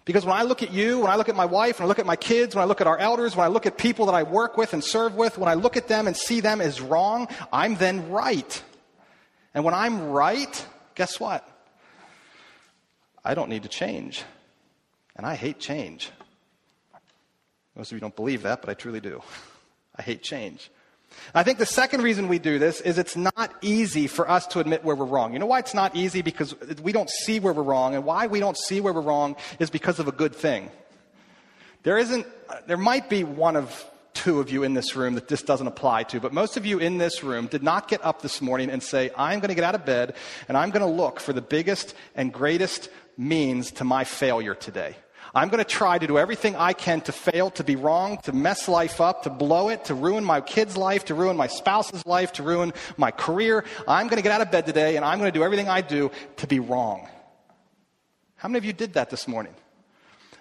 Because 0.03 0.25
when 0.25 0.35
I 0.35 0.41
look 0.41 0.63
at 0.63 0.73
you, 0.73 1.01
when 1.01 1.11
I 1.11 1.15
look 1.15 1.29
at 1.29 1.35
my 1.35 1.45
wife, 1.45 1.79
when 1.79 1.85
I 1.85 1.87
look 1.87 1.99
at 1.99 2.05
my 2.05 2.15
kids, 2.15 2.55
when 2.55 2.63
I 2.63 2.65
look 2.65 2.81
at 2.81 2.87
our 2.87 2.97
elders, 2.97 3.35
when 3.35 3.45
I 3.45 3.47
look 3.47 3.65
at 3.67 3.77
people 3.77 4.07
that 4.07 4.15
I 4.15 4.23
work 4.23 4.57
with 4.57 4.73
and 4.73 4.83
serve 4.83 5.15
with, 5.15 5.37
when 5.37 5.47
I 5.47 5.53
look 5.53 5.77
at 5.77 5.87
them 5.87 6.07
and 6.07 6.17
see 6.17 6.39
them 6.39 6.59
as 6.61 6.81
wrong, 6.81 7.27
I'm 7.53 7.75
then 7.75 8.09
right. 8.09 8.63
And 9.53 9.63
when 9.63 9.75
I'm 9.75 10.09
right, 10.09 10.65
guess 10.95 11.19
what? 11.19 11.47
I 13.23 13.35
don't 13.35 13.49
need 13.49 13.63
to 13.63 13.69
change. 13.69 14.23
And 15.15 15.25
I 15.25 15.35
hate 15.35 15.59
change. 15.59 16.09
Most 17.75 17.91
of 17.91 17.95
you 17.95 18.01
don't 18.01 18.15
believe 18.15 18.41
that, 18.43 18.61
but 18.61 18.69
I 18.69 18.73
truly 18.73 18.99
do. 18.99 19.21
I 19.95 20.01
hate 20.01 20.23
change. 20.23 20.71
I 21.33 21.43
think 21.43 21.57
the 21.57 21.65
second 21.65 22.01
reason 22.01 22.27
we 22.27 22.39
do 22.39 22.59
this 22.59 22.81
is 22.81 22.97
it's 22.97 23.15
not 23.15 23.53
easy 23.61 24.07
for 24.07 24.29
us 24.29 24.47
to 24.47 24.59
admit 24.59 24.83
where 24.83 24.95
we're 24.95 25.05
wrong. 25.05 25.33
You 25.33 25.39
know 25.39 25.45
why 25.45 25.59
it's 25.59 25.73
not 25.73 25.95
easy? 25.95 26.21
Because 26.21 26.55
we 26.81 26.91
don't 26.91 27.09
see 27.09 27.39
where 27.39 27.53
we're 27.53 27.63
wrong. 27.63 27.95
And 27.95 28.05
why 28.05 28.27
we 28.27 28.39
don't 28.39 28.57
see 28.57 28.81
where 28.81 28.93
we're 28.93 29.01
wrong 29.01 29.35
is 29.59 29.69
because 29.69 29.99
of 29.99 30.07
a 30.07 30.11
good 30.11 30.35
thing. 30.35 30.69
There 31.83 31.97
isn't, 31.97 32.27
there 32.67 32.77
might 32.77 33.09
be 33.09 33.23
one 33.23 33.55
of 33.55 33.85
two 34.13 34.39
of 34.39 34.51
you 34.51 34.63
in 34.63 34.73
this 34.73 34.95
room 34.95 35.15
that 35.15 35.27
this 35.27 35.41
doesn't 35.41 35.67
apply 35.67 36.03
to, 36.03 36.19
but 36.19 36.33
most 36.33 36.57
of 36.57 36.65
you 36.65 36.79
in 36.79 36.97
this 36.97 37.23
room 37.23 37.47
did 37.47 37.63
not 37.63 37.87
get 37.87 38.03
up 38.03 38.21
this 38.21 38.41
morning 38.41 38.69
and 38.69 38.83
say, 38.83 39.11
I'm 39.15 39.39
going 39.39 39.49
to 39.49 39.55
get 39.55 39.63
out 39.63 39.75
of 39.75 39.85
bed 39.85 40.15
and 40.47 40.57
I'm 40.57 40.71
going 40.71 40.85
to 40.85 40.91
look 40.91 41.19
for 41.19 41.31
the 41.31 41.41
biggest 41.41 41.95
and 42.15 42.33
greatest 42.33 42.89
means 43.17 43.71
to 43.71 43.83
my 43.83 44.03
failure 44.03 44.55
today. 44.55 44.95
I'm 45.39 45.47
going 45.47 45.63
to 45.63 45.69
try 45.69 45.97
to 45.97 46.05
do 46.05 46.17
everything 46.17 46.57
I 46.57 46.73
can 46.73 46.99
to 46.99 47.13
fail, 47.13 47.49
to 47.51 47.63
be 47.63 47.77
wrong, 47.77 48.17
to 48.23 48.33
mess 48.33 48.67
life 48.67 48.99
up, 48.99 49.23
to 49.23 49.29
blow 49.29 49.69
it, 49.69 49.85
to 49.85 49.93
ruin 49.93 50.25
my 50.25 50.41
kid's 50.41 50.75
life, 50.75 51.05
to 51.05 51.15
ruin 51.15 51.37
my 51.37 51.47
spouse's 51.47 52.05
life, 52.05 52.33
to 52.33 52.43
ruin 52.43 52.73
my 52.97 53.11
career. 53.11 53.63
I'm 53.87 54.09
going 54.09 54.17
to 54.17 54.21
get 54.21 54.33
out 54.33 54.41
of 54.41 54.51
bed 54.51 54.65
today 54.65 54.97
and 54.97 55.05
I'm 55.05 55.17
going 55.17 55.31
to 55.31 55.39
do 55.39 55.41
everything 55.41 55.69
I 55.69 55.79
do 55.79 56.11
to 56.37 56.47
be 56.47 56.59
wrong. 56.59 57.07
How 58.35 58.49
many 58.49 58.57
of 58.57 58.65
you 58.65 58.73
did 58.73 58.95
that 58.95 59.09
this 59.11 59.29
morning? 59.29 59.53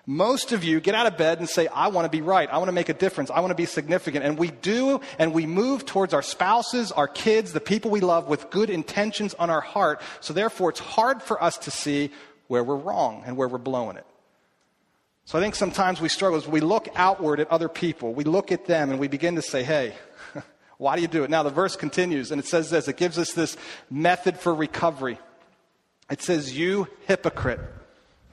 Most 0.04 0.50
of 0.50 0.64
you 0.64 0.80
get 0.80 0.96
out 0.96 1.06
of 1.06 1.16
bed 1.16 1.38
and 1.38 1.48
say, 1.48 1.68
I 1.68 1.86
want 1.88 2.06
to 2.06 2.10
be 2.10 2.20
right. 2.20 2.52
I 2.52 2.58
want 2.58 2.66
to 2.66 2.72
make 2.72 2.88
a 2.88 2.94
difference. 2.94 3.30
I 3.30 3.38
want 3.38 3.52
to 3.52 3.54
be 3.54 3.66
significant. 3.66 4.24
And 4.24 4.36
we 4.36 4.50
do, 4.50 5.00
and 5.20 5.32
we 5.32 5.46
move 5.46 5.86
towards 5.86 6.12
our 6.12 6.22
spouses, 6.22 6.90
our 6.90 7.06
kids, 7.06 7.52
the 7.52 7.60
people 7.60 7.92
we 7.92 8.00
love 8.00 8.26
with 8.26 8.50
good 8.50 8.68
intentions 8.68 9.34
on 9.34 9.48
our 9.48 9.60
heart. 9.60 10.02
So 10.20 10.32
therefore, 10.32 10.70
it's 10.70 10.80
hard 10.80 11.22
for 11.22 11.40
us 11.40 11.56
to 11.58 11.70
see 11.70 12.10
where 12.48 12.64
we're 12.64 12.74
wrong 12.74 13.22
and 13.26 13.36
where 13.36 13.46
we're 13.46 13.58
blowing 13.58 13.96
it. 13.96 14.04
So 15.28 15.36
I 15.36 15.42
think 15.42 15.56
sometimes 15.56 16.00
we 16.00 16.08
struggle 16.08 16.38
as 16.38 16.48
we 16.48 16.60
look 16.60 16.88
outward 16.94 17.38
at 17.38 17.50
other 17.50 17.68
people, 17.68 18.14
we 18.14 18.24
look 18.24 18.50
at 18.50 18.64
them 18.64 18.90
and 18.90 18.98
we 18.98 19.08
begin 19.08 19.34
to 19.34 19.42
say, 19.42 19.62
hey, 19.62 19.92
why 20.78 20.96
do 20.96 21.02
you 21.02 21.06
do 21.06 21.22
it? 21.22 21.28
Now 21.28 21.42
the 21.42 21.50
verse 21.50 21.76
continues 21.76 22.32
and 22.32 22.40
it 22.40 22.46
says 22.46 22.70
this 22.70 22.88
it 22.88 22.96
gives 22.96 23.18
us 23.18 23.34
this 23.34 23.58
method 23.90 24.38
for 24.38 24.54
recovery. 24.54 25.18
It 26.10 26.22
says, 26.22 26.56
You 26.56 26.88
hypocrite. 27.06 27.60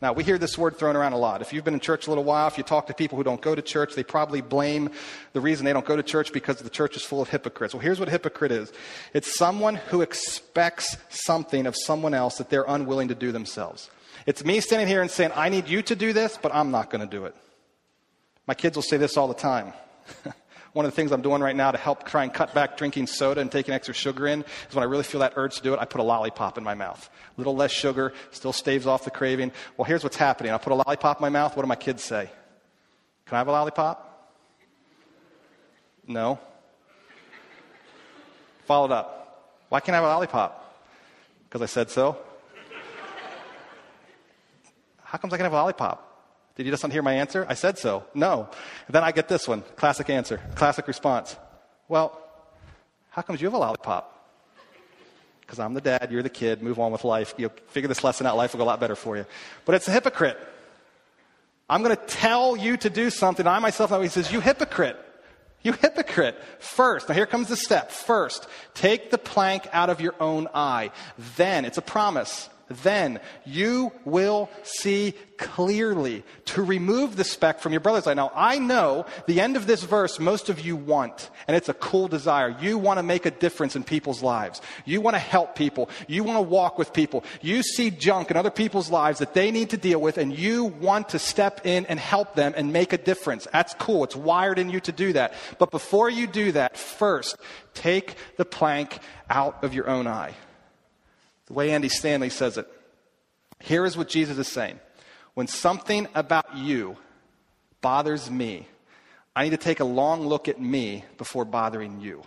Now, 0.02 0.14
we 0.14 0.24
hear 0.24 0.38
this 0.38 0.58
word 0.58 0.78
thrown 0.78 0.96
around 0.96 1.12
a 1.12 1.18
lot. 1.18 1.42
If 1.42 1.52
you've 1.52 1.66
been 1.66 1.74
in 1.74 1.82
church 1.82 2.08
a 2.08 2.12
little 2.12 2.24
while, 2.24 2.48
if 2.48 2.58
you 2.58 2.64
talk 2.64 2.88
to 2.88 2.94
people 2.94 3.18
who 3.18 3.26
don't 3.26 3.42
go 3.42 3.56
to 3.56 3.62
church, 3.62 3.96
they 3.96 4.04
probably 4.04 4.40
blame 4.40 4.92
the 5.34 5.42
reason 5.42 5.66
they 5.66 5.74
don't 5.74 5.86
go 5.86 5.98
to 5.98 6.04
church 6.04 6.32
because 6.32 6.60
the 6.60 6.70
church 6.70 6.96
is 6.96 7.04
full 7.04 7.22
of 7.22 7.28
hypocrites. 7.28 7.74
Well, 7.74 7.82
here's 7.82 8.00
what 8.00 8.08
hypocrite 8.08 8.54
is 8.54 8.72
it's 9.14 9.38
someone 9.38 9.76
who 9.76 10.02
expects 10.02 10.96
something 11.10 11.66
of 11.66 11.76
someone 11.76 12.14
else 12.14 12.38
that 12.38 12.50
they're 12.50 12.66
unwilling 12.66 13.10
to 13.10 13.16
do 13.16 13.34
themselves. 13.34 13.90
It's 14.26 14.44
me 14.44 14.60
standing 14.60 14.88
here 14.88 15.02
and 15.02 15.12
saying, 15.12 15.32
I 15.36 15.50
need 15.50 15.68
you 15.68 15.82
to 15.84 15.96
do 15.96 16.12
this, 16.12 16.38
but 16.42 16.54
I'm 16.54 16.72
not 16.72 16.90
going 16.90 17.02
to 17.02 17.08
do 17.08 17.26
it. 17.26 17.36
My 18.48 18.56
kids 18.56 18.76
will 18.76 18.84
say 18.84 18.98
this 18.98 19.18
all 19.18 19.28
the 19.28 19.34
time. 19.34 19.74
One 20.74 20.86
of 20.86 20.92
the 20.92 20.96
things 20.96 21.12
I'm 21.12 21.22
doing 21.22 21.42
right 21.42 21.56
now 21.56 21.72
to 21.72 21.78
help 21.78 22.06
try 22.06 22.24
and 22.24 22.34
cut 22.34 22.54
back 22.54 22.76
drinking 22.76 23.08
soda 23.08 23.40
and 23.40 23.52
taking 23.52 23.74
extra 23.74 23.94
sugar 23.94 24.28
in 24.28 24.42
is 24.42 24.76
when 24.76 24.84
I 24.84 24.88
really 24.88 25.04
feel 25.04 25.22
that 25.22 25.34
urge 25.36 25.56
to 25.58 25.64
do 25.64 25.74
it, 25.74 25.80
I 25.80 25.86
put 25.86 26.02
a 26.02 26.04
lollipop 26.04 26.58
in 26.58 26.64
my 26.64 26.74
mouth. 26.74 27.10
A 27.38 27.40
little 27.40 27.56
less 27.56 27.72
sugar, 27.72 28.14
still 28.32 28.52
staves 28.52 28.86
off 28.86 29.06
the 29.06 29.12
craving. 29.12 29.52
Well, 29.78 29.86
here's 29.86 30.04
what's 30.04 30.18
happening. 30.18 30.52
I 30.52 30.58
put 30.58 30.74
a 30.74 30.76
lollipop 30.76 31.20
in 31.20 31.22
my 31.22 31.30
mouth. 31.30 31.56
What 31.56 31.64
do 31.64 31.68
my 31.68 31.76
kids 31.76 32.04
say? 32.04 32.30
Can 33.26 33.36
I 33.36 33.38
have 33.38 33.48
a 33.48 33.52
lollipop? 33.52 34.34
No. 36.08 36.40
Followed 38.66 38.92
up. 38.92 39.62
Why 39.70 39.80
can't 39.80 39.94
I 39.94 39.98
have 39.98 40.04
a 40.04 40.08
lollipop? 40.08 40.84
Because 41.46 41.62
I 41.62 41.68
said 41.68 41.90
so. 41.90 42.18
How 45.16 45.20
comes 45.20 45.32
I 45.32 45.38
can 45.38 45.46
have 45.46 45.54
a 45.54 45.56
lollipop? 45.56 46.52
Did 46.58 46.66
you 46.66 46.74
just 46.74 46.84
not 46.84 46.92
hear 46.92 47.02
my 47.02 47.14
answer? 47.14 47.46
I 47.48 47.54
said 47.54 47.78
so. 47.78 48.04
No. 48.14 48.50
And 48.86 48.94
then 48.94 49.02
I 49.02 49.14
get 49.14 49.30
this 49.30 49.48
one. 49.48 49.64
Classic 49.78 50.10
answer. 50.10 50.42
Classic 50.56 50.86
response. 50.86 51.38
Well, 51.88 52.22
how 53.12 53.22
comes 53.22 53.40
you 53.40 53.48
have 53.48 53.54
a 53.54 53.58
lollipop? 53.58 54.12
Because 55.40 55.58
I'm 55.58 55.74
the 55.74 55.80
dad, 55.80 56.10
you're 56.12 56.22
the 56.22 56.30
kid, 56.30 56.62
move 56.62 56.80
on 56.80 56.92
with 56.92 57.06
life. 57.06 57.34
You'll 57.38 57.54
figure 57.68 57.88
this 57.88 58.04
lesson 58.04 58.28
out, 58.28 58.36
life 58.36 58.52
will 58.52 58.58
go 58.58 58.66
a 58.66 58.68
lot 58.68 58.82
better 58.82 58.98
for 58.98 59.16
you. 59.16 59.26
But 59.64 59.76
it's 59.76 59.88
a 59.88 59.92
hypocrite. 59.92 60.38
I'm 61.70 61.82
going 61.82 61.96
to 61.96 62.06
tell 62.08 62.58
you 62.58 62.76
to 62.76 62.90
do 62.90 63.10
something. 63.10 63.48
I 63.48 63.60
myself 63.60 63.92
know 63.92 64.02
he 64.02 64.10
says, 64.10 64.34
You 64.34 64.42
hypocrite. 64.42 64.98
You 65.62 65.72
hypocrite. 65.72 66.38
First, 66.60 67.08
now 67.08 67.16
here 67.16 67.26
comes 67.26 67.48
the 67.48 67.56
step. 67.56 67.90
First, 67.90 68.50
take 68.74 69.12
the 69.12 69.18
plank 69.18 69.66
out 69.72 69.90
of 69.90 70.02
your 70.02 70.16
own 70.20 70.50
eye. 70.54 70.92
Then, 71.38 71.64
it's 71.64 71.78
a 71.78 71.82
promise 71.82 72.50
then 72.68 73.20
you 73.46 73.92
will 74.06 74.50
see 74.64 75.14
clearly 75.38 76.24
to 76.46 76.64
remove 76.64 77.16
the 77.16 77.24
speck 77.24 77.60
from 77.60 77.74
your 77.74 77.82
brother's 77.82 78.08
eye. 78.08 78.14
Now, 78.14 78.32
I 78.34 78.58
know 78.58 79.06
the 79.28 79.42
end 79.42 79.58
of 79.58 79.68
this 79.68 79.84
verse 79.84 80.20
most 80.20 80.50
of 80.50 80.60
you 80.62 80.76
want, 80.76 81.30
and 81.48 81.56
it's 81.56 81.70
a 81.70 81.74
cool 81.74 82.08
desire. 82.08 82.56
You 82.60 82.78
want 82.78 82.98
to 83.00 83.04
make 83.04 83.26
a 83.26 83.32
difference 83.32 83.76
in 83.76 83.84
people's 83.84 84.24
lives. 84.24 84.62
You 84.86 85.02
want 85.02 85.16
to 85.16 85.20
help 85.20 85.56
people. 85.56 85.90
You 86.08 86.24
want 86.24 86.38
to 86.38 86.42
walk 86.42 86.78
with 86.78 86.94
people. 86.94 87.24
You 87.42 87.64
see 87.64 87.92
junk 87.92 88.32
in 88.32 88.38
other 88.38 88.50
people's 88.50 88.90
lives 88.90 89.20
that 89.20 89.34
they 89.34 89.52
need 89.52 89.72
to 89.72 89.78
deal 89.78 90.00
with, 90.00 90.18
and 90.18 90.38
you 90.38 90.66
want 90.66 91.10
to 91.10 91.20
step 91.20 91.66
in 91.66 91.86
and 91.88 92.00
help 92.00 92.36
them 92.36 92.54
and 92.56 92.74
make 92.74 92.94
a 92.94 92.98
difference. 92.98 93.48
That's 93.52 93.74
cool. 93.76 94.04
It's 94.04 94.16
wired 94.16 94.60
in 94.60 94.70
you 94.70 94.80
to 94.82 94.92
do 94.92 95.14
that. 95.14 95.34
But 95.60 95.72
before 95.72 96.10
you 96.10 96.28
do 96.28 96.52
that, 96.54 96.78
first, 96.78 97.36
take 97.74 98.16
the 98.38 98.46
plank 98.46 99.00
out 99.30 99.64
of 99.64 99.74
your 99.74 99.90
own 99.90 100.08
eye. 100.08 100.34
The 101.48 101.54
way 101.54 101.72
Andy 101.72 101.90
Stanley 101.90 102.30
says 102.30 102.58
it. 102.58 102.68
Here 103.60 103.86
is 103.86 103.98
what 103.98 104.10
Jesus 104.10 104.38
is 104.38 104.48
saying. 104.48 104.80
When 105.34 105.48
something 105.48 106.08
about 106.16 106.58
you 106.58 106.98
bothers 107.82 108.30
me, 108.30 108.68
I 109.36 109.44
need 109.44 109.52
to 109.52 109.58
take 109.58 109.80
a 109.80 109.86
long 109.86 110.26
look 110.28 110.48
at 110.48 110.60
me 110.60 111.04
before 111.18 111.46
bothering 111.46 112.00
you. 112.00 112.24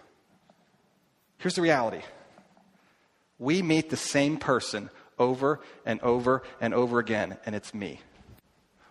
Here's 1.39 1.55
the 1.55 1.63
reality 1.63 2.03
we 3.39 3.63
meet 3.63 3.91
the 3.91 3.97
same 3.97 4.37
person 4.37 4.91
over 5.19 5.61
and 5.87 6.01
over 6.01 6.43
and 6.61 6.75
over 6.75 6.99
again, 6.99 7.37
and 7.47 7.55
it's 7.55 7.73
me. 7.73 8.01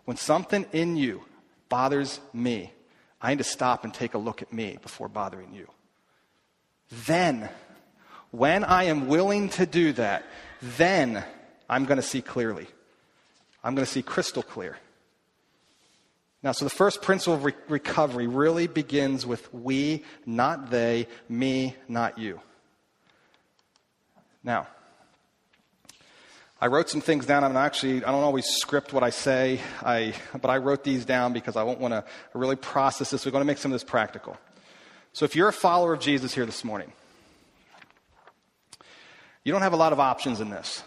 When 0.05 0.17
something 0.17 0.65
in 0.71 0.95
you 0.95 1.23
bothers 1.69 2.19
me, 2.33 2.71
I 3.21 3.29
need 3.29 3.39
to 3.39 3.43
stop 3.43 3.83
and 3.83 3.93
take 3.93 4.13
a 4.13 4.17
look 4.17 4.41
at 4.41 4.53
me 4.53 4.77
before 4.81 5.09
bothering 5.09 5.53
you. 5.53 5.67
Then 7.05 7.49
when 8.31 8.63
I 8.63 8.85
am 8.85 9.07
willing 9.07 9.49
to 9.49 9.65
do 9.65 9.93
that, 9.93 10.25
then 10.61 11.23
I'm 11.69 11.85
going 11.85 11.97
to 11.97 12.03
see 12.03 12.21
clearly. 12.21 12.67
I'm 13.63 13.75
going 13.75 13.85
to 13.85 13.91
see 13.91 14.01
crystal 14.01 14.43
clear. 14.43 14.77
Now, 16.43 16.51
so 16.51 16.65
the 16.65 16.69
first 16.69 17.01
principle 17.01 17.33
of 17.33 17.43
re- 17.43 17.53
recovery 17.67 18.27
really 18.27 18.67
begins 18.67 19.25
with 19.25 19.53
we, 19.53 20.03
not 20.25 20.69
they, 20.69 21.07
me, 21.27 21.75
not 21.87 22.17
you. 22.17 22.39
Now, 24.43 24.67
I 26.61 26.67
wrote 26.67 26.89
some 26.89 27.01
things 27.01 27.25
down. 27.25 27.43
I'm 27.43 27.57
actually, 27.57 28.03
I 28.03 28.11
don't 28.11 28.23
always 28.23 28.45
script 28.45 28.93
what 28.93 29.03
I 29.03 29.09
say, 29.09 29.59
I, 29.83 30.13
but 30.39 30.49
I 30.49 30.57
wrote 30.57 30.83
these 30.83 31.05
down 31.05 31.33
because 31.33 31.55
I 31.55 31.63
want 31.63 31.93
to 31.93 32.03
really 32.33 32.55
process 32.55 33.09
this. 33.09 33.25
We're 33.25 33.31
going 33.31 33.41
to 33.41 33.45
make 33.45 33.57
some 33.57 33.71
of 33.71 33.75
this 33.75 33.83
practical. 33.83 34.37
So 35.13 35.25
if 35.25 35.35
you're 35.35 35.49
a 35.49 35.53
follower 35.53 35.93
of 35.93 35.99
Jesus 35.99 36.33
here 36.33 36.45
this 36.45 36.63
morning, 36.63 36.93
you 39.47 39.53
don't 39.53 39.61
have 39.61 39.71
a 39.71 39.77
lot 39.77 39.93
of 39.93 39.99
options 40.01 40.41
in 40.41 40.49
this. 40.49 40.83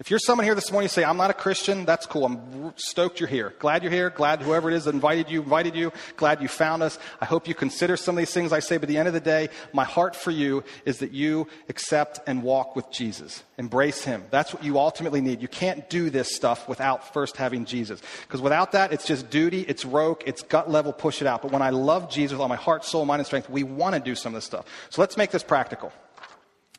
If 0.00 0.08
you're 0.08 0.18
someone 0.18 0.46
here 0.46 0.54
this 0.54 0.72
morning, 0.72 0.86
you 0.86 0.88
say, 0.88 1.04
I'm 1.04 1.18
not 1.18 1.28
a 1.28 1.34
Christian, 1.34 1.84
that's 1.84 2.06
cool. 2.06 2.24
I'm 2.24 2.72
stoked 2.76 3.20
you're 3.20 3.28
here. 3.28 3.52
Glad 3.58 3.82
you're 3.82 3.92
here. 3.92 4.08
Glad 4.08 4.40
whoever 4.40 4.70
it 4.70 4.74
is 4.74 4.86
that 4.86 4.94
invited 4.94 5.28
you, 5.28 5.42
invited 5.42 5.76
you. 5.76 5.92
Glad 6.16 6.40
you 6.40 6.48
found 6.48 6.82
us. 6.82 6.98
I 7.20 7.26
hope 7.26 7.46
you 7.46 7.54
consider 7.54 7.98
some 7.98 8.14
of 8.14 8.18
these 8.18 8.32
things 8.32 8.54
I 8.54 8.60
say, 8.60 8.78
but 8.78 8.84
at 8.84 8.88
the 8.88 8.96
end 8.96 9.06
of 9.06 9.12
the 9.12 9.20
day, 9.20 9.50
my 9.74 9.84
heart 9.84 10.16
for 10.16 10.30
you 10.30 10.64
is 10.86 11.00
that 11.00 11.12
you 11.12 11.46
accept 11.68 12.20
and 12.26 12.42
walk 12.42 12.74
with 12.74 12.90
Jesus. 12.90 13.42
Embrace 13.58 14.02
Him. 14.02 14.24
That's 14.30 14.54
what 14.54 14.64
you 14.64 14.78
ultimately 14.78 15.20
need. 15.20 15.42
You 15.42 15.48
can't 15.48 15.88
do 15.90 16.08
this 16.08 16.34
stuff 16.34 16.66
without 16.70 17.12
first 17.12 17.36
having 17.36 17.66
Jesus. 17.66 18.00
Because 18.22 18.40
without 18.40 18.72
that, 18.72 18.94
it's 18.94 19.06
just 19.06 19.28
duty, 19.28 19.60
it's 19.68 19.84
rote, 19.84 20.22
it's 20.24 20.42
gut 20.42 20.70
level, 20.70 20.94
push 20.94 21.20
it 21.20 21.28
out. 21.28 21.42
But 21.42 21.52
when 21.52 21.60
I 21.60 21.68
love 21.68 22.10
Jesus 22.10 22.32
with 22.32 22.40
all 22.40 22.48
my 22.48 22.56
heart, 22.56 22.86
soul, 22.86 23.04
mind, 23.04 23.20
and 23.20 23.26
strength, 23.26 23.50
we 23.50 23.62
want 23.62 23.94
to 23.94 24.00
do 24.00 24.14
some 24.14 24.34
of 24.34 24.38
this 24.38 24.46
stuff. 24.46 24.64
So 24.88 25.02
let's 25.02 25.18
make 25.18 25.30
this 25.30 25.42
practical. 25.42 25.92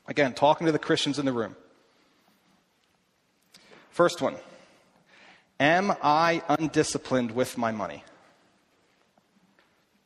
Again, 0.07 0.33
talking 0.33 0.65
to 0.65 0.71
the 0.71 0.79
Christians 0.79 1.19
in 1.19 1.25
the 1.25 1.33
room. 1.33 1.55
First 3.89 4.21
one 4.21 4.35
Am 5.59 5.93
I 6.03 6.43
undisciplined 6.49 7.31
with 7.31 7.57
my 7.57 7.71
money? 7.71 8.03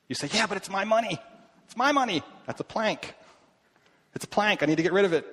You 0.07 0.15
say, 0.15 0.29
Yeah, 0.31 0.47
but 0.47 0.57
it's 0.57 0.69
my 0.69 0.85
money. 0.85 1.19
It's 1.65 1.77
my 1.77 1.91
money. 1.91 2.23
That's 2.45 2.59
a 2.59 2.63
plank. 2.63 3.13
It's 4.15 4.25
a 4.25 4.27
plank. 4.27 4.63
I 4.63 4.65
need 4.65 4.77
to 4.77 4.83
get 4.83 4.93
rid 4.93 5.05
of 5.05 5.13
it. 5.13 5.25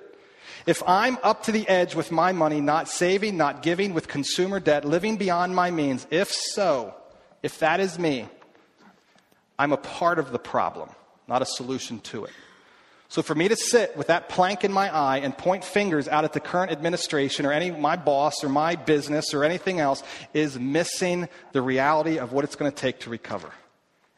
If 0.65 0.83
I'm 0.87 1.17
up 1.23 1.43
to 1.43 1.51
the 1.51 1.67
edge 1.67 1.95
with 1.95 2.11
my 2.11 2.31
money, 2.31 2.61
not 2.61 2.87
saving, 2.87 3.37
not 3.37 3.61
giving, 3.61 3.93
with 3.93 4.07
consumer 4.07 4.59
debt, 4.59 4.85
living 4.85 5.17
beyond 5.17 5.55
my 5.55 5.71
means, 5.71 6.05
if 6.09 6.31
so, 6.31 6.93
if 7.41 7.59
that 7.59 7.79
is 7.79 7.97
me, 7.97 8.27
I'm 9.57 9.71
a 9.71 9.77
part 9.77 10.19
of 10.19 10.31
the 10.31 10.39
problem, 10.39 10.89
not 11.27 11.41
a 11.41 11.45
solution 11.45 11.99
to 12.01 12.25
it. 12.25 12.31
So 13.09 13.21
for 13.21 13.35
me 13.35 13.47
to 13.47 13.55
sit 13.55 13.95
with 13.95 14.07
that 14.07 14.27
plank 14.27 14.63
in 14.63 14.71
my 14.71 14.93
eye 14.93 15.19
and 15.19 15.37
point 15.37 15.63
fingers 15.63 16.07
out 16.07 16.25
at 16.25 16.33
the 16.33 16.39
current 16.39 16.71
administration 16.71 17.45
or 17.45 17.53
any 17.53 17.71
my 17.71 17.95
boss 17.95 18.43
or 18.43 18.49
my 18.49 18.75
business 18.75 19.33
or 19.33 19.43
anything 19.43 19.79
else 19.79 20.03
is 20.33 20.59
missing 20.59 21.29
the 21.53 21.61
reality 21.61 22.19
of 22.19 22.33
what 22.33 22.43
it's 22.43 22.55
going 22.55 22.71
to 22.71 22.75
take 22.75 22.99
to 23.01 23.09
recover. 23.09 23.49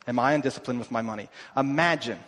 Am 0.08 0.18
I 0.18 0.34
undisciplined 0.34 0.80
with 0.80 0.90
my 0.90 1.04
money? 1.04 1.30
Imagine 1.56 2.20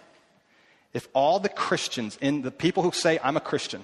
if 0.93 1.07
all 1.14 1.39
the 1.39 1.49
Christians 1.49 2.18
in 2.22 2.43
the 2.43 2.51
people 2.51 2.84
who 2.84 2.91
say 2.91 3.18
I'm 3.24 3.38
a 3.38 3.41
Christian 3.41 3.84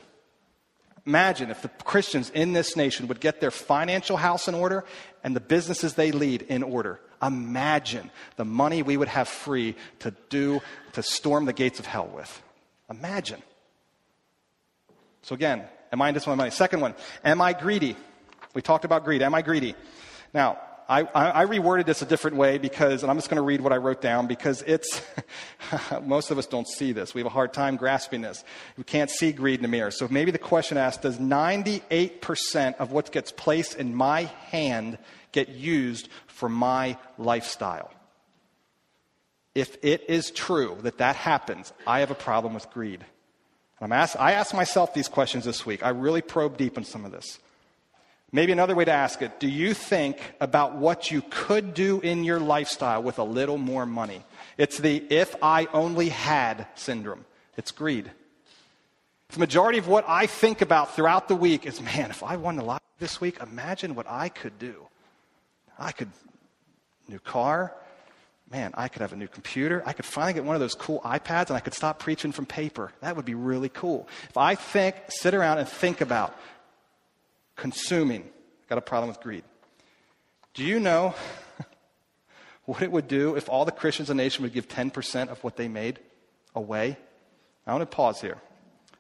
Imagine 1.08 1.52
if 1.52 1.62
the 1.62 1.70
Christians 1.70 2.30
in 2.32 2.52
this 2.52 2.76
nation 2.76 3.08
would 3.08 3.22
get 3.22 3.40
their 3.40 3.50
financial 3.50 4.18
house 4.18 4.50
in 4.50 4.54
order 4.54 4.84
and 5.24 5.34
the 5.34 5.40
businesses 5.40 5.94
they 5.94 6.12
lead 6.12 6.42
in 6.42 6.64
order. 6.64 7.00
Imagine 7.24 8.12
the 8.36 8.44
money 8.44 8.84
we 8.84 8.98
would 8.98 9.08
have 9.08 9.30
free 9.30 9.76
to 10.00 10.14
do, 10.28 10.60
to 10.94 11.02
storm 11.02 11.46
the 11.46 11.54
gates 11.54 11.80
of 11.80 11.86
hell 11.86 12.12
with. 12.14 12.42
Imagine. 12.90 13.42
So, 15.22 15.36
again, 15.36 15.64
am 15.92 16.02
I 16.02 16.12
with 16.12 16.28
money? 16.28 16.52
Second 16.52 16.82
one, 16.82 16.96
am 17.24 17.42
I 17.42 17.54
greedy? 17.54 17.96
We 18.54 18.62
talked 18.62 18.86
about 18.86 19.04
greed. 19.04 19.22
Am 19.22 19.36
I 19.36 19.42
greedy? 19.42 19.76
Now, 20.34 20.58
I, 20.90 21.02
I, 21.02 21.44
I 21.44 21.46
reworded 21.46 21.86
this 21.86 22.02
a 22.02 22.06
different 22.06 22.38
way 22.38 22.58
because, 22.58 23.04
and 23.04 23.12
I'm 23.12 23.18
just 23.18 23.30
going 23.30 23.38
to 23.38 23.44
read 23.44 23.60
what 23.60 23.74
I 23.74 23.78
wrote 23.78 24.02
down 24.02 24.28
because 24.28 24.62
it's, 24.62 25.02
most 26.04 26.32
of 26.32 26.38
us 26.38 26.46
don't 26.46 26.68
see 26.68 26.94
this. 26.94 27.14
We 27.14 27.20
have 27.20 27.26
a 27.26 27.34
hard 27.34 27.54
time 27.54 27.76
grasping 27.76 28.22
this. 28.22 28.46
We 28.78 28.86
can't 28.86 29.10
see 29.10 29.34
greed 29.34 29.56
in 29.56 29.64
the 29.64 29.68
mirror. 29.68 29.92
So 29.92 30.08
maybe 30.10 30.32
the 30.32 30.38
question 30.38 30.78
asked, 30.78 31.02
does 31.02 31.18
98% 31.18 32.76
of 32.76 32.92
what 32.94 33.12
gets 33.12 33.34
placed 33.34 33.76
in 33.76 33.94
my 33.94 34.24
hand 34.50 34.98
get 35.34 35.50
used 35.50 36.08
for 36.28 36.48
my 36.48 36.98
lifestyle? 37.18 37.92
If 39.58 39.84
it 39.84 40.08
is 40.08 40.30
true 40.30 40.78
that 40.84 41.00
that 41.00 41.16
happens, 41.16 41.74
I 41.88 42.02
have 42.02 42.12
a 42.12 42.16
problem 42.16 42.54
with 42.54 42.70
greed. 42.70 43.04
I'm 43.82 43.92
asked, 43.92 44.16
I 44.20 44.34
asked 44.34 44.54
myself 44.54 44.94
these 44.94 45.08
questions 45.08 45.46
this 45.46 45.66
week. 45.66 45.84
I 45.84 45.90
really 45.90 46.22
probed 46.22 46.58
deep 46.58 46.78
in 46.78 46.84
some 46.84 47.06
of 47.06 47.12
this. 47.12 47.40
Maybe 48.32 48.52
another 48.52 48.76
way 48.76 48.86
to 48.86 48.92
ask 48.92 49.20
it 49.24 49.40
do 49.40 49.48
you 49.48 49.74
think 49.74 50.20
about 50.40 50.76
what 50.76 51.10
you 51.10 51.24
could 51.32 51.74
do 51.74 52.00
in 52.02 52.24
your 52.24 52.40
lifestyle 52.40 53.02
with 53.02 53.18
a 53.18 53.24
little 53.24 53.58
more 53.58 53.88
money? 53.88 54.22
It's 54.60 54.78
the 54.78 54.98
if 55.10 55.36
I 55.42 55.68
only 55.74 56.10
had 56.10 56.68
syndrome. 56.76 57.26
It's 57.58 57.72
greed. 57.72 58.12
The 59.30 59.40
majority 59.40 59.80
of 59.80 59.88
what 59.88 60.06
I 60.08 60.28
think 60.28 60.62
about 60.62 60.96
throughout 60.96 61.28
the 61.28 61.36
week 61.36 61.66
is 61.66 61.82
man, 61.82 62.12
if 62.12 62.22
I 62.22 62.36
won 62.36 62.58
the 62.58 62.64
lottery 62.64 62.86
this 63.00 63.20
week, 63.20 63.40
imagine 63.42 63.96
what 63.96 64.06
I 64.08 64.30
could 64.30 64.60
do. 64.60 64.86
I 65.80 65.94
could, 65.94 66.12
new 67.10 67.18
car, 67.18 67.74
man, 68.52 68.72
I 68.76 68.88
could 68.88 69.02
have 69.02 69.14
a 69.14 69.16
new 69.16 69.28
computer. 69.28 69.84
I 69.86 69.94
could 69.94 70.06
finally 70.06 70.34
get 70.34 70.46
one 70.46 70.56
of 70.56 70.60
those 70.60 70.76
cool 70.76 71.02
iPads 71.02 71.48
and 71.48 71.58
I 71.58 71.60
could 71.60 71.74
stop 71.74 72.00
preaching 72.00 72.32
from 72.32 72.46
paper. 72.46 72.92
That 73.02 73.16
would 73.16 73.26
be 73.26 73.36
really 73.36 73.70
cool. 73.70 74.08
If 74.30 74.38
I 74.38 74.56
think, 74.56 74.96
sit 75.10 75.34
around 75.34 75.60
and 75.60 75.68
think 75.68 76.02
about 76.02 76.38
consuming, 77.56 78.22
I've 78.22 78.70
got 78.70 78.78
a 78.78 78.82
problem 78.82 79.10
with 79.10 79.20
greed. 79.20 79.44
Do 80.54 80.64
you 80.64 80.80
know 80.80 81.14
what 82.66 82.82
it 82.82 82.92
would 82.92 83.08
do 83.08 83.36
if 83.36 83.50
all 83.50 83.66
the 83.66 83.72
Christians 83.72 84.10
in 84.10 84.18
the 84.18 84.24
nation 84.24 84.44
would 84.44 84.54
give 84.54 84.68
10% 84.68 85.30
of 85.30 85.44
what 85.44 85.58
they 85.58 85.68
made 85.68 86.00
away? 86.56 86.98
I 87.66 87.74
want 87.74 87.90
to 87.90 87.96
pause 87.96 88.22
here. 88.22 88.38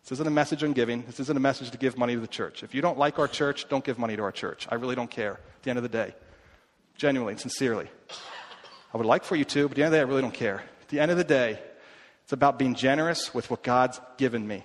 This 0.04 0.12
isn't 0.14 0.28
a 0.28 0.32
message 0.32 0.64
on 0.64 0.74
giving. 0.74 1.04
This 1.04 1.20
isn't 1.22 1.36
a 1.36 1.40
message 1.40 1.72
to 1.72 1.78
give 1.78 1.98
money 1.98 2.16
to 2.16 2.20
the 2.20 2.28
church. 2.28 2.64
If 2.64 2.76
you 2.76 2.82
don't 2.82 2.98
like 2.98 3.18
our 3.20 3.28
church, 3.28 3.68
don't 3.70 3.84
give 3.84 3.98
money 3.98 4.16
to 4.16 4.24
our 4.24 4.32
church. 4.32 4.68
I 4.70 4.76
really 4.76 4.96
don't 4.96 5.10
care 5.10 5.34
at 5.34 5.64
the 5.64 5.70
end 5.70 5.78
of 5.78 5.84
the 5.84 5.90
day. 5.90 6.16
Genuinely 6.96 7.34
and 7.34 7.40
sincerely. 7.40 7.88
I 8.98 9.00
would 9.00 9.06
like 9.06 9.26
for 9.26 9.36
you 9.36 9.46
to, 9.46 9.68
but 9.70 9.74
at 9.74 9.76
the 9.76 9.84
end 9.84 9.88
of 9.90 9.92
the 9.92 9.98
day, 9.98 10.02
I 10.02 10.06
really 10.06 10.22
don't 10.24 10.34
care. 10.34 10.64
At 10.82 10.88
the 10.88 11.00
end 11.00 11.12
of 11.12 11.18
the 11.18 11.24
day, 11.24 11.60
it's 12.24 12.34
about 12.34 12.58
being 12.58 12.74
generous 12.74 13.32
with 13.32 13.52
what 13.52 13.62
God's 13.62 14.02
given 14.18 14.48
me. 14.48 14.64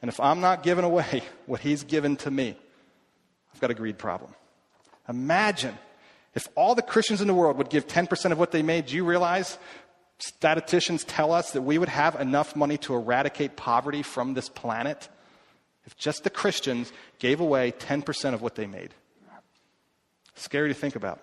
And 0.00 0.08
if 0.08 0.18
I'm 0.20 0.40
not 0.40 0.62
giving 0.62 0.86
away 0.86 1.22
what 1.44 1.60
He's 1.60 1.84
given 1.84 2.16
to 2.16 2.30
me, 2.30 2.56
I've 3.52 3.60
got 3.60 3.70
a 3.70 3.74
greed 3.74 3.98
problem. 3.98 4.32
Imagine 5.06 5.76
if 6.34 6.48
all 6.54 6.74
the 6.74 6.80
Christians 6.80 7.20
in 7.20 7.28
the 7.28 7.34
world 7.34 7.58
would 7.58 7.68
give 7.68 7.86
10% 7.86 8.32
of 8.32 8.38
what 8.38 8.52
they 8.52 8.62
made. 8.62 8.86
Do 8.86 8.96
you 8.96 9.04
realize 9.04 9.58
statisticians 10.18 11.04
tell 11.04 11.30
us 11.30 11.50
that 11.50 11.60
we 11.60 11.76
would 11.76 11.90
have 11.90 12.18
enough 12.18 12.56
money 12.56 12.78
to 12.78 12.94
eradicate 12.94 13.54
poverty 13.54 14.02
from 14.02 14.32
this 14.32 14.48
planet 14.48 15.10
if 15.84 15.94
just 15.98 16.24
the 16.24 16.30
Christians 16.30 16.90
gave 17.18 17.40
away 17.40 17.72
10% 17.72 18.32
of 18.32 18.40
what 18.40 18.54
they 18.54 18.66
made? 18.66 18.94
Scary 20.36 20.68
to 20.68 20.74
think 20.74 20.96
about. 20.96 21.20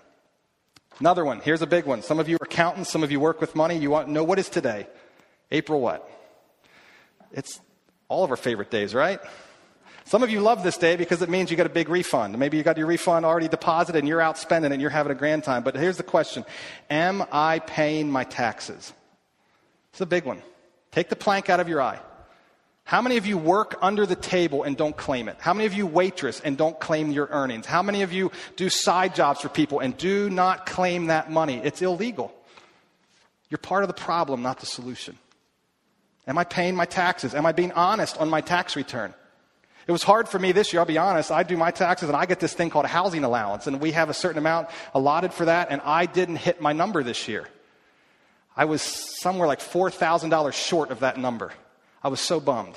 Another 1.00 1.26
one. 1.26 1.41
Here's 1.41 1.62
a 1.62 1.68
big 1.68 1.86
one. 1.86 2.02
Some 2.02 2.20
of 2.20 2.30
you 2.30 2.36
are 2.36 2.46
accountants, 2.46 2.89
some 2.89 3.04
of 3.04 3.12
you 3.12 3.20
work 3.20 3.41
with 3.41 3.56
money. 3.56 3.78
You 3.78 3.89
want 3.89 4.08
to 4.08 4.14
know 4.14 4.24
what 4.24 4.39
is 4.39 4.50
today? 4.50 4.88
April 5.52 5.82
what? 5.82 6.10
It's 7.32 7.60
all 8.08 8.24
of 8.24 8.32
our 8.32 8.38
favorite 8.38 8.72
days, 8.72 8.93
right? 8.93 9.20
Some 10.06 10.22
of 10.22 10.30
you 10.30 10.39
love 10.39 10.64
this 10.64 10.78
day 10.78 10.96
because 10.96 11.22
it 11.22 11.30
means 11.30 11.50
you 11.50 11.58
get 11.58 11.66
a 11.66 11.70
big 11.70 11.89
refund. 11.89 12.38
Maybe 12.38 12.58
you 12.58 12.64
got 12.64 12.78
your 12.78 12.86
refund 12.86 13.26
already 13.26 13.48
deposited 13.48 13.98
and 13.98 14.08
you're 14.08 14.22
out 14.22 14.38
spending 14.38 14.72
and 14.72 14.80
you're 14.80 14.91
having 14.91 15.12
a 15.12 15.16
grand 15.16 15.43
time. 15.43 15.64
But 15.64 15.76
here's 15.76 15.98
the 15.98 16.04
question 16.04 16.46
Am 16.89 17.24
I 17.32 17.60
paying 17.60 18.10
my 18.10 18.24
taxes? 18.24 18.93
It's 19.91 20.02
a 20.02 20.06
big 20.06 20.26
one. 20.26 20.43
Take 20.91 21.10
the 21.10 21.16
plank 21.16 21.50
out 21.50 21.60
of 21.60 21.68
your 21.68 21.82
eye. 21.82 22.00
How 22.86 23.01
many 23.01 23.17
of 23.17 23.25
you 23.25 23.39
work 23.39 23.79
under 23.81 24.05
the 24.05 24.15
table 24.15 24.61
and 24.61 24.77
don't 24.77 24.95
claim 24.95 25.27
it? 25.27 25.38
How 25.39 25.55
many 25.55 25.65
of 25.65 25.73
you 25.73 25.88
waitress 25.88 26.39
and 26.39 26.55
don't 26.55 26.79
claim 26.79 27.11
your 27.11 27.27
earnings? 27.31 27.65
How 27.65 27.81
many 27.81 28.03
of 28.03 28.13
you 28.13 28.31
do 28.57 28.69
side 28.69 29.15
jobs 29.15 29.41
for 29.41 29.49
people 29.49 29.79
and 29.79 29.97
do 29.97 30.29
not 30.29 30.67
claim 30.67 31.07
that 31.07 31.31
money? 31.31 31.59
It's 31.63 31.81
illegal. 31.81 32.31
You're 33.49 33.57
part 33.57 33.83
of 33.83 33.88
the 33.88 33.95
problem, 33.95 34.43
not 34.43 34.59
the 34.59 34.67
solution. 34.67 35.17
Am 36.27 36.38
I 36.38 36.43
paying 36.43 36.75
my 36.75 36.86
taxes? 36.86 37.33
Am 37.33 37.45
I 37.45 37.53
being 37.53 37.71
honest 37.71 38.17
on 38.17 38.29
my 38.29 38.41
tax 38.41 38.75
return? 38.75 39.15
It 39.88 39.91
was 39.91 40.03
hard 40.03 40.29
for 40.29 40.38
me 40.38 40.51
this 40.51 40.71
year, 40.71 40.79
I'll 40.79 40.86
be 40.86 40.99
honest. 40.99 41.31
I 41.31 41.41
do 41.41 41.57
my 41.57 41.71
taxes 41.71 42.09
and 42.09 42.15
I 42.15 42.27
get 42.27 42.39
this 42.39 42.53
thing 42.53 42.69
called 42.69 42.86
a 42.86 42.89
housing 42.89 43.23
allowance, 43.23 43.65
and 43.65 43.81
we 43.81 43.93
have 43.93 44.09
a 44.09 44.13
certain 44.13 44.38
amount 44.38 44.69
allotted 44.93 45.33
for 45.33 45.45
that, 45.45 45.69
and 45.71 45.81
I 45.83 46.05
didn't 46.05 46.38
hit 46.38 46.61
my 46.61 46.73
number 46.73 47.01
this 47.01 47.27
year. 47.27 47.47
I 48.55 48.65
was 48.65 48.81
somewhere 48.83 49.47
like 49.47 49.59
$4,000 49.59 50.53
short 50.53 50.91
of 50.91 50.99
that 50.99 51.17
number. 51.17 51.51
I 52.06 52.08
was 52.08 52.20
so 52.20 52.39
bummed. 52.39 52.76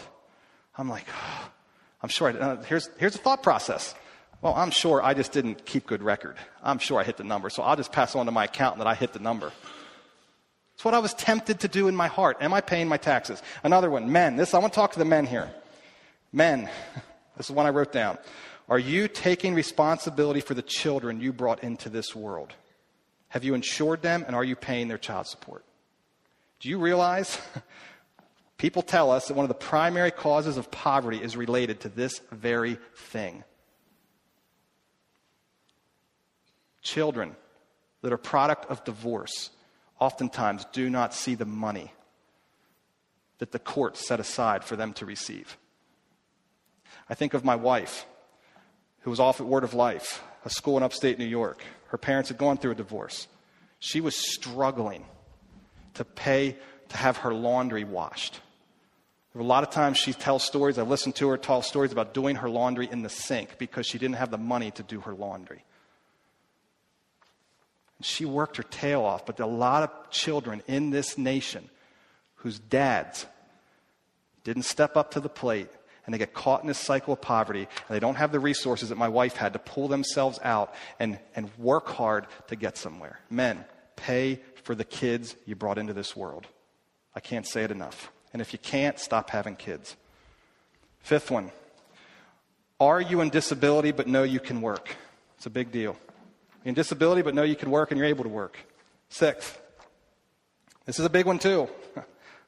I'm 0.79 0.89
like, 0.89 1.05
oh, 1.13 1.51
I'm 2.03 2.09
sure. 2.09 2.31
I, 2.31 2.33
uh, 2.33 2.63
here's, 2.63 2.89
here's 2.99 3.13
the 3.13 3.19
thought 3.19 3.43
process. 3.43 3.95
Well, 4.41 4.55
I'm 4.55 4.71
sure 4.71 5.03
I 5.03 5.13
just 5.13 5.33
didn't 5.33 5.67
keep 5.67 5.85
good 5.85 6.03
record. 6.03 6.37
I'm 6.63 6.79
sure 6.79 6.99
I 6.99 7.05
hit 7.05 7.19
the 7.19 7.25
number, 7.25 7.51
so 7.51 7.63
I'll 7.63 7.77
just 7.77 7.93
pass 7.93 8.17
on 8.17 8.25
to 8.25 8.33
my 8.33 8.45
accountant 8.45 8.79
that 8.79 8.87
I 8.87 8.95
hit 8.95 9.13
the 9.13 9.19
number. 9.19 9.53
It's 10.75 10.85
what 10.85 10.95
I 10.95 11.01
was 11.01 11.13
tempted 11.13 11.61
to 11.61 11.69
do 11.69 11.89
in 11.89 11.97
my 11.97 12.07
heart. 12.07 12.39
Am 12.41 12.55
I 12.55 12.63
paying 12.63 12.89
my 12.89 12.97
taxes? 12.97 13.43
Another 13.63 13.91
one, 13.91 14.11
men. 14.11 14.37
This 14.37 14.55
I 14.55 14.61
want 14.61 14.73
to 14.73 14.79
talk 14.79 14.93
to 14.93 14.99
the 14.99 15.05
men 15.05 15.27
here. 15.27 15.51
Men, 16.33 16.71
this 17.37 17.51
is 17.51 17.53
one 17.55 17.67
I 17.67 17.71
wrote 17.71 17.93
down. 17.93 18.17
Are 18.67 18.79
you 18.79 19.09
taking 19.09 19.55
responsibility 19.55 20.41
for 20.41 20.55
the 20.55 20.63
children 20.63 21.21
you 21.21 21.35
brought 21.35 21.63
into 21.63 21.91
this 21.91 22.17
world? 22.17 22.55
Have 23.29 23.45
you 23.45 23.53
insured 23.53 24.01
them 24.01 24.25
and 24.27 24.35
are 24.35 24.45
you 24.45 24.57
paying 24.57 24.89
their 24.89 24.97
child 24.97 25.27
support? 25.27 25.67
Do 26.61 26.71
you 26.71 26.79
realize 26.79 27.39
People 28.59 28.83
tell 28.83 29.11
us 29.11 29.29
that 29.29 29.35
one 29.35 29.45
of 29.45 29.49
the 29.49 29.55
primary 29.55 30.11
causes 30.11 30.57
of 30.57 30.71
poverty 30.71 31.23
is 31.23 31.37
related 31.37 31.81
to 31.81 31.89
this 31.89 32.21
very 32.33 32.79
thing. 32.95 33.45
Children 36.83 37.37
that 38.03 38.13
are 38.13 38.19
product 38.19 38.67
of 38.71 38.85
divorce 38.85 39.51
oftentimes 40.01 40.67
do 40.73 40.91
not 40.91 41.15
see 41.15 41.35
the 41.35 41.45
money 41.45 41.93
that 43.39 43.53
the 43.53 43.59
court 43.59 43.97
set 43.97 44.19
aside 44.19 44.65
for 44.65 44.75
them 44.75 44.93
to 44.95 45.07
receive. 45.07 45.57
I 47.09 47.15
think 47.15 47.35
of 47.35 47.45
my 47.45 47.55
wife. 47.55 48.07
who 49.01 49.11
was 49.11 49.21
off 49.21 49.41
at 49.41 49.47
Word 49.47 49.65
of 49.65 49.75
Life, 49.75 50.23
a 50.45 50.51
school 50.51 50.77
in 50.77 50.83
upstate 50.83 51.19
New 51.19 51.25
York. 51.25 51.63
Her 51.87 51.99
parents 51.99 52.29
had 52.29 52.39
gone 52.39 52.59
through 52.59 52.73
a 52.73 52.75
divorce. 52.75 53.29
She 53.79 54.01
was 54.01 54.17
struggling 54.17 55.05
to 55.95 56.05
pay 56.05 56.57
to 56.91 56.97
have 56.97 57.19
her 57.19 57.33
laundry 57.33 57.85
washed. 57.85 58.41
A 59.35 59.43
lot 59.43 59.63
of 59.63 59.71
times 59.71 59.99
she 59.99 60.13
tells 60.13 60.43
stories, 60.43 60.79
I've 60.79 60.89
listened 60.89 61.15
to 61.17 61.29
her 61.29 61.37
tell 61.37 61.63
stories 61.63 61.93
about 61.93 62.15
doing 62.15 62.37
her 62.37 62.49
laundry 62.49 62.89
in 62.91 63.03
the 63.03 63.09
sink 63.09 63.59
because 63.59 63.87
she 63.87 63.99
didn't 63.99 64.17
have 64.17 64.31
the 64.31 64.39
money 64.39 64.71
to 64.73 64.83
do 64.83 65.01
her 65.01 65.15
laundry. 65.15 65.63
And 67.99 68.07
she 68.07 68.25
worked 68.25 68.57
her 68.57 68.63
tail 68.65 69.03
off, 69.03 69.27
but 69.27 69.39
a 69.39 69.47
lot 69.47 69.83
of 69.83 70.11
children 70.11 70.63
in 70.67 70.91
this 70.91 71.19
nation 71.19 71.69
whose 72.37 72.59
dads 72.59 73.27
didn't 74.45 74.63
step 74.63 74.97
up 74.97 75.13
to 75.13 75.21
the 75.21 75.29
plate 75.29 75.69
and 76.05 76.15
they 76.15 76.19
get 76.19 76.33
caught 76.33 76.63
in 76.63 76.69
this 76.69 76.79
cycle 76.79 77.13
of 77.13 77.21
poverty 77.21 77.61
and 77.61 77.95
they 77.95 78.01
don't 78.01 78.15
have 78.15 78.33
the 78.33 78.41
resources 78.41 78.89
that 78.89 78.97
my 78.97 79.09
wife 79.09 79.37
had 79.37 79.53
to 79.53 79.59
pull 79.59 79.89
themselves 79.89 80.41
out 80.43 80.75
and, 80.99 81.19
and 81.37 81.51
work 81.59 81.87
hard 81.87 82.27
to 82.49 82.57
get 82.57 82.79
somewhere. 82.79 83.21
Men, 83.29 83.65
pay 83.95 84.41
for 84.63 84.75
the 84.75 84.85
kids 84.85 85.37
you 85.45 85.55
brought 85.55 85.77
into 85.77 85.93
this 85.93 86.17
world. 86.17 86.47
I 87.15 87.21
can't 87.21 87.47
say 87.47 87.63
it 87.63 87.71
enough. 87.71 88.11
And 88.33 88.43
if 88.43 88.53
you 88.53 88.59
can't, 88.59 88.99
stop 88.99 89.31
having 89.31 89.57
kids. 89.57 89.97
Fifth 91.01 91.31
one 91.31 91.51
Are 92.81 93.01
you 93.01 93.21
in 93.21 93.31
disability 93.31 93.93
but 93.93 94.07
know 94.07 94.23
you 94.23 94.41
can 94.41 94.61
work? 94.61 94.97
It's 95.37 95.47
a 95.47 95.51
big 95.51 95.71
deal. 95.71 95.97
You're 96.65 96.71
in 96.71 96.75
disability 96.75 97.23
but 97.23 97.35
know 97.35 97.45
you 97.45 97.57
can 97.57 97.71
work 97.71 97.91
and 97.91 97.99
you're 97.99 98.09
able 98.09 98.25
to 98.25 98.31
work. 98.31 98.59
Sixth, 99.09 99.59
this 100.85 100.99
is 100.99 101.05
a 101.05 101.11
big 101.11 101.27
one 101.27 101.39
too. 101.39 101.69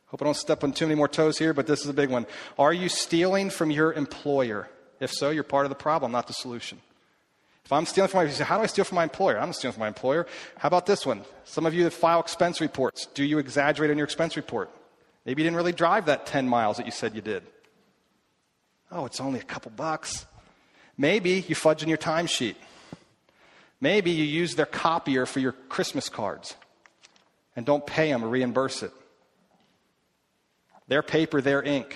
Hope 0.06 0.22
I 0.22 0.24
don't 0.24 0.36
step 0.36 0.64
on 0.64 0.72
too 0.72 0.86
many 0.86 0.96
more 0.96 1.08
toes 1.08 1.38
here, 1.38 1.54
but 1.54 1.66
this 1.66 1.80
is 1.82 1.86
a 1.86 1.92
big 1.94 2.10
one. 2.10 2.26
Are 2.58 2.72
you 2.72 2.88
stealing 2.88 3.48
from 3.48 3.70
your 3.70 3.92
employer? 3.92 4.68
If 4.98 5.12
so, 5.12 5.30
you're 5.30 5.44
part 5.44 5.66
of 5.66 5.70
the 5.70 5.76
problem, 5.76 6.12
not 6.12 6.26
the 6.26 6.32
solution. 6.32 6.80
If 7.64 7.72
I'm 7.72 7.86
stealing 7.86 8.10
from 8.10 8.26
my, 8.26 8.32
how 8.44 8.56
do 8.56 8.64
I 8.64 8.66
steal 8.66 8.84
from 8.84 8.96
my 8.96 9.04
employer? 9.04 9.38
I'm 9.38 9.52
stealing 9.52 9.74
from 9.74 9.82
my 9.82 9.88
employer. 9.88 10.26
How 10.58 10.66
about 10.66 10.86
this 10.86 11.06
one? 11.06 11.22
Some 11.44 11.66
of 11.66 11.74
you 11.74 11.84
that 11.84 11.92
file 11.92 12.18
expense 12.18 12.60
reports, 12.60 13.06
do 13.14 13.24
you 13.24 13.38
exaggerate 13.38 13.90
on 13.92 13.96
your 13.96 14.04
expense 14.04 14.36
report? 14.36 14.70
Maybe 15.24 15.42
you 15.42 15.46
didn't 15.46 15.56
really 15.56 15.72
drive 15.72 16.06
that 16.06 16.26
10 16.26 16.48
miles 16.48 16.78
that 16.78 16.86
you 16.86 16.92
said 16.92 17.14
you 17.14 17.20
did. 17.20 17.42
Oh, 18.90 19.06
it's 19.06 19.20
only 19.20 19.38
a 19.38 19.44
couple 19.44 19.70
bucks. 19.70 20.26
Maybe 20.96 21.44
you 21.46 21.54
fudge 21.54 21.82
in 21.82 21.88
your 21.88 21.98
timesheet. 21.98 22.56
Maybe 23.80 24.10
you 24.10 24.24
use 24.24 24.54
their 24.54 24.66
copier 24.66 25.26
for 25.26 25.40
your 25.40 25.52
Christmas 25.52 26.08
cards 26.08 26.54
and 27.56 27.64
don't 27.64 27.86
pay 27.86 28.10
them 28.10 28.24
or 28.24 28.28
reimburse 28.28 28.82
it. 28.82 28.92
Their 30.88 31.02
paper, 31.02 31.40
their 31.40 31.62
ink. 31.62 31.94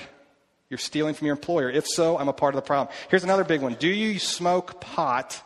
You're 0.70 0.78
stealing 0.78 1.14
from 1.14 1.26
your 1.26 1.36
employer. 1.36 1.68
If 1.68 1.86
so, 1.86 2.16
I'm 2.16 2.28
a 2.28 2.32
part 2.32 2.54
of 2.54 2.62
the 2.62 2.66
problem. 2.66 2.94
Here's 3.10 3.24
another 3.24 3.44
big 3.44 3.60
one. 3.60 3.74
Do 3.74 3.88
you 3.88 4.18
smoke 4.18 4.80
pot 4.80 5.42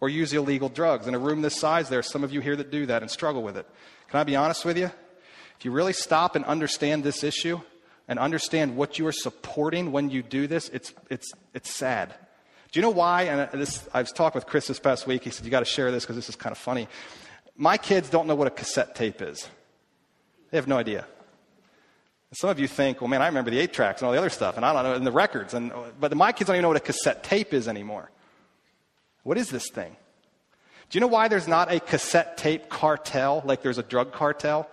or 0.00 0.08
use 0.08 0.32
illegal 0.32 0.68
drugs? 0.68 1.06
In 1.06 1.14
a 1.14 1.18
room 1.18 1.42
this 1.42 1.58
size, 1.58 1.88
there 1.88 1.98
are 1.98 2.04
some 2.04 2.24
of 2.24 2.32
you 2.32 2.40
here 2.40 2.56
that 2.56 2.70
do 2.70 2.86
that 2.86 3.02
and 3.02 3.10
struggle 3.10 3.42
with 3.42 3.56
it. 3.56 3.66
Can 4.08 4.20
I 4.20 4.24
be 4.24 4.36
honest 4.36 4.64
with 4.64 4.78
you? 4.78 4.90
If 5.62 5.66
you 5.66 5.70
really 5.70 5.92
stop 5.92 6.34
and 6.34 6.44
understand 6.44 7.04
this 7.04 7.22
issue 7.22 7.60
and 8.08 8.18
understand 8.18 8.74
what 8.74 8.98
you 8.98 9.06
are 9.06 9.12
supporting 9.12 9.92
when 9.92 10.10
you 10.10 10.20
do 10.20 10.48
this, 10.48 10.68
it's, 10.70 10.92
it's, 11.08 11.30
it's 11.54 11.70
sad. 11.70 12.12
Do 12.72 12.80
you 12.80 12.82
know 12.82 12.90
why? 12.90 13.26
And 13.26 13.42
uh, 13.42 13.46
this, 13.52 13.88
I 13.94 14.00
was 14.00 14.10
talking 14.10 14.40
with 14.40 14.46
Chris 14.46 14.66
this 14.66 14.80
past 14.80 15.06
week. 15.06 15.22
He 15.22 15.30
said, 15.30 15.44
You 15.44 15.52
got 15.52 15.60
to 15.60 15.64
share 15.64 15.92
this 15.92 16.02
because 16.02 16.16
this 16.16 16.28
is 16.28 16.34
kind 16.34 16.50
of 16.50 16.58
funny. 16.58 16.88
My 17.56 17.76
kids 17.76 18.10
don't 18.10 18.26
know 18.26 18.34
what 18.34 18.48
a 18.48 18.50
cassette 18.50 18.96
tape 18.96 19.22
is, 19.22 19.48
they 20.50 20.58
have 20.58 20.66
no 20.66 20.78
idea. 20.78 21.06
Some 22.32 22.50
of 22.50 22.58
you 22.58 22.66
think, 22.66 23.00
well, 23.00 23.06
man, 23.06 23.22
I 23.22 23.28
remember 23.28 23.52
the 23.52 23.60
eight 23.60 23.72
tracks 23.72 24.00
and 24.00 24.06
all 24.06 24.12
the 24.12 24.18
other 24.18 24.30
stuff, 24.30 24.56
and 24.56 24.66
I 24.66 24.72
don't 24.72 24.82
know, 24.82 24.94
and 24.94 25.06
the 25.06 25.12
records. 25.12 25.54
And, 25.54 25.70
uh, 25.70 25.84
but 26.00 26.16
my 26.16 26.32
kids 26.32 26.48
don't 26.48 26.56
even 26.56 26.62
know 26.62 26.70
what 26.70 26.76
a 26.76 26.80
cassette 26.80 27.22
tape 27.22 27.54
is 27.54 27.68
anymore. 27.68 28.10
What 29.22 29.38
is 29.38 29.48
this 29.48 29.70
thing? 29.70 29.96
Do 30.90 30.96
you 30.96 31.00
know 31.00 31.06
why 31.06 31.28
there's 31.28 31.46
not 31.46 31.70
a 31.70 31.78
cassette 31.78 32.36
tape 32.36 32.68
cartel 32.68 33.42
like 33.44 33.62
there's 33.62 33.78
a 33.78 33.84
drug 33.84 34.10
cartel? 34.10 34.68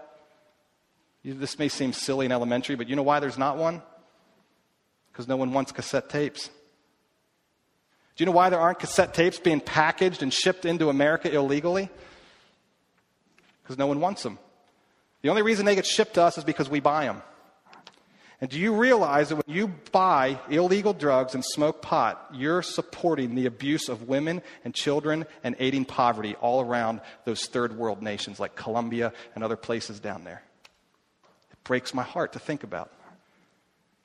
This 1.24 1.60
may 1.60 1.68
seem 1.68 1.94
silly 1.94 2.26
and 2.26 2.34
elementary, 2.34 2.76
but 2.76 2.88
you 2.88 2.96
know 2.96 3.04
why 3.04 3.20
there's 3.20 3.38
not 3.38 3.58
one? 3.58 3.82
Because 5.12 5.28
no 5.28 5.36
one 5.36 5.52
wants 5.52 5.72
cassette 5.72 6.10
tapes. 6.10 6.48
Do 6.48 8.24
you 8.24 8.26
know 8.26 8.32
why 8.32 8.50
there 8.50 8.60
aren't 8.60 8.80
cassette 8.80 9.14
tapes 9.14 9.40
being 9.40 9.60
packaged 9.60 10.24
and 10.24 10.34
shipped 10.34 10.66
into 10.66 10.90
America 10.90 11.34
illegally? 11.34 11.90
Because 13.64 13.78
no 13.78 13.88
one 13.88 14.00
wants 14.00 14.24
them. 14.24 14.40
The 15.22 15.30
only 15.30 15.42
reason 15.42 15.66
they 15.66 15.76
get 15.76 15.86
shipped 15.86 16.16
to 16.16 16.24
us 16.24 16.38
is 16.38 16.44
because 16.44 16.70
we 16.70 16.80
buy 16.80 17.06
them. 17.06 17.22
And 18.42 18.50
do 18.50 18.58
you 18.58 18.74
realize 18.74 19.30
that 19.30 19.36
when 19.36 19.56
you 19.56 19.68
buy 19.92 20.40
illegal 20.50 20.94
drugs 20.94 21.36
and 21.36 21.44
smoke 21.44 21.82
pot, 21.82 22.30
you're 22.34 22.62
supporting 22.62 23.36
the 23.36 23.46
abuse 23.46 23.90
of 23.90 24.08
women 24.08 24.42
and 24.64 24.74
children 24.74 25.26
and 25.44 25.58
aiding 25.60 25.84
poverty 25.84 26.36
all 26.36 26.62
around 26.62 27.02
those 27.26 27.46
third 27.48 27.78
world 27.78 28.02
nations 28.02 28.40
like 28.40 28.56
Colombia 28.56 29.12
and 29.36 29.44
other 29.44 29.58
places 29.58 30.00
down 30.00 30.24
there? 30.24 30.42
Breaks 31.70 31.94
my 31.94 32.02
heart 32.02 32.34
to 32.34 32.40
think 32.40 32.64
about. 32.64 32.92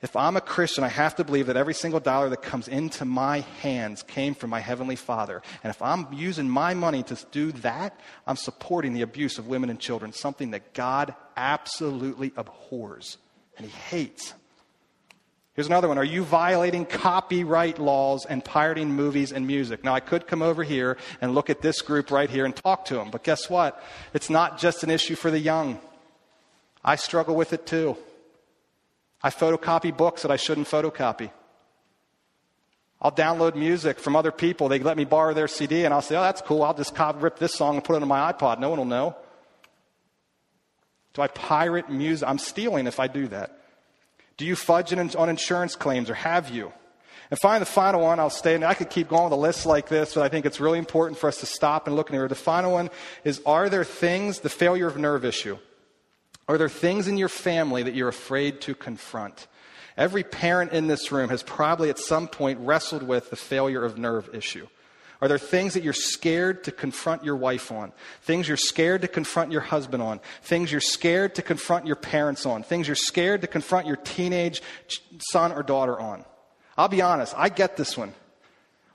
If 0.03 0.15
I'm 0.15 0.37
a 0.37 0.41
Christian, 0.41 0.83
I 0.83 0.87
have 0.87 1.15
to 1.15 1.23
believe 1.23 1.47
that 1.47 1.57
every 1.57 1.73
single 1.73 1.99
dollar 1.99 2.29
that 2.29 2.43
comes 2.43 2.67
into 2.67 3.05
my 3.05 3.39
hands 3.63 4.03
came 4.03 4.35
from 4.35 4.51
my 4.51 4.59
Heavenly 4.59 4.95
Father. 4.95 5.41
And 5.63 5.71
if 5.71 5.81
I'm 5.81 6.13
using 6.13 6.47
my 6.47 6.75
money 6.75 7.01
to 7.01 7.17
do 7.31 7.51
that, 7.53 7.99
I'm 8.27 8.35
supporting 8.35 8.93
the 8.93 9.01
abuse 9.01 9.39
of 9.39 9.47
women 9.47 9.71
and 9.71 9.79
children, 9.79 10.13
something 10.13 10.51
that 10.51 10.75
God 10.75 11.15
absolutely 11.35 12.33
abhors 12.37 13.17
and 13.57 13.65
he 13.65 13.71
hates. 13.71 14.35
Here's 15.55 15.65
another 15.65 15.87
one. 15.87 15.97
Are 15.97 16.03
you 16.03 16.23
violating 16.23 16.85
copyright 16.85 17.79
laws 17.79 18.27
and 18.27 18.45
pirating 18.45 18.91
movies 18.91 19.31
and 19.31 19.47
music? 19.47 19.83
Now, 19.83 19.95
I 19.95 20.01
could 20.01 20.27
come 20.27 20.43
over 20.43 20.63
here 20.63 20.97
and 21.19 21.33
look 21.33 21.49
at 21.49 21.61
this 21.61 21.81
group 21.81 22.11
right 22.11 22.29
here 22.29 22.45
and 22.45 22.55
talk 22.55 22.85
to 22.85 22.93
them, 22.93 23.09
but 23.09 23.23
guess 23.23 23.49
what? 23.49 23.83
It's 24.13 24.29
not 24.29 24.59
just 24.59 24.83
an 24.83 24.91
issue 24.91 25.15
for 25.15 25.31
the 25.31 25.39
young. 25.39 25.79
I 26.85 26.95
struggle 26.97 27.35
with 27.35 27.51
it 27.51 27.65
too. 27.65 27.97
I 29.23 29.31
photocopy 29.31 29.95
books 29.95 30.21
that 30.21 30.29
I 30.29 30.35
shouldn't 30.35 30.67
photocopy. 30.67 31.31
I'll 33.01 33.11
download 33.11 33.55
music 33.55 33.99
from 33.99 34.15
other 34.15 34.31
people. 34.31 34.69
They 34.69 34.79
let 34.79 34.95
me 34.95 35.03
borrow 35.03 35.33
their 35.33 35.47
CD, 35.47 35.83
and 35.83 35.93
I'll 35.93 36.03
say, 36.03 36.15
oh, 36.15 36.21
that's 36.21 36.41
cool. 36.41 36.63
I'll 36.63 36.75
just 36.75 36.93
copy, 36.93 37.19
rip 37.19 37.39
this 37.39 37.55
song 37.55 37.75
and 37.75 37.83
put 37.83 37.95
it 37.95 38.01
on 38.03 38.07
my 38.07 38.31
iPod. 38.31 38.59
No 38.59 38.69
one 38.69 38.77
will 38.77 38.85
know. 38.85 39.15
Do 41.15 41.23
I 41.23 41.27
pirate 41.27 41.89
music? 41.89 42.27
I'm 42.27 42.37
stealing 42.37 42.85
if 42.85 42.99
I 42.99 43.07
do 43.07 43.27
that. 43.29 43.59
Do 44.37 44.45
you 44.45 44.55
fudge 44.55 44.93
on 44.93 45.29
insurance 45.29 45.75
claims, 45.75 46.09
or 46.09 46.13
have 46.13 46.49
you? 46.51 46.71
And 47.31 47.39
finally, 47.39 47.59
the 47.59 47.65
final 47.65 48.01
one, 48.01 48.19
I'll 48.19 48.29
stay, 48.29 48.53
and 48.53 48.63
I 48.63 48.75
could 48.75 48.91
keep 48.91 49.09
going 49.09 49.23
with 49.23 49.33
a 49.33 49.37
list 49.37 49.65
like 49.65 49.89
this, 49.89 50.13
but 50.13 50.21
I 50.23 50.29
think 50.29 50.45
it's 50.45 50.59
really 50.59 50.77
important 50.77 51.17
for 51.19 51.27
us 51.27 51.39
to 51.39 51.47
stop 51.47 51.87
and 51.87 51.95
look 51.95 52.09
in 52.09 52.15
here. 52.15 52.27
The 52.27 52.35
final 52.35 52.71
one 52.71 52.91
is 53.23 53.41
Are 53.45 53.69
there 53.69 53.83
things, 53.83 54.41
the 54.41 54.49
failure 54.49 54.87
of 54.87 54.97
nerve 54.97 55.25
issue? 55.25 55.57
Are 56.47 56.57
there 56.57 56.69
things 56.69 57.07
in 57.07 57.17
your 57.17 57.29
family 57.29 57.83
that 57.83 57.95
you're 57.95 58.09
afraid 58.09 58.61
to 58.61 58.75
confront? 58.75 59.47
Every 59.97 60.23
parent 60.23 60.73
in 60.73 60.87
this 60.87 61.11
room 61.11 61.29
has 61.29 61.41
probably 61.41 61.89
at 61.89 61.97
some 61.97 62.27
point 62.27 62.59
wrestled 62.59 63.03
with 63.03 63.29
the 63.29 63.35
failure 63.35 63.83
of 63.83 63.97
nerve 63.97 64.29
issue. 64.33 64.67
Are 65.21 65.27
there 65.27 65.39
things 65.39 65.73
that 65.73 65.83
you're 65.83 65.93
scared 65.93 66.65
to 66.65 66.71
confront 66.71 67.23
your 67.23 67.37
wife 67.37 67.71
on? 67.71 67.93
Things 68.21 68.47
you're 68.47 68.57
scared 68.57 69.01
to 69.01 69.07
confront 69.07 69.51
your 69.51 69.61
husband 69.61 70.03
on? 70.03 70.19
Things 70.43 70.71
you're 70.71 70.81
scared 70.81 71.35
to 71.35 71.41
confront 71.41 71.87
your 71.87 71.95
parents 71.95 72.45
on? 72.45 72.63
Things 72.63 72.87
you're 72.87 72.95
scared 72.95 73.41
to 73.41 73.47
confront 73.47 73.87
your 73.87 73.95
teenage 73.95 74.61
son 75.31 75.53
or 75.53 75.63
daughter 75.63 75.97
on? 75.97 76.25
I'll 76.77 76.89
be 76.89 77.01
honest, 77.01 77.33
I 77.37 77.49
get 77.49 77.77
this 77.77 77.97
one. 77.97 78.13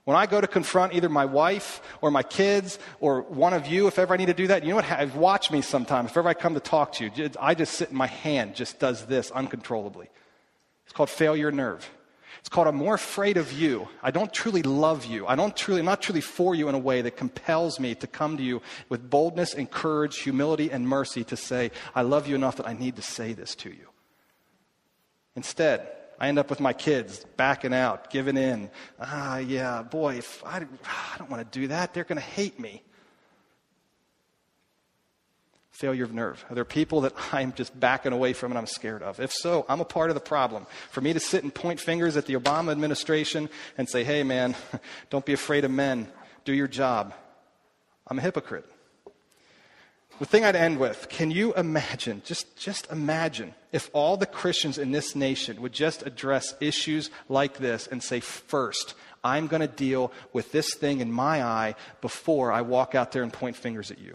When 0.03 0.17
I 0.17 0.25
go 0.25 0.41
to 0.41 0.47
confront 0.47 0.93
either 0.93 1.09
my 1.09 1.25
wife 1.25 1.81
or 2.01 2.09
my 2.09 2.23
kids 2.23 2.79
or 2.99 3.21
one 3.21 3.53
of 3.53 3.67
you, 3.67 3.87
if 3.87 3.99
ever 3.99 4.13
I 4.13 4.17
need 4.17 4.27
to 4.27 4.33
do 4.33 4.47
that, 4.47 4.63
you 4.63 4.69
know 4.69 4.77
what? 4.77 5.15
Watch 5.15 5.51
me 5.51 5.61
sometimes. 5.61 6.11
If 6.11 6.17
ever 6.17 6.27
I 6.27 6.33
come 6.33 6.55
to 6.55 6.59
talk 6.59 6.93
to 6.93 7.05
you, 7.05 7.29
I 7.39 7.53
just 7.53 7.73
sit 7.73 7.91
in 7.91 7.95
my 7.95 8.07
hand, 8.07 8.55
just 8.55 8.79
does 8.79 9.05
this 9.05 9.29
uncontrollably. 9.31 10.09
It's 10.85 10.93
called 10.93 11.09
failure 11.09 11.51
nerve. 11.51 11.87
It's 12.39 12.49
called 12.49 12.67
I'm 12.67 12.75
more 12.75 12.95
afraid 12.95 13.37
of 13.37 13.51
you. 13.51 13.87
I 14.01 14.09
don't 14.09 14.33
truly 14.33 14.63
love 14.63 15.05
you. 15.05 15.27
I 15.27 15.35
don't 15.35 15.55
truly, 15.55 15.81
I'm 15.81 15.85
not 15.85 16.01
truly 16.01 16.21
for 16.21 16.55
you 16.55 16.67
in 16.69 16.73
a 16.73 16.79
way 16.79 17.03
that 17.03 17.15
compels 17.15 17.79
me 17.79 17.93
to 17.95 18.07
come 18.07 18.35
to 18.37 18.43
you 18.43 18.63
with 18.89 19.07
boldness 19.07 19.53
and 19.53 19.69
courage, 19.69 20.17
humility 20.17 20.71
and 20.71 20.87
mercy 20.87 21.23
to 21.25 21.37
say, 21.37 21.69
I 21.93 22.01
love 22.01 22.27
you 22.27 22.33
enough 22.33 22.57
that 22.57 22.67
I 22.67 22.73
need 22.73 22.95
to 22.95 23.03
say 23.03 23.33
this 23.33 23.53
to 23.57 23.69
you. 23.69 23.87
Instead, 25.35 25.87
I 26.21 26.27
end 26.27 26.37
up 26.37 26.51
with 26.51 26.59
my 26.59 26.71
kids 26.71 27.25
backing 27.35 27.73
out, 27.73 28.11
giving 28.11 28.37
in. 28.37 28.69
Ah, 28.99 29.39
yeah, 29.39 29.81
boy, 29.81 30.17
if 30.17 30.45
I, 30.45 30.57
I 30.57 31.17
don't 31.17 31.29
want 31.31 31.51
to 31.51 31.59
do 31.59 31.67
that. 31.69 31.93
They're 31.93 32.03
going 32.03 32.19
to 32.19 32.23
hate 32.23 32.59
me 32.59 32.83
failure 35.81 36.03
of 36.03 36.13
nerve? 36.13 36.45
Are 36.47 36.53
there 36.53 36.63
people 36.63 37.01
that 37.01 37.13
I'm 37.33 37.53
just 37.53 37.77
backing 37.77 38.13
away 38.13 38.33
from 38.33 38.51
and 38.51 38.59
I'm 38.59 38.67
scared 38.67 39.01
of? 39.01 39.19
If 39.19 39.33
so, 39.33 39.65
I'm 39.67 39.81
a 39.81 39.85
part 39.85 40.11
of 40.11 40.13
the 40.13 40.21
problem. 40.21 40.67
For 40.91 41.01
me 41.01 41.11
to 41.11 41.19
sit 41.19 41.43
and 41.43 41.51
point 41.51 41.79
fingers 41.79 42.15
at 42.17 42.27
the 42.27 42.35
Obama 42.35 42.71
administration 42.71 43.49
and 43.79 43.89
say, 43.89 44.03
hey, 44.03 44.21
man, 44.21 44.55
don't 45.09 45.25
be 45.25 45.33
afraid 45.33 45.65
of 45.65 45.71
men, 45.71 46.07
do 46.45 46.53
your 46.53 46.67
job, 46.67 47.15
I'm 48.07 48.19
a 48.19 48.21
hypocrite. 48.21 48.69
The 50.19 50.25
thing 50.27 50.45
I'd 50.45 50.55
end 50.55 50.79
with 50.79 51.09
can 51.09 51.31
you 51.31 51.53
imagine, 51.55 52.21
just, 52.23 52.55
just 52.55 52.91
imagine, 52.91 53.55
if 53.71 53.89
all 53.91 54.17
the 54.17 54.27
Christians 54.27 54.77
in 54.77 54.91
this 54.91 55.15
nation 55.15 55.61
would 55.61 55.73
just 55.73 56.05
address 56.05 56.53
issues 56.59 57.09
like 57.27 57.57
this 57.57 57.87
and 57.87 58.03
say, 58.03 58.19
first, 58.19 58.93
I'm 59.23 59.47
going 59.47 59.61
to 59.61 59.67
deal 59.67 60.11
with 60.33 60.51
this 60.51 60.75
thing 60.75 60.99
in 60.99 61.11
my 61.11 61.43
eye 61.43 61.75
before 62.01 62.51
I 62.51 62.61
walk 62.61 62.95
out 62.95 63.11
there 63.11 63.23
and 63.23 63.33
point 63.33 63.55
fingers 63.55 63.91
at 63.91 63.99
you. 63.99 64.13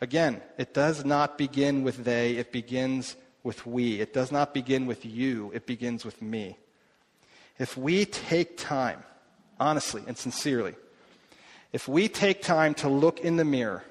Again, 0.00 0.40
it 0.56 0.72
does 0.72 1.04
not 1.04 1.36
begin 1.36 1.82
with 1.82 2.04
they, 2.04 2.36
it 2.36 2.52
begins 2.52 3.16
with 3.42 3.66
we. 3.66 4.00
It 4.00 4.12
does 4.12 4.32
not 4.32 4.54
begin 4.54 4.86
with 4.86 5.04
you, 5.04 5.50
it 5.54 5.66
begins 5.66 6.04
with 6.04 6.22
me. 6.22 6.56
If 7.58 7.76
we 7.76 8.06
take 8.06 8.56
time, 8.56 9.02
honestly 9.58 10.02
and 10.06 10.16
sincerely, 10.16 10.74
if 11.72 11.86
we 11.86 12.08
take 12.08 12.42
time 12.42 12.74
to 12.74 12.88
look 12.88 13.20
in 13.20 13.36
the 13.36 13.44
mirror, 13.44 13.84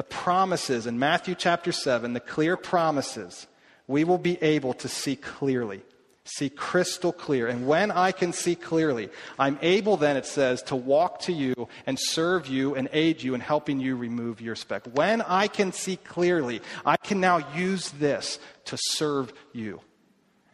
the 0.00 0.04
promises 0.04 0.86
in 0.86 0.98
Matthew 0.98 1.34
chapter 1.34 1.72
7, 1.72 2.14
the 2.14 2.20
clear 2.20 2.56
promises, 2.56 3.46
we 3.86 4.02
will 4.02 4.16
be 4.16 4.42
able 4.42 4.72
to 4.72 4.88
see 4.88 5.14
clearly 5.14 5.82
see 6.24 6.48
crystal 6.48 7.12
clear. 7.12 7.48
And 7.48 7.66
when 7.66 7.90
I 7.90 8.12
can 8.12 8.32
see 8.32 8.54
clearly, 8.54 9.10
I'm 9.38 9.58
able 9.60 9.98
then, 9.98 10.16
it 10.16 10.24
says, 10.24 10.62
to 10.64 10.76
walk 10.76 11.20
to 11.22 11.32
you 11.32 11.68
and 11.86 11.98
serve 11.98 12.46
you 12.46 12.74
and 12.76 12.88
aid 12.92 13.22
you 13.22 13.34
in 13.34 13.40
helping 13.40 13.78
you 13.78 13.94
remove 13.94 14.40
your 14.40 14.54
speck. 14.54 14.86
When 14.94 15.20
I 15.20 15.48
can 15.48 15.70
see 15.72 15.96
clearly, 15.96 16.62
I 16.86 16.96
can 16.96 17.20
now 17.20 17.38
use 17.54 17.90
this 17.90 18.38
to 18.66 18.78
serve 18.78 19.34
you 19.52 19.80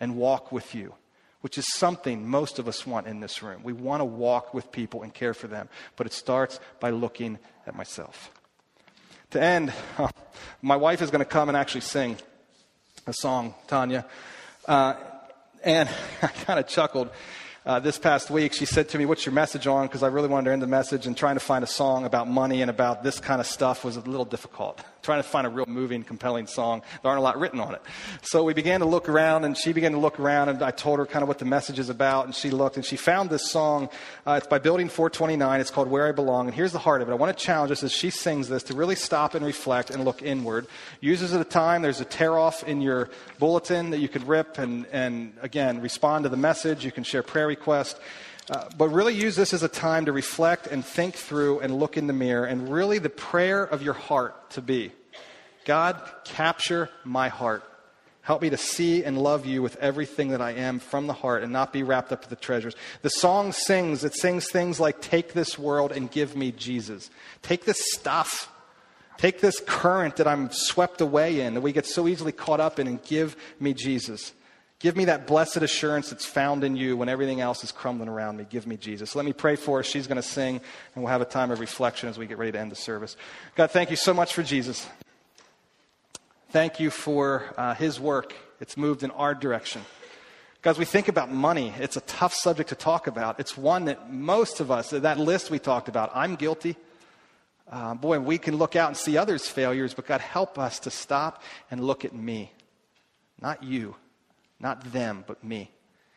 and 0.01 0.17
walk 0.17 0.51
with 0.51 0.75
you, 0.75 0.95
which 1.43 1.57
is 1.57 1.73
something 1.73 2.29
most 2.29 2.59
of 2.59 2.67
us 2.67 2.85
want 2.85 3.07
in 3.07 3.21
this 3.21 3.45
room. 3.45 3.63
We 3.63 3.75
want 3.75 4.01
to 4.01 4.07
walk 4.07 4.55
with 4.55 4.73
people 4.73 5.03
and 5.03 5.15
care 5.15 5.35
for 5.35 5.47
them, 5.47 5.69
but 5.95 6.07
it 6.09 6.13
starts 6.13 6.59
by 6.81 6.91
looking 6.91 7.39
at 7.67 7.77
myself. 7.77 8.31
To 9.37 9.43
end, 9.43 9.71
my 10.63 10.77
wife 10.77 11.03
is 11.03 11.11
going 11.11 11.19
to 11.19 11.27
come 11.27 11.51
and 11.51 11.59
actually 11.59 11.83
sing 11.83 12.17
a 13.07 13.13
song, 13.13 13.53
Tanya. 13.67 14.07
Uh, 14.67 14.95
and 15.63 15.91
I 16.23 16.29
kind 16.29 16.59
of 16.59 16.67
chuckled 16.67 17.11
uh, 17.67 17.79
this 17.81 17.99
past 17.99 18.31
week. 18.31 18.55
She 18.55 18.65
said 18.65 18.89
to 18.89 18.99
me, 18.99 19.05
What's 19.05 19.27
your 19.27 19.35
message 19.35 19.67
on? 19.67 19.89
Because 19.89 20.03
I 20.03 20.07
really 20.07 20.29
wanted 20.29 20.45
to 20.47 20.53
end 20.55 20.63
the 20.63 20.67
message, 20.67 21.07
and 21.07 21.15
trying 21.15 21.37
to 21.37 21.41
find 21.41 21.63
a 21.63 21.67
song 21.67 22.07
about 22.07 22.29
money 22.29 22.63
and 22.63 22.71
about 22.71 23.03
this 23.03 23.21
kind 23.21 23.39
of 23.39 23.47
stuff 23.47 23.85
was 23.85 23.99
a 23.99 24.01
little 24.01 24.25
difficult 24.25 24.81
trying 25.07 25.23
to 25.23 25.29
find 25.29 25.47
a 25.47 25.51
real 25.51 25.67
moving, 25.67 26.03
compelling 26.03 26.49
song. 26.49 26.83
There 27.01 27.09
aren't 27.09 27.21
a 27.21 27.23
lot 27.23 27.39
written 27.39 27.61
on 27.61 27.75
it. 27.75 27.81
So 28.23 28.43
we 28.43 28.55
began 28.55 28.81
to 28.81 28.87
look 28.87 29.09
around, 29.09 29.45
and 29.45 29.57
she 29.57 29.73
began 29.73 29.93
to 29.93 29.99
look 29.99 30.19
around, 30.19 30.49
and 30.49 30.61
I 30.63 30.73
told 30.73 30.99
her 30.99 31.07
kind 31.07 31.23
of 31.23 31.29
what 31.29 31.39
the 31.39 31.45
message 31.45 31.79
is 31.79 31.89
about, 31.89 32.27
and 32.27 32.35
she 32.35 32.51
looked, 32.51 32.75
and 32.75 32.85
she 32.85 32.97
found 32.97 33.31
this 33.31 33.49
song. 33.49 33.89
Uh, 34.27 34.35
it's 34.39 34.49
by 34.49 34.59
Building 34.59 34.89
429. 34.89 35.61
It's 35.61 35.71
called 35.71 35.89
Where 35.89 36.09
I 36.09 36.13
Belong, 36.13 36.47
and 36.47 36.55
here's 36.55 36.73
the 36.73 36.81
heart 36.81 37.03
of 37.03 37.09
it. 37.09 37.13
I 37.13 37.15
want 37.15 37.37
to 37.37 37.45
challenge 37.45 37.71
us 37.71 37.85
as 37.85 37.93
she 37.93 38.11
sings 38.11 38.49
this 38.49 38.65
to 38.65 38.75
really 38.75 38.97
stop 38.97 39.35
and 39.35 39.47
reflect 39.47 39.91
and 39.91 40.05
look 40.05 40.23
inward. 40.23 40.67
Uses 41.01 41.33
at 41.33 41.41
a 41.41 41.45
time, 41.45 41.83
there's 41.83 42.01
a 42.01 42.05
tear 42.05 42.37
off 42.37 42.65
in 42.65 42.81
your 42.81 43.09
bulletin 43.39 43.91
that 43.91 43.99
you 43.99 44.09
could 44.09 44.27
rip, 44.27 44.59
and, 44.59 44.87
and 44.91 45.35
again, 45.41 45.81
respond 45.81 46.25
to 46.25 46.29
the 46.29 46.37
message. 46.37 46.85
You 46.85 46.91
can 46.91 47.05
share 47.05 47.23
prayer 47.23 47.47
requests. 47.47 48.01
Uh, 48.49 48.65
but 48.79 48.89
really 48.91 49.15
use 49.15 49.35
this 49.35 49.53
as 49.53 49.65
a 49.65 49.69
time 49.69 50.05
to 50.05 50.13
reflect 50.13 50.69
and 50.69 50.85
think 50.85 51.17
through 51.17 51.59
and 51.61 51.79
look 51.79 51.97
in 51.97 52.07
the 52.07 52.13
mirror, 52.13 52.45
and 52.45 52.73
really 52.73 52.99
the 52.99 53.11
prayer 53.11 53.65
of 53.65 53.83
your 53.83 53.95
heart 53.95 54.51
to 54.51 54.63
be 54.63 54.93
God, 55.65 56.01
capture 56.25 56.89
my 57.05 57.29
heart. 57.29 57.65
Help 58.23 58.43
me 58.43 58.51
to 58.51 58.57
see 58.57 59.05
and 59.05 59.19
love 59.19 59.47
you 59.47 59.63
with 59.63 59.77
everything 59.77 60.31
that 60.31 60.41
I 60.41 60.53
am 60.53 60.79
from 60.79 61.07
the 61.07 61.13
heart 61.13 61.43
and 61.43 61.53
not 61.53 61.73
be 61.73 61.83
wrapped 61.83 62.13
up 62.13 62.21
with 62.21 62.31
the 62.31 62.37
treasures. 62.37 62.75
The 63.03 63.11
song 63.11 63.53
sings, 63.53 64.03
it 64.03 64.15
sings 64.15 64.51
things 64.51 64.81
like, 64.81 65.01
Take 65.01 65.33
this 65.33 65.59
world 65.59 65.93
and 65.93 66.11
give 66.11 66.37
me 66.37 66.53
Jesus. 66.53 67.11
Take 67.43 67.65
this 67.65 67.93
stuff. 67.95 68.53
Take 69.17 69.41
this 69.41 69.61
current 69.61 70.17
that 70.17 70.29
I'm 70.29 70.51
swept 70.51 71.01
away 71.01 71.41
in, 71.41 71.55
that 71.55 71.61
we 71.61 71.73
get 71.73 71.87
so 71.87 72.07
easily 72.07 72.33
caught 72.33 72.61
up 72.61 72.79
in, 72.79 72.87
and 72.87 73.03
give 73.03 73.37
me 73.59 73.75
Jesus. 73.75 74.33
Give 74.79 74.95
me 74.95 75.07
that 75.07 75.27
blessed 75.27 75.59
assurance 75.59 76.11
that's 76.11 76.27
found 76.27 76.63
in 76.63 76.77
you 76.77 76.99
when 76.99 77.09
everything 77.09 77.41
else 77.41 77.65
is 77.65 77.73
crumbling 77.73 78.11
around 78.11 78.37
me. 78.37 78.47
Give 78.49 78.67
me 78.67 78.77
Jesus. 78.77 79.17
Let 79.17 79.25
me 79.25 79.33
pray 79.33 79.57
for 79.57 79.79
her. 79.79 79.83
She's 79.83 80.07
going 80.07 80.17
to 80.17 80.23
sing, 80.23 80.61
and 80.95 81.03
we'll 81.03 81.13
have 81.13 81.23
a 81.23 81.27
time 81.27 81.51
of 81.51 81.61
reflection 81.61 82.11
as 82.11 82.19
we 82.19 82.27
get 82.27 82.37
ready 82.37 82.53
to 82.53 82.59
end 82.59 82.71
the 82.71 82.77
service. 82.77 83.17
God, 83.55 83.71
thank 83.71 83.91
you 83.91 83.97
so 83.97 84.13
much 84.13 84.35
for 84.35 84.43
Jesus. 84.43 84.87
Thank 86.51 86.79
you 86.79 86.91
for 86.91 87.55
uh, 87.57 87.75
his 87.75 87.99
work. 87.99 88.35
It's 88.61 88.77
moved 88.77 89.03
in 89.03 89.11
our 89.13 89.35
direction. 89.35 89.83
Guys, 90.61 90.79
we 90.79 90.85
think 90.85 91.09
about 91.09 91.33
money. 91.33 91.73
It's 91.79 91.97
a 91.97 92.03
tough 92.03 92.35
subject 92.35 92.69
to 92.69 92.75
talk 92.75 93.07
about. 93.07 93.41
It's 93.41 93.57
one 93.57 93.87
that 93.87 94.13
most 94.13 94.61
of 94.61 94.71
us, 94.71 94.91
that 94.91 95.19
list 95.19 95.51
we 95.51 95.59
talked 95.59 95.89
about, 95.89 96.11
I'm 96.15 96.35
guilty. 96.35 96.77
Uh, 97.71 97.95
boy, 97.95 98.21
we 98.21 98.37
can 98.37 98.57
look 98.57 98.77
out 98.77 98.89
and 98.89 98.97
see 98.97 99.17
others' 99.17 99.49
failures, 99.49 99.95
but 99.95 100.07
God, 100.07 100.21
help 100.21 100.59
us 100.59 100.79
to 100.81 100.91
stop 100.91 101.43
and 101.71 101.83
look 101.83 102.05
at 102.05 102.15
me. 102.15 102.53
Not 103.41 103.63
you, 103.63 103.97
not 104.61 104.93
them, 104.93 105.25
but 105.27 105.43
me. 105.45 105.71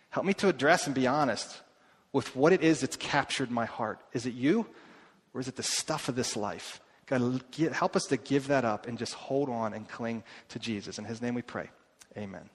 Help 0.09 0.25
me 0.25 0.33
to 0.35 0.47
address 0.47 0.85
and 0.85 0.95
be 0.95 1.07
honest 1.07 1.61
with 2.11 2.35
what 2.35 2.53
it 2.53 2.63
is 2.63 2.81
that's 2.81 2.95
captured 2.95 3.51
my 3.51 3.65
heart. 3.65 4.01
Is 4.13 4.25
it 4.25 4.33
you, 4.33 4.65
or 5.33 5.41
is 5.41 5.47
it 5.47 5.55
the 5.55 5.63
stuff 5.63 6.09
of 6.09 6.15
this 6.15 6.35
life? 6.35 6.81
God, 7.05 7.41
help 7.71 7.95
us 7.95 8.05
to 8.05 8.17
give 8.17 8.47
that 8.47 8.65
up 8.65 8.87
and 8.87 8.97
just 8.97 9.13
hold 9.13 9.49
on 9.49 9.73
and 9.73 9.87
cling 9.87 10.23
to 10.49 10.59
Jesus. 10.59 10.97
In 10.99 11.05
his 11.05 11.21
name 11.21 11.33
we 11.33 11.41
pray. 11.41 11.69
Amen. 12.17 12.49